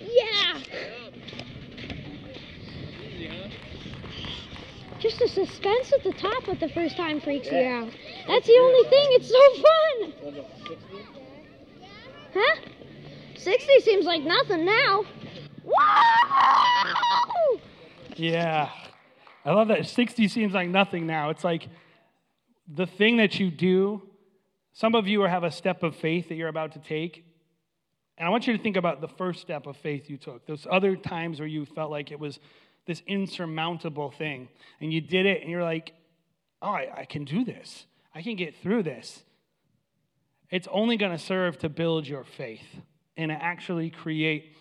Yeah. 0.01 0.59
Just 4.99 5.20
the 5.20 5.28
suspense 5.28 5.93
at 5.93 6.03
the 6.03 6.14
top 6.14 6.49
at 6.49 6.59
the 6.59 6.70
first 6.70 6.97
time 6.97 7.22
freaks 7.22 7.51
you 7.51 7.59
out. 7.59 7.91
That's 8.32 8.47
the 8.47 8.57
only 8.61 8.89
thing. 8.89 9.07
It's 9.09 9.27
so 9.27 9.43
fun. 10.32 10.43
Huh? 12.34 12.55
60 13.36 13.79
seems 13.82 14.05
like 14.05 14.23
nothing 14.23 14.63
now. 14.63 15.03
Wow! 15.65 16.93
Yeah. 18.15 18.69
I 19.43 19.51
love 19.51 19.67
that. 19.67 19.86
60 19.86 20.29
seems 20.29 20.53
like 20.53 20.69
nothing 20.69 21.05
now. 21.05 21.29
It's 21.29 21.43
like 21.43 21.67
the 22.73 22.86
thing 22.86 23.17
that 23.17 23.38
you 23.38 23.51
do. 23.51 24.01
Some 24.71 24.95
of 24.95 25.09
you 25.09 25.19
have 25.23 25.43
a 25.43 25.51
step 25.51 25.84
of 25.84 25.97
faith 25.97 26.29
that 26.29 26.36
you're 26.36 26.47
about 26.47 26.71
to 26.71 26.79
take. 26.79 27.25
And 28.17 28.25
I 28.25 28.29
want 28.29 28.47
you 28.47 28.55
to 28.55 28.63
think 28.63 28.77
about 28.77 29.01
the 29.01 29.09
first 29.09 29.41
step 29.41 29.67
of 29.67 29.75
faith 29.75 30.09
you 30.09 30.15
took. 30.15 30.47
Those 30.47 30.65
other 30.71 30.95
times 30.95 31.39
where 31.39 31.49
you 31.49 31.65
felt 31.65 31.91
like 31.91 32.13
it 32.13 32.19
was 32.19 32.39
this 32.86 33.01
insurmountable 33.07 34.11
thing. 34.11 34.47
And 34.79 34.93
you 34.93 35.01
did 35.01 35.25
it, 35.25 35.41
and 35.41 35.51
you're 35.51 35.63
like, 35.63 35.91
oh, 36.61 36.69
I, 36.69 36.88
I 36.99 37.03
can 37.03 37.25
do 37.25 37.43
this. 37.43 37.88
I 38.14 38.22
can 38.22 38.36
get 38.36 38.55
through 38.62 38.84
this. 38.84 39.24
It's 40.49 40.68
only 40.72 40.97
going 40.97 41.14
to 41.14 41.24
serve 41.24 41.57
to 41.59 41.70
build 41.70 42.07
your 42.07 42.24
faith 42.24 42.66
and 43.16 43.32
actually 43.32 43.89
create 43.89 44.55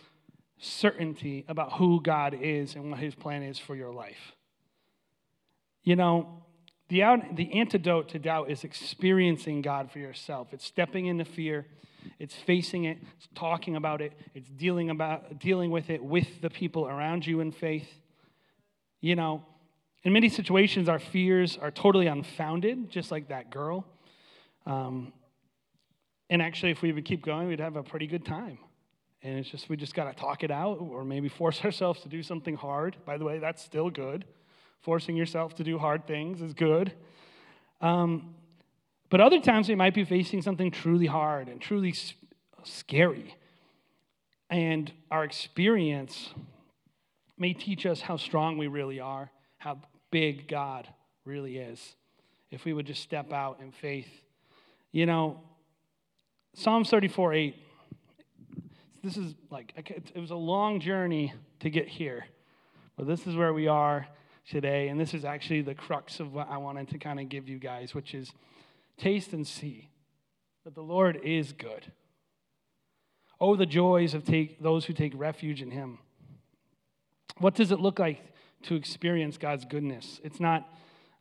certainty 0.59 1.45
about 1.49 1.73
who 1.75 2.01
God 2.01 2.37
is 2.41 2.75
and 2.75 2.91
what 2.91 3.01
his 3.01 3.15
plan 3.15 3.43
is 3.43 3.59
for 3.59 3.75
your 3.75 3.93
life. 3.93 4.33
You 5.83 5.97
know, 5.97 6.43
the, 6.89 7.03
out, 7.03 7.37
the 7.37 7.53
antidote 7.59 8.11
to 8.11 8.19
doubt 8.19 8.51
is 8.51 8.65
experiencing 8.65 9.63
God 9.63 9.91
for 9.91 9.99
yourself. 9.99 10.49
It's 10.53 10.65
stepping 10.65 11.07
into 11.07 11.25
fear, 11.25 11.67
it's 12.19 12.35
facing 12.35 12.85
it, 12.85 12.99
it's 13.17 13.29
talking 13.35 13.77
about 13.77 14.01
it, 14.01 14.13
it's 14.35 14.49
dealing, 14.51 14.91
about, 14.91 15.39
dealing 15.39 15.71
with 15.71 15.89
it 15.89 16.05
with 16.05 16.41
the 16.41 16.51
people 16.51 16.87
around 16.87 17.27
you 17.27 17.41
in 17.41 17.53
faith. 17.53 17.89
You 19.01 19.17
know, 19.17 19.45
in 20.03 20.13
many 20.13 20.29
situations, 20.29 20.89
our 20.89 20.99
fears 20.99 21.59
are 21.61 21.71
totally 21.71 22.07
unfounded, 22.07 22.91
just 22.91 23.11
like 23.11 23.29
that 23.29 23.51
girl. 23.51 23.87
Um, 24.67 25.13
and 26.31 26.41
actually, 26.41 26.71
if 26.71 26.81
we 26.81 26.93
would 26.93 27.05
keep 27.05 27.23
going, 27.23 27.49
we'd 27.49 27.61
have 27.61 27.77
a 27.77 27.83
pretty 27.83 28.07
good 28.07 28.25
time. 28.25 28.59
And 29.23 29.39
it's 29.39 29.51
just, 29.51 29.69
we 29.69 29.77
just 29.77 29.95
got 29.95 30.05
to 30.05 30.19
talk 30.19 30.43
it 30.43 30.51
out 30.51 30.79
or 30.81 31.05
maybe 31.05 31.29
force 31.29 31.61
ourselves 31.65 32.01
to 32.03 32.09
do 32.09 32.23
something 32.23 32.57
hard. 32.57 32.97
By 33.05 33.19
the 33.19 33.25
way, 33.25 33.39
that's 33.39 33.63
still 33.63 33.91
good. 33.91 34.25
Forcing 34.81 35.17
yourself 35.17 35.55
to 35.57 35.65
do 35.65 35.79
hard 35.79 36.07
things 36.07 36.41
is 36.41 36.55
good. 36.55 36.93
Um, 37.83 38.35
but 39.11 39.21
other 39.21 39.41
times 39.41 39.69
we 39.69 39.75
might 39.75 39.93
be 39.93 40.05
facing 40.05 40.41
something 40.41 40.71
truly 40.71 41.07
hard 41.07 41.49
and 41.49 41.61
truly 41.61 41.95
scary. 42.63 43.37
And 44.49 44.91
our 45.11 45.25
experience 45.25 46.31
may 47.37 47.53
teach 47.53 47.85
us 47.87 48.01
how 48.01 48.17
strong 48.17 48.57
we 48.57 48.69
really 48.69 49.01
are, 49.01 49.31
how 49.59 49.81
big 50.11 50.49
God 50.49 50.89
really 51.25 51.59
is, 51.59 51.97
if 52.51 52.65
we 52.65 52.73
would 52.73 52.87
just 52.87 53.03
step 53.03 53.33
out 53.33 53.61
in 53.61 53.73
faith. 53.73 54.09
You 54.93 55.07
know, 55.07 55.41
Psalm 56.55 56.85
34 56.85 57.35
8, 57.35 57.57
this 59.03 59.17
is 59.17 59.35
like, 59.51 59.73
it 60.15 60.19
was 60.19 60.31
a 60.31 60.37
long 60.37 60.81
journey 60.81 61.33
to 61.61 61.71
get 61.71 61.89
here. 61.89 62.27
But 62.97 63.07
this 63.07 63.27
is 63.27 63.35
where 63.35 63.55
we 63.55 63.67
are 63.67 64.07
today. 64.49 64.89
And 64.89 65.01
this 65.01 65.15
is 65.15 65.25
actually 65.25 65.63
the 65.63 65.75
crux 65.75 66.21
of 66.21 66.35
what 66.35 66.51
I 66.51 66.59
wanted 66.59 66.89
to 66.89 66.99
kind 66.99 67.21
of 67.21 67.29
give 67.29 67.49
you 67.49 67.59
guys, 67.59 67.95
which 67.95 68.15
is 68.15 68.33
taste 68.99 69.33
and 69.33 69.47
see 69.47 69.89
that 70.65 70.75
the 70.75 70.83
Lord 70.83 71.21
is 71.25 71.53
good. 71.53 71.93
Oh, 73.41 73.57
the 73.57 73.65
joys 73.65 74.13
of 74.13 74.25
take, 74.25 74.63
those 74.63 74.85
who 74.85 74.93
take 74.93 75.13
refuge 75.17 75.63
in 75.63 75.71
Him. 75.71 75.99
What 77.39 77.55
does 77.55 77.73
it 77.73 77.81
look 77.81 77.99
like 77.99 78.21
to 78.65 78.75
experience 78.75 79.39
God's 79.39 79.65
goodness? 79.65 80.21
It's 80.23 80.41
not, 80.41 80.69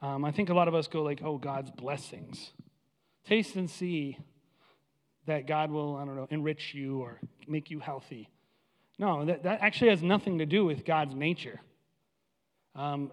um, 0.02 0.26
I 0.26 0.32
think 0.32 0.50
a 0.50 0.54
lot 0.54 0.68
of 0.68 0.76
us 0.76 0.88
go 0.88 1.02
like, 1.04 1.22
oh, 1.24 1.38
God's 1.38 1.72
blessings. 1.72 2.52
Taste 3.26 3.56
and 3.56 3.70
see 3.70 4.18
that 5.26 5.48
God 5.48 5.72
will, 5.72 5.96
I 5.96 6.06
don't 6.06 6.16
know, 6.16 6.28
enrich 6.30 6.74
you 6.74 7.00
or 7.00 7.20
make 7.48 7.70
you 7.70 7.80
healthy. 7.80 8.30
No, 8.98 9.26
that, 9.26 9.44
that 9.44 9.62
actually 9.62 9.92
has 9.92 10.02
nothing 10.02 10.40
to 10.40 10.46
do 10.46 10.66
with 10.66 10.84
God's 10.84 11.16
nature. 11.16 11.62
Um, 12.76 13.12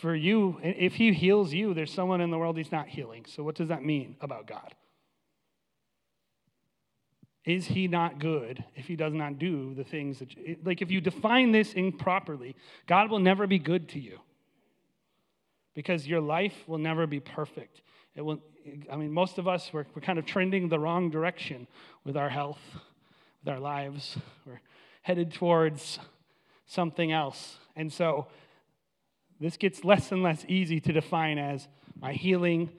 for 0.00 0.14
you, 0.14 0.58
if 0.62 0.94
He 0.94 1.12
heals 1.12 1.52
you, 1.52 1.74
there's 1.74 1.92
someone 1.92 2.20
in 2.20 2.30
the 2.30 2.38
world 2.38 2.56
He's 2.56 2.72
not 2.72 2.88
healing. 2.88 3.24
So, 3.26 3.42
what 3.42 3.54
does 3.54 3.68
that 3.68 3.84
mean 3.84 4.16
about 4.20 4.46
God? 4.46 4.74
Is 7.46 7.66
He 7.66 7.86
not 7.86 8.18
good 8.18 8.62
if 8.74 8.86
He 8.86 8.96
does 8.96 9.14
not 9.14 9.38
do 9.38 9.72
the 9.74 9.84
things 9.84 10.18
that, 10.18 10.36
you, 10.36 10.56
like, 10.64 10.82
if 10.82 10.90
you 10.90 11.00
define 11.00 11.52
this 11.52 11.72
improperly, 11.72 12.56
God 12.86 13.08
will 13.08 13.20
never 13.20 13.46
be 13.46 13.58
good 13.58 13.88
to 13.90 14.00
you 14.00 14.18
because 15.74 16.06
your 16.06 16.20
life 16.20 16.64
will 16.66 16.78
never 16.78 17.06
be 17.06 17.20
perfect. 17.20 17.82
It 18.16 18.22
will, 18.22 18.40
I 18.90 18.96
mean, 18.96 19.12
most 19.12 19.38
of 19.38 19.46
us, 19.46 19.70
we're, 19.72 19.86
we're 19.94 20.02
kind 20.02 20.18
of 20.18 20.26
trending 20.26 20.68
the 20.68 20.78
wrong 20.78 21.08
direction 21.08 21.68
with 22.02 22.16
our 22.16 22.30
health, 22.30 22.60
with 23.44 23.54
our 23.54 23.60
lives. 23.60 24.18
We're 24.44 24.60
headed 25.02 25.32
towards 25.32 26.00
something 26.66 27.12
else. 27.12 27.58
And 27.76 27.92
so, 27.92 28.26
this 29.38 29.56
gets 29.56 29.84
less 29.84 30.10
and 30.10 30.22
less 30.22 30.44
easy 30.48 30.80
to 30.80 30.92
define 30.92 31.38
as 31.38 31.68
my 32.00 32.12
healing. 32.12 32.70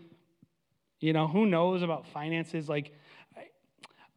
You 0.99 1.13
know, 1.13 1.27
who 1.27 1.45
knows 1.45 1.83
about 1.83 2.07
finances? 2.07 2.67
Like, 2.67 2.91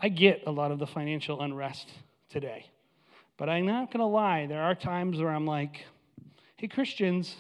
I, 0.03 0.09
get 0.09 0.45
a 0.47 0.51
lot 0.51 0.71
of 0.73 0.79
the 0.79 0.87
financial 0.87 1.41
unrest 1.41 1.91
today. 2.29 2.67
But 3.37 3.49
I'm 3.49 3.67
not 3.67 3.93
going 3.93 4.01
to 4.01 4.07
lie, 4.07 4.47
there 4.47 4.63
are 4.63 4.75
times 4.75 5.19
where 5.19 5.31
I'm 5.31 5.47
like, 5.47 5.85
hey, 6.57 6.69
Christians, 6.69 7.37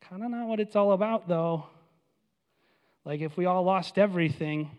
kind 0.00 0.22
of 0.22 0.30
not 0.30 0.46
what 0.46 0.60
it's 0.60 0.76
all 0.76 0.92
about, 0.92 1.28
though. 1.28 1.66
Like, 3.04 3.20
if 3.20 3.36
we 3.36 3.46
all 3.46 3.62
lost 3.64 3.98
everything, 3.98 4.70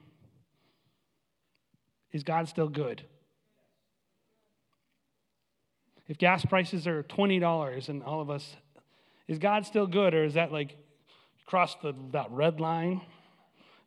is 2.11 2.23
God 2.23 2.47
still 2.47 2.69
good? 2.69 3.03
If 6.07 6.17
gas 6.17 6.45
prices 6.45 6.85
are 6.87 7.03
$20 7.03 7.89
and 7.89 8.03
all 8.03 8.21
of 8.21 8.29
us, 8.29 8.55
is 9.27 9.39
God 9.39 9.65
still 9.65 9.87
good 9.87 10.13
or 10.13 10.23
is 10.23 10.33
that 10.35 10.51
like 10.51 10.75
crossed 11.45 11.81
the, 11.81 11.95
that 12.11 12.29
red 12.29 12.59
line? 12.59 13.01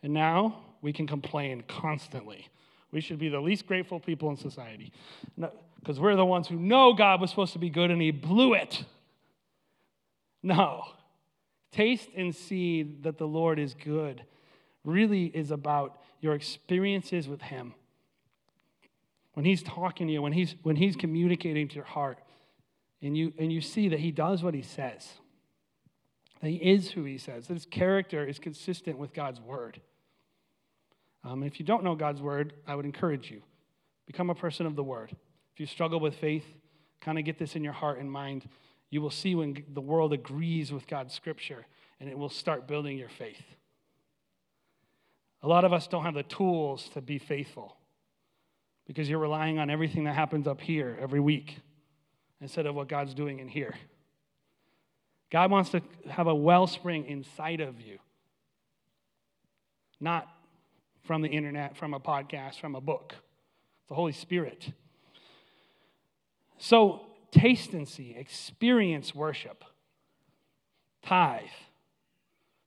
And 0.03 0.13
now 0.15 0.66
we 0.83 0.93
can 0.93 1.07
complain 1.07 1.65
constantly. 1.67 2.49
We 2.93 3.01
should 3.01 3.19
be 3.19 3.29
the 3.29 3.41
least 3.41 3.67
grateful 3.67 4.01
people 4.01 4.31
in 4.31 4.37
society 4.37 4.93
because 5.37 5.99
no, 5.99 6.03
we're 6.03 6.17
the 6.17 6.25
ones 6.25 6.49
who 6.49 6.57
know 6.57 6.93
God 6.93 7.21
was 7.21 7.31
supposed 7.31 7.53
to 7.55 7.59
be 7.59 7.71
good 7.71 7.91
and 7.91 8.01
he 8.01 8.11
blew 8.11 8.55
it. 8.55 8.85
No. 10.43 10.85
Taste 11.73 12.09
and 12.17 12.35
see 12.35 12.83
that 13.03 13.19
the 13.19 13.27
Lord 13.27 13.59
is 13.59 13.75
good 13.75 14.23
really 14.85 15.25
is 15.27 15.51
about 15.51 16.01
your 16.21 16.35
experiences 16.35 17.29
with 17.29 17.43
him 17.43 17.75
when 19.37 19.45
he's 19.45 19.63
talking 19.63 20.07
to 20.07 20.13
you, 20.15 20.23
when 20.23 20.33
he's, 20.33 20.55
when 20.63 20.77
he's 20.77 20.97
communicating 20.97 21.69
to 21.69 21.75
your 21.75 21.85
heart, 21.85 22.19
and 23.03 23.15
you, 23.15 23.35
and 23.39 23.53
you 23.53 23.61
see 23.61 23.89
that 23.91 24.01
he 24.01 24.11
does 24.11 24.43
what 24.43 24.55
he 24.55 24.63
says, 24.63 25.13
that 26.41 26.49
he 26.49 26.57
is 26.57 26.93
who 26.93 27.05
he 27.05 27.19
says, 27.19 27.47
that 27.49 27.53
his 27.53 27.67
character 27.67 28.25
is 28.25 28.39
consistent 28.39 28.97
with 28.97 29.13
God's 29.13 29.39
word. 29.39 29.83
Um, 31.27 31.43
if 31.43 31.59
you 31.59 31.67
don't 31.67 31.83
know 31.83 31.97
God's 31.97 32.23
word, 32.23 32.53
I 32.69 32.77
would 32.77 32.85
encourage 32.85 33.31
you 33.31 33.43
become 34.07 34.31
a 34.31 34.35
person 34.35 34.65
of 34.67 34.77
the 34.77 34.85
word. 34.85 35.11
If 35.53 35.59
you 35.59 35.67
struggle 35.67 35.99
with 35.99 36.15
faith, 36.15 36.45
kind 37.01 37.19
of 37.19 37.25
get 37.25 37.37
this 37.39 37.57
in 37.57 37.65
your 37.65 37.73
heart 37.73 37.99
and 37.99 38.11
mind. 38.11 38.49
You 38.91 39.03
will 39.03 39.11
see 39.11 39.35
when 39.35 39.65
the 39.75 39.81
world 39.81 40.13
agrees 40.13 40.71
with 40.71 40.87
God's 40.87 41.13
scripture, 41.13 41.67
and 41.99 42.09
it 42.09 42.17
will 42.17 42.29
start 42.29 42.69
building 42.69 42.97
your 42.97 43.09
faith. 43.09 43.43
A 45.43 45.49
lot 45.49 45.65
of 45.65 45.73
us 45.73 45.89
don't 45.89 46.05
have 46.05 46.15
the 46.15 46.23
tools 46.23 46.89
to 46.91 47.01
be 47.01 47.19
faithful 47.19 47.77
because 48.87 49.11
you're 49.11 49.19
relying 49.19 49.59
on 49.59 49.69
everything 49.69 50.05
that 50.05 50.15
happens 50.15 50.47
up 50.47 50.61
here 50.61 50.97
every 51.01 51.19
week 51.19 51.57
instead 52.41 52.67
of 52.67 52.77
what 52.77 52.87
God's 52.87 53.15
doing 53.15 53.41
in 53.41 53.49
here. 53.49 53.75
God 55.33 55.51
wants 55.51 55.71
to 55.71 55.83
have 56.09 56.29
a 56.29 56.35
wellspring 56.35 57.07
inside 57.07 57.61
of 57.61 57.81
you, 57.81 57.99
not 59.99 60.29
from 61.07 61.23
the 61.23 61.29
internet, 61.29 61.77
from 61.77 61.95
a 61.95 62.01
podcast, 62.01 62.61
from 62.61 62.75
a 62.75 62.81
book. 62.81 63.15
The 63.89 63.95
Holy 63.95 64.13
Spirit. 64.13 64.73
So, 66.59 67.03
taste 67.31 67.73
and 67.73 67.89
see, 67.89 68.15
experience 68.17 69.15
worship, 69.15 69.65
tithe, 71.03 71.45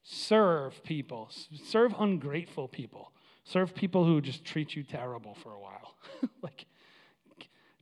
serve 0.02 0.82
people, 0.82 1.28
serve 1.64 1.94
ungrateful 1.98 2.68
people. 2.68 3.12
Serve 3.44 3.74
people 3.74 4.04
who 4.04 4.20
just 4.20 4.44
treat 4.44 4.76
you 4.76 4.84
terrible 4.84 5.34
for 5.34 5.52
a 5.52 5.58
while. 5.58 5.96
like, 6.42 6.66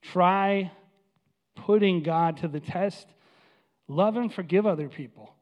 try 0.01 0.71
putting 1.55 2.03
God 2.03 2.39
to 2.39 2.49
the 2.49 2.61
test. 2.61 3.07
Love 3.87 4.17
and 4.17 4.33
forgive 4.33 4.67
other 4.67 4.89
people. 4.89 5.35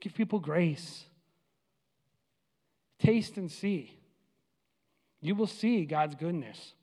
Give 0.00 0.14
people 0.14 0.38
grace. 0.38 1.04
Taste 2.98 3.36
and 3.36 3.50
see. 3.50 3.97
You 5.20 5.34
will 5.34 5.46
see 5.46 5.84
God's 5.84 6.14
goodness 6.14 6.74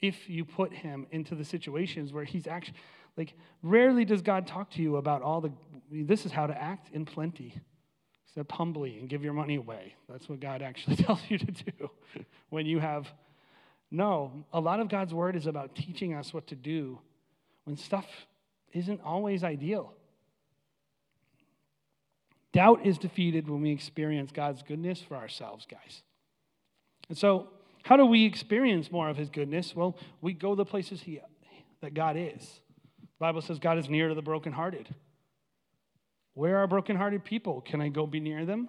if 0.00 0.28
you 0.28 0.44
put 0.44 0.72
him 0.72 1.06
into 1.10 1.34
the 1.34 1.44
situations 1.44 2.12
where 2.12 2.24
he's 2.24 2.46
actually 2.46 2.78
like 3.16 3.34
rarely 3.62 4.04
does 4.04 4.22
God 4.22 4.46
talk 4.46 4.70
to 4.72 4.82
you 4.82 4.96
about 4.96 5.22
all 5.22 5.40
the 5.40 5.52
this 5.90 6.24
is 6.24 6.32
how 6.32 6.46
to 6.46 6.62
act 6.62 6.90
in 6.92 7.04
plenty. 7.04 7.54
Step 8.30 8.50
humbly 8.52 8.98
and 8.98 9.08
give 9.08 9.24
your 9.24 9.32
money 9.32 9.56
away. 9.56 9.96
That's 10.08 10.28
what 10.28 10.38
God 10.38 10.62
actually 10.62 10.96
tells 11.04 11.20
you 11.28 11.38
to 11.38 11.46
do 11.46 11.90
when 12.48 12.66
you 12.66 12.78
have. 12.78 13.12
No, 13.90 14.44
a 14.52 14.60
lot 14.60 14.78
of 14.78 14.88
God's 14.88 15.12
word 15.12 15.34
is 15.34 15.46
about 15.46 15.74
teaching 15.74 16.14
us 16.14 16.32
what 16.32 16.46
to 16.46 16.54
do 16.54 17.00
when 17.64 17.76
stuff 17.76 18.06
isn't 18.72 19.00
always 19.04 19.42
ideal. 19.42 19.92
Doubt 22.52 22.86
is 22.86 22.98
defeated 22.98 23.48
when 23.48 23.62
we 23.62 23.70
experience 23.72 24.30
God's 24.32 24.62
goodness 24.62 25.00
for 25.00 25.16
ourselves, 25.16 25.66
guys. 25.68 26.02
And 27.10 27.18
so, 27.18 27.48
how 27.82 27.96
do 27.96 28.06
we 28.06 28.24
experience 28.24 28.90
more 28.90 29.08
of 29.08 29.16
His 29.16 29.28
goodness? 29.28 29.74
Well, 29.74 29.98
we 30.22 30.32
go 30.32 30.54
the 30.54 30.64
places 30.64 31.02
he, 31.02 31.20
that 31.82 31.92
God 31.92 32.16
is, 32.16 32.60
Bible 33.18 33.42
says 33.42 33.58
God 33.58 33.78
is 33.78 33.88
near 33.90 34.08
to 34.08 34.14
the 34.14 34.22
brokenhearted. 34.22 34.88
Where 36.34 36.58
are 36.58 36.68
brokenhearted 36.68 37.24
people? 37.24 37.60
Can 37.60 37.80
I 37.80 37.88
go 37.88 38.06
be 38.06 38.20
near 38.20 38.46
them? 38.46 38.68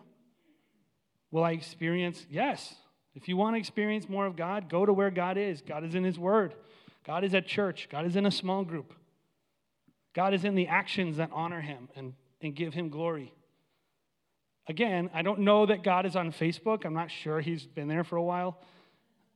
Will 1.29 1.43
I 1.43 1.51
experience? 1.51 2.25
Yes. 2.29 2.73
If 3.13 3.27
you 3.27 3.37
want 3.37 3.55
to 3.55 3.59
experience 3.59 4.09
more 4.09 4.25
of 4.25 4.35
God, 4.35 4.69
go 4.69 4.85
to 4.85 4.91
where 4.91 5.11
God 5.11 5.37
is. 5.37 5.61
God 5.61 5.85
is 5.85 5.93
in 5.93 6.03
His 6.03 6.17
Word. 6.17 6.55
God 7.05 7.23
is 7.23 7.35
at 7.35 7.45
church. 7.45 7.89
God 7.91 8.05
is 8.05 8.15
in 8.15 8.25
a 8.25 8.31
small 8.31 8.63
group. 8.63 8.93
God 10.13 10.33
is 10.33 10.43
in 10.43 10.55
the 10.55 10.67
actions 10.67 11.17
that 11.17 11.29
honor 11.31 11.61
Him 11.61 11.89
and, 11.95 12.13
and 12.41 12.55
give 12.55 12.73
Him 12.73 12.89
glory. 12.89 13.33
Again, 14.71 15.09
I 15.13 15.21
don't 15.21 15.39
know 15.39 15.65
that 15.65 15.83
God 15.83 16.05
is 16.05 16.15
on 16.15 16.31
Facebook. 16.31 16.85
I'm 16.85 16.93
not 16.93 17.11
sure 17.11 17.41
He's 17.41 17.65
been 17.65 17.89
there 17.89 18.05
for 18.05 18.15
a 18.15 18.23
while. 18.23 18.57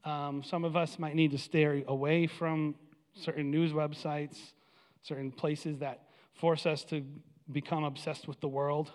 Um, 0.05 0.41
some 0.45 0.63
of 0.63 0.77
us 0.77 0.97
might 0.97 1.13
need 1.13 1.31
to 1.31 1.38
stay 1.38 1.83
away 1.86 2.25
from 2.25 2.73
certain 3.15 3.51
news 3.51 3.73
websites, 3.73 4.38
certain 5.01 5.33
places 5.33 5.79
that 5.79 6.03
force 6.36 6.65
us 6.65 6.86
to 6.86 7.03
become 7.51 7.83
obsessed 7.83 8.29
with 8.29 8.39
the 8.39 8.47
world 8.47 8.93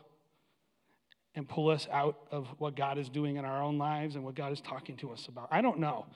and 1.35 1.47
pull 1.47 1.69
us 1.69 1.87
out 1.93 2.17
of 2.31 2.49
what 2.57 2.75
God 2.75 2.97
is 2.97 3.11
doing 3.11 3.37
in 3.37 3.45
our 3.45 3.63
own 3.63 3.77
lives 3.77 4.15
and 4.15 4.25
what 4.25 4.35
God 4.35 4.51
is 4.51 4.63
talking 4.63 4.97
to 4.97 5.13
us 5.13 5.29
about. 5.29 5.49
I 5.51 5.61
don't 5.61 5.79
know. 5.79 6.07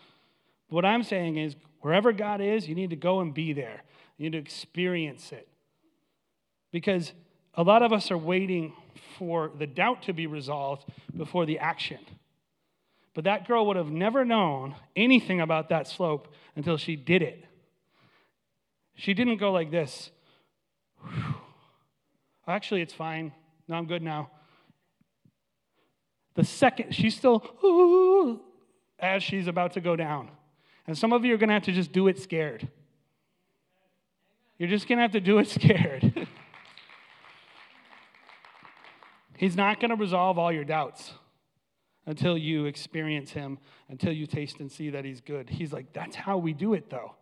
What 0.70 0.86
I'm 0.86 1.02
saying 1.02 1.36
is, 1.36 1.54
wherever 1.82 2.14
God 2.14 2.40
is, 2.40 2.66
you 2.66 2.74
need 2.74 2.88
to 2.88 2.96
go 2.96 3.20
and 3.20 3.34
be 3.34 3.52
there. 3.52 3.82
You 4.16 4.30
need 4.30 4.32
to 4.32 4.38
experience 4.38 5.32
it. 5.32 5.48
Because 6.72 7.12
a 7.56 7.62
lot 7.62 7.82
of 7.82 7.92
us 7.92 8.10
are 8.10 8.18
waiting 8.18 8.72
for 9.18 9.50
the 9.58 9.66
doubt 9.66 10.02
to 10.04 10.12
be 10.12 10.26
resolved 10.26 10.84
before 11.16 11.46
the 11.46 11.58
action. 11.58 11.98
But 13.14 13.24
that 13.24 13.46
girl 13.46 13.66
would 13.66 13.76
have 13.76 13.90
never 13.90 14.24
known 14.24 14.74
anything 14.96 15.40
about 15.40 15.68
that 15.68 15.86
slope 15.86 16.28
until 16.56 16.76
she 16.76 16.96
did 16.96 17.22
it. 17.22 17.44
She 18.96 19.14
didn't 19.14 19.36
go 19.36 19.52
like 19.52 19.70
this. 19.70 20.10
Actually, 22.46 22.82
it's 22.82 22.92
fine. 22.92 23.32
No, 23.68 23.76
I'm 23.76 23.86
good 23.86 24.02
now. 24.02 24.30
The 26.34 26.44
second, 26.44 26.94
she's 26.94 27.16
still 27.16 28.40
as 28.98 29.22
she's 29.22 29.46
about 29.46 29.72
to 29.72 29.80
go 29.80 29.96
down. 29.96 30.30
And 30.86 30.98
some 30.98 31.12
of 31.12 31.24
you 31.24 31.34
are 31.34 31.36
going 31.36 31.48
to 31.48 31.54
have 31.54 31.62
to 31.64 31.72
just 31.72 31.92
do 31.92 32.08
it 32.08 32.18
scared. 32.18 32.68
You're 34.58 34.68
just 34.68 34.88
going 34.88 34.98
to 34.98 35.02
have 35.02 35.12
to 35.12 35.20
do 35.20 35.38
it 35.38 35.48
scared. 35.48 36.26
He's 39.36 39.56
not 39.56 39.80
going 39.80 39.90
to 39.90 39.96
resolve 39.96 40.38
all 40.38 40.52
your 40.52 40.64
doubts 40.64 41.12
until 42.06 42.36
you 42.36 42.66
experience 42.66 43.32
Him, 43.32 43.58
until 43.88 44.12
you 44.12 44.26
taste 44.26 44.60
and 44.60 44.70
see 44.70 44.90
that 44.90 45.04
He's 45.04 45.20
good. 45.20 45.50
He's 45.50 45.72
like, 45.72 45.92
that's 45.92 46.16
how 46.16 46.38
we 46.38 46.52
do 46.52 46.74
it, 46.74 46.90
though. 46.90 47.14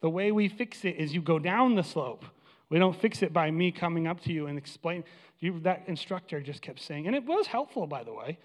The 0.00 0.10
way 0.10 0.32
we 0.32 0.48
fix 0.48 0.84
it 0.84 0.96
is 0.96 1.14
you 1.14 1.22
go 1.22 1.38
down 1.38 1.74
the 1.74 1.82
slope. 1.82 2.24
We 2.68 2.78
don't 2.78 2.98
fix 2.98 3.22
it 3.22 3.32
by 3.32 3.50
me 3.50 3.72
coming 3.72 4.06
up 4.06 4.20
to 4.20 4.32
you 4.32 4.46
and 4.46 4.56
explain. 4.56 5.04
You, 5.40 5.60
that 5.60 5.84
instructor 5.86 6.40
just 6.40 6.62
kept 6.62 6.80
saying, 6.80 7.06
and 7.06 7.16
it 7.16 7.24
was 7.24 7.46
helpful, 7.46 7.86
by 7.86 8.04
the 8.04 8.12
way. 8.12 8.38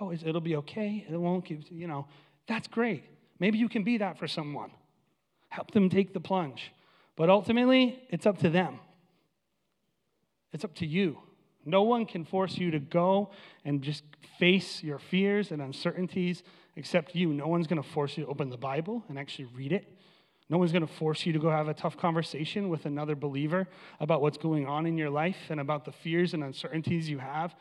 Oh, 0.00 0.12
it'll 0.12 0.40
be 0.40 0.56
okay. 0.56 1.04
It 1.08 1.16
won't 1.16 1.44
give, 1.44 1.70
you 1.70 1.86
know. 1.86 2.06
That's 2.46 2.68
great. 2.68 3.04
Maybe 3.38 3.58
you 3.58 3.68
can 3.68 3.84
be 3.84 3.98
that 3.98 4.18
for 4.18 4.26
someone. 4.26 4.70
Help 5.48 5.70
them 5.72 5.88
take 5.88 6.12
the 6.12 6.20
plunge. 6.20 6.72
But 7.16 7.28
ultimately, 7.28 8.02
it's 8.10 8.26
up 8.26 8.38
to 8.38 8.50
them. 8.50 8.78
It's 10.52 10.64
up 10.64 10.74
to 10.76 10.86
you. 10.86 11.18
No 11.64 11.82
one 11.82 12.06
can 12.06 12.24
force 12.24 12.56
you 12.56 12.70
to 12.70 12.78
go 12.78 13.30
and 13.64 13.82
just 13.82 14.04
face 14.38 14.82
your 14.82 14.98
fears 14.98 15.50
and 15.50 15.60
uncertainties 15.60 16.42
except 16.76 17.14
you. 17.14 17.32
No 17.32 17.46
one's 17.48 17.66
going 17.66 17.82
to 17.82 17.88
force 17.88 18.16
you 18.16 18.24
to 18.24 18.30
open 18.30 18.48
the 18.48 18.56
Bible 18.56 19.04
and 19.08 19.18
actually 19.18 19.46
read 19.46 19.72
it. 19.72 19.86
No 20.48 20.58
one's 20.58 20.72
going 20.72 20.86
to 20.86 20.92
force 20.92 21.24
you 21.26 21.32
to 21.32 21.38
go 21.38 21.50
have 21.50 21.68
a 21.68 21.74
tough 21.74 21.96
conversation 21.96 22.68
with 22.68 22.84
another 22.84 23.14
believer 23.14 23.68
about 24.00 24.20
what's 24.20 24.38
going 24.38 24.66
on 24.66 24.84
in 24.84 24.96
your 24.96 25.10
life 25.10 25.36
and 25.48 25.60
about 25.60 25.84
the 25.84 25.92
fears 25.92 26.34
and 26.34 26.42
uncertainties 26.42 27.08
you 27.08 27.18
have. 27.18 27.54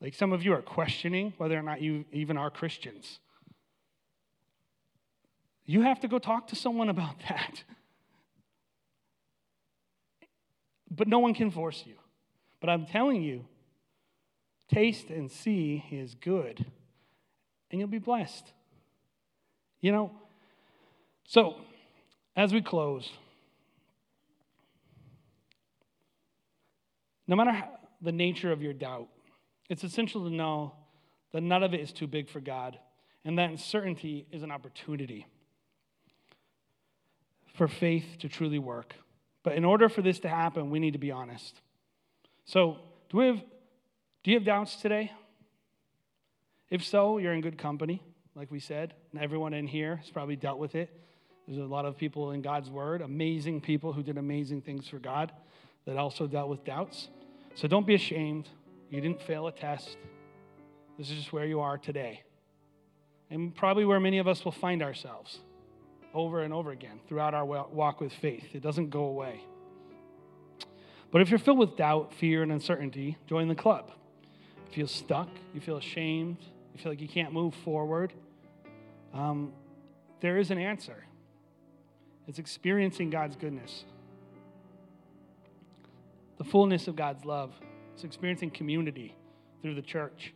Like 0.00 0.14
some 0.14 0.32
of 0.32 0.42
you 0.42 0.52
are 0.52 0.62
questioning 0.62 1.34
whether 1.36 1.56
or 1.56 1.62
not 1.62 1.80
you 1.80 2.04
even 2.10 2.36
are 2.36 2.50
Christians. 2.50 3.20
You 5.64 5.82
have 5.82 6.00
to 6.00 6.08
go 6.08 6.18
talk 6.18 6.48
to 6.48 6.56
someone 6.56 6.88
about 6.88 7.14
that. 7.28 7.62
But 10.90 11.06
no 11.06 11.20
one 11.20 11.34
can 11.34 11.50
force 11.50 11.84
you. 11.86 11.94
But 12.62 12.70
I'm 12.70 12.86
telling 12.86 13.22
you, 13.22 13.44
taste 14.72 15.10
and 15.10 15.28
see 15.28 15.84
is 15.90 16.14
good, 16.14 16.64
and 17.70 17.80
you'll 17.80 17.88
be 17.88 17.98
blessed. 17.98 18.52
You 19.80 19.90
know, 19.90 20.12
so 21.24 21.56
as 22.36 22.52
we 22.52 22.62
close, 22.62 23.10
no 27.26 27.34
matter 27.34 27.50
how, 27.50 27.68
the 28.00 28.12
nature 28.12 28.52
of 28.52 28.62
your 28.62 28.74
doubt, 28.74 29.08
it's 29.68 29.82
essential 29.82 30.22
to 30.22 30.30
know 30.32 30.72
that 31.32 31.40
none 31.40 31.64
of 31.64 31.74
it 31.74 31.80
is 31.80 31.92
too 31.92 32.06
big 32.06 32.28
for 32.28 32.38
God, 32.38 32.78
and 33.24 33.36
that 33.40 33.50
uncertainty 33.50 34.24
is 34.30 34.44
an 34.44 34.52
opportunity 34.52 35.26
for 37.54 37.66
faith 37.66 38.18
to 38.20 38.28
truly 38.28 38.60
work. 38.60 38.94
But 39.42 39.54
in 39.54 39.64
order 39.64 39.88
for 39.88 40.00
this 40.00 40.20
to 40.20 40.28
happen, 40.28 40.70
we 40.70 40.78
need 40.78 40.92
to 40.92 41.00
be 41.00 41.10
honest. 41.10 41.60
So, 42.44 42.78
do 43.10 43.18
we 43.18 43.26
have 43.26 43.42
do 44.24 44.30
you 44.30 44.36
have 44.36 44.44
doubts 44.44 44.76
today? 44.76 45.10
If 46.70 46.84
so, 46.84 47.18
you're 47.18 47.32
in 47.32 47.40
good 47.40 47.58
company, 47.58 48.02
like 48.36 48.50
we 48.50 48.60
said. 48.60 48.94
Everyone 49.18 49.52
in 49.52 49.66
here 49.66 49.96
has 49.96 50.10
probably 50.10 50.36
dealt 50.36 50.58
with 50.58 50.74
it. 50.74 50.90
There's 51.46 51.58
a 51.58 51.64
lot 51.64 51.84
of 51.84 51.98
people 51.98 52.30
in 52.30 52.40
God's 52.40 52.70
word, 52.70 53.02
amazing 53.02 53.60
people 53.60 53.92
who 53.92 54.02
did 54.02 54.16
amazing 54.16 54.62
things 54.62 54.88
for 54.88 54.98
God 54.98 55.32
that 55.86 55.96
also 55.96 56.28
dealt 56.28 56.48
with 56.48 56.64
doubts. 56.64 57.08
So 57.56 57.66
don't 57.66 57.86
be 57.86 57.94
ashamed. 57.94 58.48
You 58.90 59.00
didn't 59.00 59.20
fail 59.22 59.48
a 59.48 59.52
test. 59.52 59.96
This 60.98 61.10
is 61.10 61.16
just 61.16 61.32
where 61.32 61.44
you 61.44 61.60
are 61.60 61.76
today. 61.76 62.22
And 63.28 63.54
probably 63.54 63.84
where 63.84 63.98
many 63.98 64.18
of 64.18 64.28
us 64.28 64.44
will 64.44 64.52
find 64.52 64.82
ourselves 64.82 65.40
over 66.14 66.42
and 66.42 66.54
over 66.54 66.70
again 66.70 67.00
throughout 67.08 67.34
our 67.34 67.44
walk 67.44 68.00
with 68.00 68.12
faith. 68.12 68.44
It 68.54 68.62
doesn't 68.62 68.90
go 68.90 69.04
away. 69.04 69.42
But 71.12 71.20
if 71.20 71.30
you're 71.30 71.38
filled 71.38 71.58
with 71.58 71.76
doubt, 71.76 72.14
fear, 72.14 72.42
and 72.42 72.50
uncertainty, 72.50 73.18
join 73.28 73.46
the 73.46 73.54
club. 73.54 73.92
If 74.68 74.76
you 74.76 74.86
feel 74.86 74.88
stuck, 74.88 75.28
you 75.54 75.60
feel 75.60 75.76
ashamed, 75.76 76.38
you 76.74 76.82
feel 76.82 76.90
like 76.90 77.00
you 77.02 77.08
can't 77.08 77.32
move 77.32 77.54
forward, 77.54 78.14
um, 79.12 79.52
there 80.20 80.38
is 80.38 80.50
an 80.50 80.58
answer. 80.58 81.04
It's 82.26 82.38
experiencing 82.38 83.10
God's 83.10 83.36
goodness, 83.36 83.84
the 86.38 86.44
fullness 86.44 86.88
of 86.88 86.96
God's 86.96 87.24
love. 87.26 87.52
It's 87.92 88.04
experiencing 88.04 88.50
community 88.50 89.14
through 89.60 89.74
the 89.74 89.82
church 89.82 90.32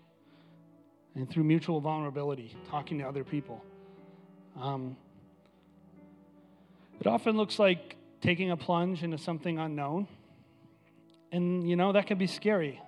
and 1.14 1.31
through 1.31 1.45
mutual 1.45 1.81
vulnerability, 1.81 2.55
talking 2.68 2.99
to 2.99 3.05
other 3.05 3.24
people. 3.24 3.64
Um, 4.61 4.97
it 7.01 7.07
often 7.07 7.37
looks 7.39 7.59
like 7.59 7.97
taking 8.20 8.51
a 8.51 8.57
plunge 8.57 9.03
into 9.03 9.16
something 9.16 9.59
unknown. 9.59 10.07
And, 11.37 11.68
you 11.68 11.76
know, 11.76 11.93
that 11.93 12.07
can 12.07 12.16
be 12.16 12.26
scary. 12.26 12.80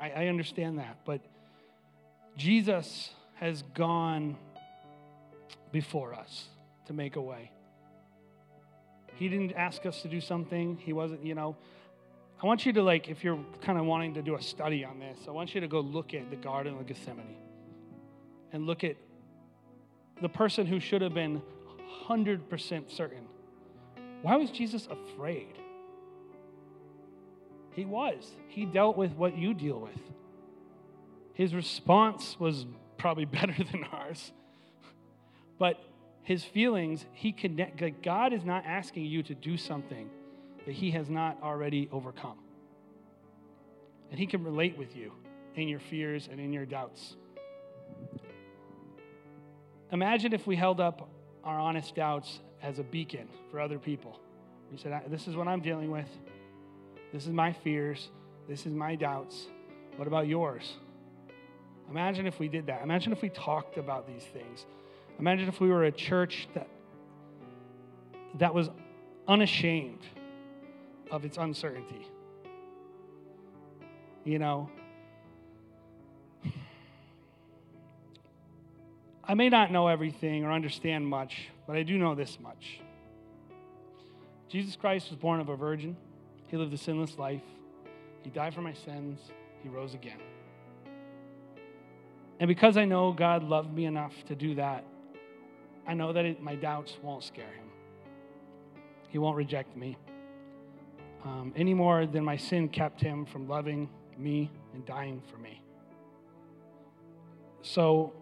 I, 0.00 0.10
I 0.10 0.26
understand 0.28 0.78
that. 0.78 0.98
But 1.04 1.20
Jesus 2.36 3.10
has 3.40 3.64
gone 3.74 4.36
before 5.72 6.14
us 6.14 6.46
to 6.86 6.92
make 6.92 7.16
a 7.16 7.20
way. 7.20 7.50
He 9.16 9.28
didn't 9.28 9.54
ask 9.54 9.84
us 9.84 10.00
to 10.02 10.08
do 10.08 10.20
something. 10.20 10.76
He 10.76 10.92
wasn't, 10.92 11.26
you 11.26 11.34
know. 11.34 11.56
I 12.40 12.46
want 12.46 12.64
you 12.64 12.72
to, 12.74 12.82
like, 12.84 13.08
if 13.08 13.24
you're 13.24 13.44
kind 13.62 13.76
of 13.76 13.84
wanting 13.84 14.14
to 14.14 14.22
do 14.22 14.36
a 14.36 14.42
study 14.42 14.84
on 14.84 15.00
this, 15.00 15.18
I 15.26 15.32
want 15.32 15.52
you 15.52 15.60
to 15.60 15.66
go 15.66 15.80
look 15.80 16.14
at 16.14 16.30
the 16.30 16.36
Garden 16.36 16.78
of 16.78 16.86
Gethsemane 16.86 17.34
and 18.52 18.64
look 18.64 18.84
at 18.84 18.94
the 20.20 20.28
person 20.28 20.66
who 20.66 20.78
should 20.78 21.02
have 21.02 21.14
been 21.14 21.42
100% 22.08 22.92
certain. 22.92 23.26
Why 24.22 24.36
was 24.36 24.52
Jesus 24.52 24.86
afraid? 24.86 25.58
He 27.72 27.84
was. 27.84 28.30
He 28.48 28.64
dealt 28.64 28.96
with 28.96 29.12
what 29.12 29.36
you 29.36 29.54
deal 29.54 29.78
with. 29.78 29.98
His 31.34 31.54
response 31.54 32.36
was 32.38 32.66
probably 32.98 33.24
better 33.40 33.54
than 33.70 33.84
ours. 33.84 34.32
But 35.58 35.82
his 36.22 36.44
feelings, 36.44 37.04
he 37.12 37.32
connect 37.32 37.80
like 37.80 38.02
God 38.02 38.32
is 38.32 38.44
not 38.44 38.64
asking 38.66 39.06
you 39.06 39.22
to 39.24 39.34
do 39.34 39.56
something 39.56 40.08
that 40.66 40.72
he 40.72 40.92
has 40.92 41.08
not 41.10 41.38
already 41.42 41.88
overcome. 41.90 42.38
And 44.10 44.18
he 44.18 44.26
can 44.26 44.44
relate 44.44 44.76
with 44.76 44.94
you 44.94 45.12
in 45.56 45.68
your 45.68 45.80
fears 45.80 46.28
and 46.30 46.38
in 46.38 46.52
your 46.52 46.66
doubts. 46.66 47.16
Imagine 49.90 50.32
if 50.32 50.46
we 50.46 50.56
held 50.56 50.80
up 50.80 51.08
our 51.44 51.58
honest 51.58 51.94
doubts 51.94 52.40
as 52.62 52.78
a 52.78 52.82
beacon 52.82 53.28
for 53.50 53.60
other 53.60 53.78
people. 53.78 54.18
We 54.70 54.78
said, 54.78 55.02
This 55.08 55.26
is 55.26 55.36
what 55.36 55.48
I'm 55.48 55.60
dealing 55.60 55.90
with. 55.90 56.08
This 57.12 57.26
is 57.26 57.32
my 57.32 57.52
fears. 57.52 58.08
This 58.48 58.66
is 58.66 58.72
my 58.72 58.94
doubts. 58.94 59.46
What 59.96 60.08
about 60.08 60.26
yours? 60.26 60.74
Imagine 61.90 62.26
if 62.26 62.38
we 62.38 62.48
did 62.48 62.66
that. 62.66 62.82
Imagine 62.82 63.12
if 63.12 63.20
we 63.20 63.28
talked 63.28 63.76
about 63.76 64.06
these 64.06 64.24
things. 64.24 64.64
Imagine 65.18 65.48
if 65.48 65.60
we 65.60 65.68
were 65.68 65.84
a 65.84 65.92
church 65.92 66.48
that, 66.54 66.68
that 68.38 68.54
was 68.54 68.70
unashamed 69.28 70.00
of 71.10 71.24
its 71.24 71.36
uncertainty. 71.36 72.06
You 74.24 74.38
know, 74.38 74.70
I 79.24 79.34
may 79.34 79.48
not 79.48 79.70
know 79.70 79.88
everything 79.88 80.44
or 80.44 80.52
understand 80.52 81.06
much, 81.06 81.48
but 81.66 81.76
I 81.76 81.82
do 81.82 81.98
know 81.98 82.14
this 82.14 82.38
much. 82.40 82.80
Jesus 84.48 84.76
Christ 84.76 85.10
was 85.10 85.18
born 85.18 85.40
of 85.40 85.48
a 85.48 85.56
virgin. 85.56 85.96
He 86.52 86.56
lived 86.56 86.72
a 86.72 86.76
sinless 86.76 87.18
life. 87.18 87.42
He 88.22 88.30
died 88.30 88.54
for 88.54 88.60
my 88.60 88.74
sins. 88.74 89.18
He 89.64 89.68
rose 89.68 89.94
again. 89.94 90.20
And 92.38 92.46
because 92.46 92.76
I 92.76 92.84
know 92.84 93.12
God 93.12 93.42
loved 93.42 93.74
me 93.74 93.86
enough 93.86 94.12
to 94.26 94.36
do 94.36 94.54
that, 94.54 94.84
I 95.88 95.94
know 95.94 96.12
that 96.12 96.24
it, 96.24 96.40
my 96.40 96.54
doubts 96.54 96.96
won't 97.02 97.24
scare 97.24 97.44
him. 97.46 97.70
He 99.08 99.18
won't 99.18 99.36
reject 99.36 99.76
me 99.76 99.96
um, 101.24 101.52
any 101.56 101.74
more 101.74 102.06
than 102.06 102.24
my 102.24 102.36
sin 102.36 102.68
kept 102.68 103.00
him 103.00 103.24
from 103.24 103.48
loving 103.48 103.88
me 104.18 104.50
and 104.74 104.84
dying 104.84 105.22
for 105.30 105.38
me. 105.38 105.62
So, 107.62 108.12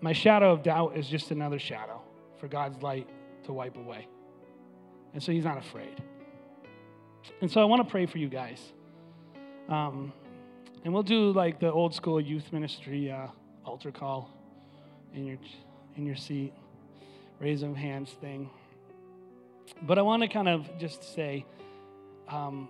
my 0.00 0.12
shadow 0.12 0.52
of 0.52 0.62
doubt 0.62 0.96
is 0.96 1.06
just 1.06 1.30
another 1.30 1.58
shadow 1.58 2.02
for 2.38 2.48
God's 2.48 2.82
light 2.82 3.08
to 3.44 3.52
wipe 3.52 3.76
away. 3.76 4.08
And 5.14 5.22
so, 5.22 5.32
he's 5.32 5.44
not 5.44 5.56
afraid. 5.58 6.02
And 7.40 7.50
so, 7.50 7.60
I 7.60 7.64
want 7.64 7.86
to 7.86 7.90
pray 7.90 8.06
for 8.06 8.18
you 8.18 8.28
guys. 8.28 8.60
Um, 9.68 10.12
and 10.84 10.94
we'll 10.94 11.02
do 11.02 11.32
like 11.32 11.58
the 11.58 11.70
old 11.70 11.94
school 11.94 12.20
youth 12.20 12.52
ministry 12.52 13.10
uh, 13.10 13.26
altar 13.64 13.90
call 13.90 14.30
in 15.14 15.26
your, 15.26 15.38
in 15.96 16.06
your 16.06 16.16
seat, 16.16 16.52
raise 17.40 17.62
of 17.62 17.74
hands 17.76 18.10
thing. 18.20 18.48
But 19.82 19.98
I 19.98 20.02
want 20.02 20.22
to 20.22 20.28
kind 20.28 20.48
of 20.48 20.68
just 20.78 21.14
say, 21.14 21.44
um, 22.28 22.68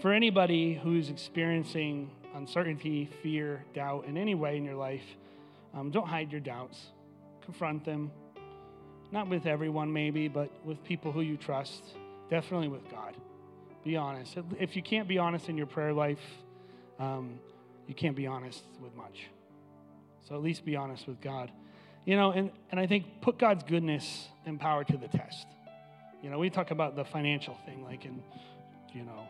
for 0.00 0.12
anybody 0.12 0.74
who's 0.74 1.10
experiencing 1.10 2.10
uncertainty, 2.34 3.10
fear, 3.22 3.64
doubt 3.74 4.06
in 4.06 4.16
any 4.16 4.34
way 4.34 4.56
in 4.56 4.64
your 4.64 4.76
life, 4.76 5.02
um, 5.74 5.90
don't 5.90 6.06
hide 6.06 6.30
your 6.30 6.40
doubts. 6.40 6.78
Confront 7.44 7.84
them. 7.84 8.10
Not 9.10 9.28
with 9.28 9.46
everyone, 9.46 9.92
maybe, 9.92 10.28
but 10.28 10.50
with 10.64 10.82
people 10.84 11.12
who 11.12 11.20
you 11.20 11.36
trust. 11.36 11.82
Definitely 12.30 12.68
with 12.68 12.88
God. 12.90 13.14
Be 13.84 13.96
honest. 13.96 14.36
If 14.58 14.76
you 14.76 14.82
can't 14.82 15.08
be 15.08 15.18
honest 15.18 15.48
in 15.48 15.56
your 15.56 15.66
prayer 15.66 15.92
life, 15.92 16.20
um, 16.98 17.38
you 17.86 17.94
can't 17.94 18.16
be 18.16 18.26
honest 18.26 18.62
with 18.80 18.94
much. 18.94 19.28
So 20.28 20.34
at 20.36 20.42
least 20.42 20.64
be 20.64 20.76
honest 20.76 21.06
with 21.06 21.20
God. 21.20 21.50
You 22.04 22.16
know, 22.16 22.30
and, 22.30 22.50
and 22.70 22.78
I 22.80 22.86
think 22.86 23.20
put 23.20 23.38
God's 23.38 23.64
goodness 23.64 24.28
and 24.46 24.58
power 24.58 24.84
to 24.84 24.96
the 24.96 25.08
test. 25.08 25.46
You 26.22 26.30
know, 26.30 26.38
we 26.38 26.50
talk 26.50 26.70
about 26.70 26.94
the 26.94 27.04
financial 27.04 27.58
thing, 27.66 27.84
like 27.84 28.04
in, 28.04 28.22
you 28.94 29.02
know, 29.02 29.28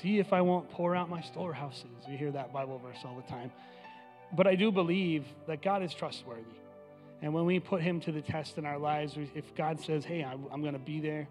see 0.00 0.18
if 0.18 0.32
I 0.32 0.40
won't 0.40 0.70
pour 0.70 0.96
out 0.96 1.08
my 1.08 1.20
storehouses. 1.20 1.86
You 2.08 2.16
hear 2.16 2.32
that 2.32 2.52
Bible 2.52 2.78
verse 2.78 2.98
all 3.04 3.16
the 3.16 3.30
time. 3.30 3.52
But 4.32 4.46
I 4.46 4.56
do 4.56 4.72
believe 4.72 5.26
that 5.46 5.62
God 5.62 5.82
is 5.82 5.94
trustworthy. 5.94 6.42
And 7.20 7.32
when 7.32 7.44
we 7.44 7.60
put 7.60 7.82
Him 7.82 8.00
to 8.00 8.12
the 8.12 8.22
test 8.22 8.58
in 8.58 8.66
our 8.66 8.78
lives, 8.78 9.16
if 9.34 9.54
God 9.54 9.80
says, 9.80 10.04
hey, 10.04 10.24
I'm 10.24 10.60
going 10.60 10.72
to 10.72 10.80
be 10.80 11.00
there, 11.00 11.28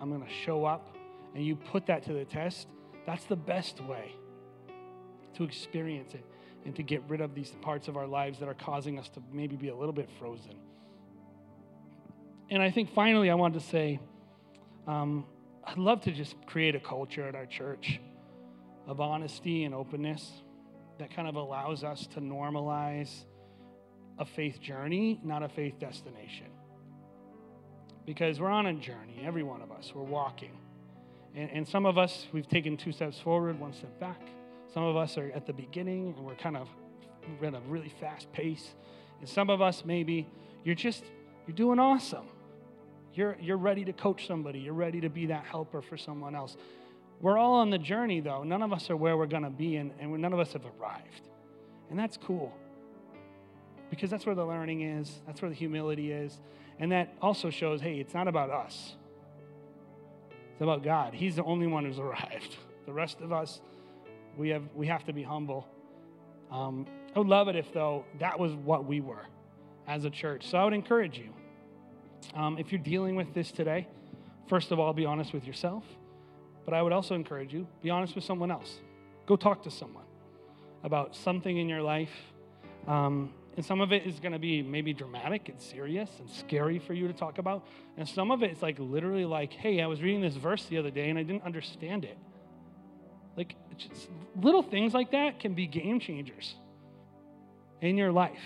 I'm 0.00 0.08
going 0.08 0.22
to 0.22 0.32
show 0.44 0.64
up, 0.64 0.96
and 1.34 1.44
you 1.44 1.56
put 1.56 1.86
that 1.86 2.04
to 2.04 2.12
the 2.12 2.24
test, 2.24 2.68
that's 3.06 3.24
the 3.24 3.36
best 3.36 3.80
way 3.80 4.14
to 5.34 5.44
experience 5.44 6.14
it 6.14 6.24
and 6.64 6.76
to 6.76 6.82
get 6.82 7.02
rid 7.08 7.20
of 7.20 7.34
these 7.34 7.50
parts 7.62 7.88
of 7.88 7.96
our 7.96 8.06
lives 8.06 8.38
that 8.40 8.48
are 8.48 8.54
causing 8.54 8.98
us 8.98 9.08
to 9.10 9.22
maybe 9.32 9.56
be 9.56 9.68
a 9.68 9.74
little 9.74 9.92
bit 9.92 10.08
frozen. 10.18 10.56
And 12.50 12.62
I 12.62 12.70
think 12.70 12.92
finally, 12.92 13.30
I 13.30 13.34
want 13.34 13.54
to 13.54 13.60
say, 13.60 14.00
um, 14.86 15.24
I'd 15.64 15.78
love 15.78 16.02
to 16.02 16.12
just 16.12 16.34
create 16.46 16.74
a 16.74 16.80
culture 16.80 17.26
at 17.26 17.34
our 17.34 17.46
church 17.46 18.00
of 18.86 19.00
honesty 19.00 19.64
and 19.64 19.74
openness 19.74 20.30
that 20.98 21.14
kind 21.14 21.28
of 21.28 21.36
allows 21.36 21.84
us 21.84 22.06
to 22.08 22.20
normalize 22.20 23.24
a 24.18 24.24
faith 24.24 24.60
journey, 24.60 25.20
not 25.24 25.42
a 25.42 25.48
faith 25.48 25.78
destination. 25.78 26.48
Because 28.04 28.40
we're 28.40 28.50
on 28.50 28.66
a 28.66 28.74
journey, 28.74 29.22
every 29.24 29.42
one 29.42 29.62
of 29.62 29.70
us, 29.70 29.92
we're 29.94 30.02
walking. 30.02 30.58
And, 31.34 31.50
and 31.50 31.68
some 31.68 31.86
of 31.86 31.98
us, 31.98 32.26
we've 32.32 32.48
taken 32.48 32.76
two 32.76 32.92
steps 32.92 33.18
forward, 33.18 33.58
one 33.58 33.72
step 33.72 33.98
back. 34.00 34.20
Some 34.72 34.84
of 34.84 34.96
us 34.96 35.18
are 35.18 35.30
at 35.34 35.46
the 35.46 35.52
beginning 35.52 36.14
and 36.16 36.24
we're 36.24 36.34
kind 36.34 36.56
of 36.56 36.68
we're 37.40 37.48
at 37.48 37.54
a 37.54 37.60
really 37.68 37.92
fast 38.00 38.32
pace. 38.32 38.74
And 39.20 39.28
some 39.28 39.50
of 39.50 39.60
us, 39.60 39.84
maybe, 39.84 40.26
you're 40.64 40.74
just, 40.74 41.04
you're 41.46 41.56
doing 41.56 41.78
awesome. 41.78 42.26
You're, 43.12 43.36
you're 43.40 43.56
ready 43.56 43.84
to 43.84 43.92
coach 43.92 44.26
somebody, 44.26 44.60
you're 44.60 44.72
ready 44.72 45.00
to 45.00 45.10
be 45.10 45.26
that 45.26 45.44
helper 45.44 45.82
for 45.82 45.96
someone 45.96 46.34
else. 46.34 46.56
We're 47.20 47.36
all 47.36 47.54
on 47.54 47.70
the 47.70 47.78
journey, 47.78 48.20
though. 48.20 48.44
None 48.44 48.62
of 48.62 48.72
us 48.72 48.88
are 48.88 48.96
where 48.96 49.16
we're 49.16 49.26
going 49.26 49.42
to 49.42 49.50
be, 49.50 49.76
and, 49.76 49.92
and 50.00 50.16
none 50.18 50.32
of 50.32 50.38
us 50.38 50.54
have 50.54 50.62
arrived. 50.64 51.28
And 51.90 51.98
that's 51.98 52.16
cool 52.16 52.54
because 53.90 54.08
that's 54.08 54.24
where 54.24 54.36
the 54.36 54.46
learning 54.46 54.82
is, 54.82 55.20
that's 55.26 55.42
where 55.42 55.48
the 55.48 55.54
humility 55.54 56.12
is. 56.12 56.40
And 56.78 56.92
that 56.92 57.14
also 57.20 57.50
shows 57.50 57.80
hey, 57.80 57.96
it's 57.96 58.14
not 58.14 58.28
about 58.28 58.50
us, 58.50 58.94
it's 60.60 60.64
about 60.64 60.82
God. 60.82 61.14
He's 61.14 61.36
the 61.36 61.44
only 61.44 61.66
one 61.66 61.86
who's 61.86 61.98
arrived. 61.98 62.56
The 62.86 62.94
rest 62.94 63.20
of 63.20 63.30
us, 63.30 63.60
we 64.36 64.48
have, 64.48 64.64
we 64.74 64.88
have 64.88 65.04
to 65.04 65.12
be 65.12 65.22
humble. 65.22 65.68
Um, 66.50 66.86
I 67.14 67.18
would 67.20 67.28
love 67.28 67.46
it 67.46 67.54
if, 67.54 67.72
though, 67.72 68.04
that 68.18 68.36
was 68.36 68.52
what 68.54 68.84
we 68.84 69.00
were 69.00 69.26
as 69.86 70.04
a 70.06 70.10
church. 70.10 70.48
So 70.48 70.58
I 70.58 70.64
would 70.64 70.72
encourage 70.72 71.16
you 71.16 71.30
um, 72.34 72.58
if 72.58 72.72
you're 72.72 72.80
dealing 72.80 73.14
with 73.14 73.32
this 73.32 73.52
today, 73.52 73.86
first 74.48 74.72
of 74.72 74.80
all, 74.80 74.92
be 74.92 75.06
honest 75.06 75.32
with 75.32 75.46
yourself. 75.46 75.84
But 76.64 76.74
I 76.74 76.82
would 76.82 76.92
also 76.92 77.14
encourage 77.14 77.54
you, 77.54 77.68
be 77.80 77.90
honest 77.90 78.16
with 78.16 78.24
someone 78.24 78.50
else. 78.50 78.80
Go 79.26 79.36
talk 79.36 79.62
to 79.64 79.70
someone 79.70 80.06
about 80.82 81.14
something 81.14 81.58
in 81.58 81.68
your 81.68 81.82
life. 81.82 82.32
Um, 82.88 83.32
and 83.60 83.66
some 83.66 83.82
of 83.82 83.92
it 83.92 84.06
is 84.06 84.18
going 84.20 84.32
to 84.32 84.38
be 84.38 84.62
maybe 84.62 84.94
dramatic 84.94 85.50
and 85.50 85.60
serious 85.60 86.08
and 86.18 86.30
scary 86.30 86.78
for 86.78 86.94
you 86.94 87.06
to 87.08 87.12
talk 87.12 87.36
about. 87.36 87.66
And 87.98 88.08
some 88.08 88.30
of 88.30 88.42
it 88.42 88.52
is 88.52 88.62
like 88.62 88.78
literally 88.78 89.26
like, 89.26 89.52
hey, 89.52 89.82
I 89.82 89.86
was 89.86 90.00
reading 90.00 90.22
this 90.22 90.34
verse 90.34 90.64
the 90.64 90.78
other 90.78 90.90
day 90.90 91.10
and 91.10 91.18
I 91.18 91.24
didn't 91.24 91.42
understand 91.42 92.06
it. 92.06 92.16
Like 93.36 93.56
little 94.40 94.62
things 94.62 94.94
like 94.94 95.10
that 95.10 95.40
can 95.40 95.52
be 95.52 95.66
game 95.66 96.00
changers 96.00 96.54
in 97.82 97.98
your 97.98 98.10
life. 98.10 98.40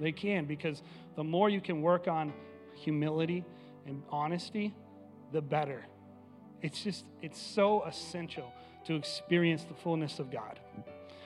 They 0.00 0.10
can 0.10 0.46
because 0.46 0.82
the 1.14 1.22
more 1.22 1.48
you 1.48 1.60
can 1.60 1.80
work 1.80 2.08
on 2.08 2.32
humility 2.74 3.44
and 3.86 4.02
honesty, 4.10 4.74
the 5.30 5.40
better. 5.40 5.86
It's 6.60 6.82
just, 6.82 7.04
it's 7.22 7.40
so 7.40 7.84
essential 7.84 8.52
to 8.86 8.96
experience 8.96 9.62
the 9.62 9.74
fullness 9.74 10.18
of 10.18 10.32
God. 10.32 10.58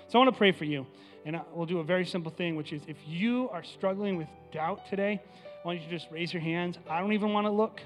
So 0.08 0.18
I 0.18 0.22
want 0.22 0.34
to 0.34 0.36
pray 0.36 0.52
for 0.52 0.66
you. 0.66 0.86
And 1.24 1.40
we'll 1.54 1.66
do 1.66 1.78
a 1.78 1.84
very 1.84 2.04
simple 2.04 2.30
thing, 2.30 2.56
which 2.56 2.72
is 2.72 2.82
if 2.86 2.96
you 3.06 3.48
are 3.50 3.62
struggling 3.62 4.16
with 4.16 4.28
doubt 4.52 4.86
today, 4.90 5.22
I 5.64 5.66
want 5.66 5.80
you 5.80 5.86
to 5.86 5.90
just 5.90 6.10
raise 6.10 6.32
your 6.32 6.42
hands? 6.42 6.78
I 6.88 7.00
don't 7.00 7.14
even 7.14 7.32
want 7.32 7.46
to 7.46 7.50
look 7.50 7.80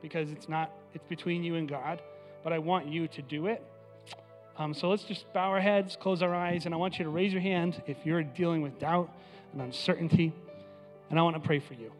because 0.00 0.30
it's 0.30 0.48
not, 0.48 0.70
it's 0.94 1.04
between 1.08 1.42
you 1.42 1.56
and 1.56 1.68
God, 1.68 2.00
but 2.44 2.52
I 2.52 2.58
want 2.58 2.86
you 2.86 3.08
to 3.08 3.22
do 3.22 3.46
it. 3.46 3.62
Um, 4.56 4.74
so 4.74 4.88
let's 4.88 5.04
just 5.04 5.32
bow 5.32 5.50
our 5.50 5.60
heads, 5.60 5.96
close 5.96 6.22
our 6.22 6.34
eyes, 6.34 6.66
and 6.66 6.74
I 6.74 6.78
want 6.78 6.98
you 6.98 7.04
to 7.04 7.10
raise 7.10 7.32
your 7.32 7.42
hand 7.42 7.82
if 7.86 7.96
you're 8.04 8.22
dealing 8.22 8.62
with 8.62 8.78
doubt 8.78 9.10
and 9.52 9.62
uncertainty. 9.62 10.32
And 11.10 11.18
I 11.18 11.22
want 11.22 11.36
to 11.36 11.40
pray 11.40 11.58
for 11.58 11.74
you. 11.74 11.92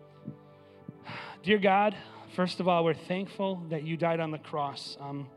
Dear 1.43 1.59
God, 1.59 1.97
first 2.37 2.61
of 2.61 2.68
all, 2.68 2.85
we're 2.85 2.95
thankful 2.95 3.62
that 3.70 3.83
you 3.83 3.97
died 3.97 4.20
on 4.20 4.31
the 4.31 4.39
cross. 4.39 4.97
Um, 5.01 5.29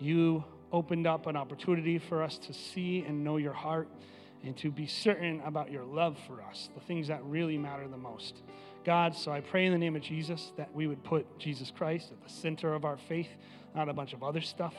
you 0.00 0.44
opened 0.72 1.06
up 1.06 1.26
an 1.26 1.36
opportunity 1.36 1.98
for 1.98 2.22
us 2.22 2.38
to 2.38 2.52
see 2.52 3.04
and 3.06 3.22
know 3.22 3.36
your 3.36 3.52
heart 3.52 3.88
and 4.44 4.56
to 4.58 4.70
be 4.70 4.86
certain 4.86 5.40
about 5.44 5.70
your 5.70 5.84
love 5.84 6.18
for 6.26 6.42
us, 6.42 6.70
the 6.74 6.80
things 6.80 7.08
that 7.08 7.22
really 7.24 7.58
matter 7.58 7.86
the 7.88 7.96
most. 7.96 8.42
God, 8.84 9.14
so 9.14 9.30
I 9.30 9.40
pray 9.40 9.66
in 9.66 9.72
the 9.72 9.78
name 9.78 9.94
of 9.94 10.02
Jesus 10.02 10.52
that 10.56 10.74
we 10.74 10.86
would 10.86 11.04
put 11.04 11.38
Jesus 11.38 11.70
Christ 11.70 12.10
at 12.10 12.22
the 12.22 12.32
center 12.32 12.74
of 12.74 12.84
our 12.84 12.96
faith, 12.96 13.28
not 13.74 13.88
a 13.88 13.92
bunch 13.92 14.12
of 14.12 14.22
other 14.22 14.40
stuff. 14.40 14.74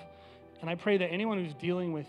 And 0.61 0.70
I 0.70 0.76
pray 0.76 0.97
that 0.97 1.07
anyone 1.07 1.43
who's 1.43 1.53
dealing 1.53 1.93
with 1.93 2.07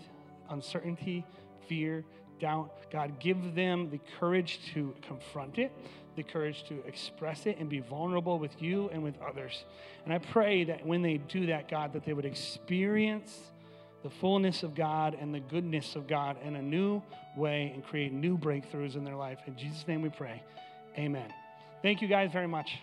uncertainty, 0.49 1.25
fear, 1.67 2.03
doubt, 2.39 2.91
God, 2.91 3.19
give 3.19 3.55
them 3.55 3.89
the 3.89 3.99
courage 4.19 4.59
to 4.73 4.93
confront 5.01 5.57
it, 5.57 5.71
the 6.15 6.23
courage 6.23 6.63
to 6.69 6.81
express 6.85 7.45
it 7.45 7.57
and 7.59 7.69
be 7.69 7.79
vulnerable 7.79 8.39
with 8.39 8.61
you 8.61 8.89
and 8.89 9.03
with 9.03 9.15
others. 9.21 9.65
And 10.03 10.13
I 10.13 10.17
pray 10.17 10.65
that 10.65 10.85
when 10.85 11.01
they 11.01 11.17
do 11.17 11.47
that, 11.47 11.69
God, 11.69 11.93
that 11.93 12.05
they 12.05 12.13
would 12.13 12.25
experience 12.25 13.37
the 14.05 14.11
fullness 14.11 14.61
of 14.61 14.75
God 14.75 15.17
and 15.19 15.33
the 15.33 15.39
goodness 15.39 15.95
of 15.95 16.05
God 16.05 16.37
in 16.43 16.55
a 16.55 16.61
new 16.61 17.01
way 17.35 17.71
and 17.73 17.83
create 17.83 18.13
new 18.13 18.37
breakthroughs 18.37 18.95
in 18.95 19.03
their 19.03 19.15
life. 19.15 19.39
In 19.47 19.57
Jesus' 19.57 19.87
name 19.87 20.03
we 20.03 20.09
pray. 20.09 20.43
Amen. 20.95 21.33
Thank 21.81 22.03
you 22.03 22.07
guys 22.07 22.31
very 22.31 22.47
much. 22.47 22.77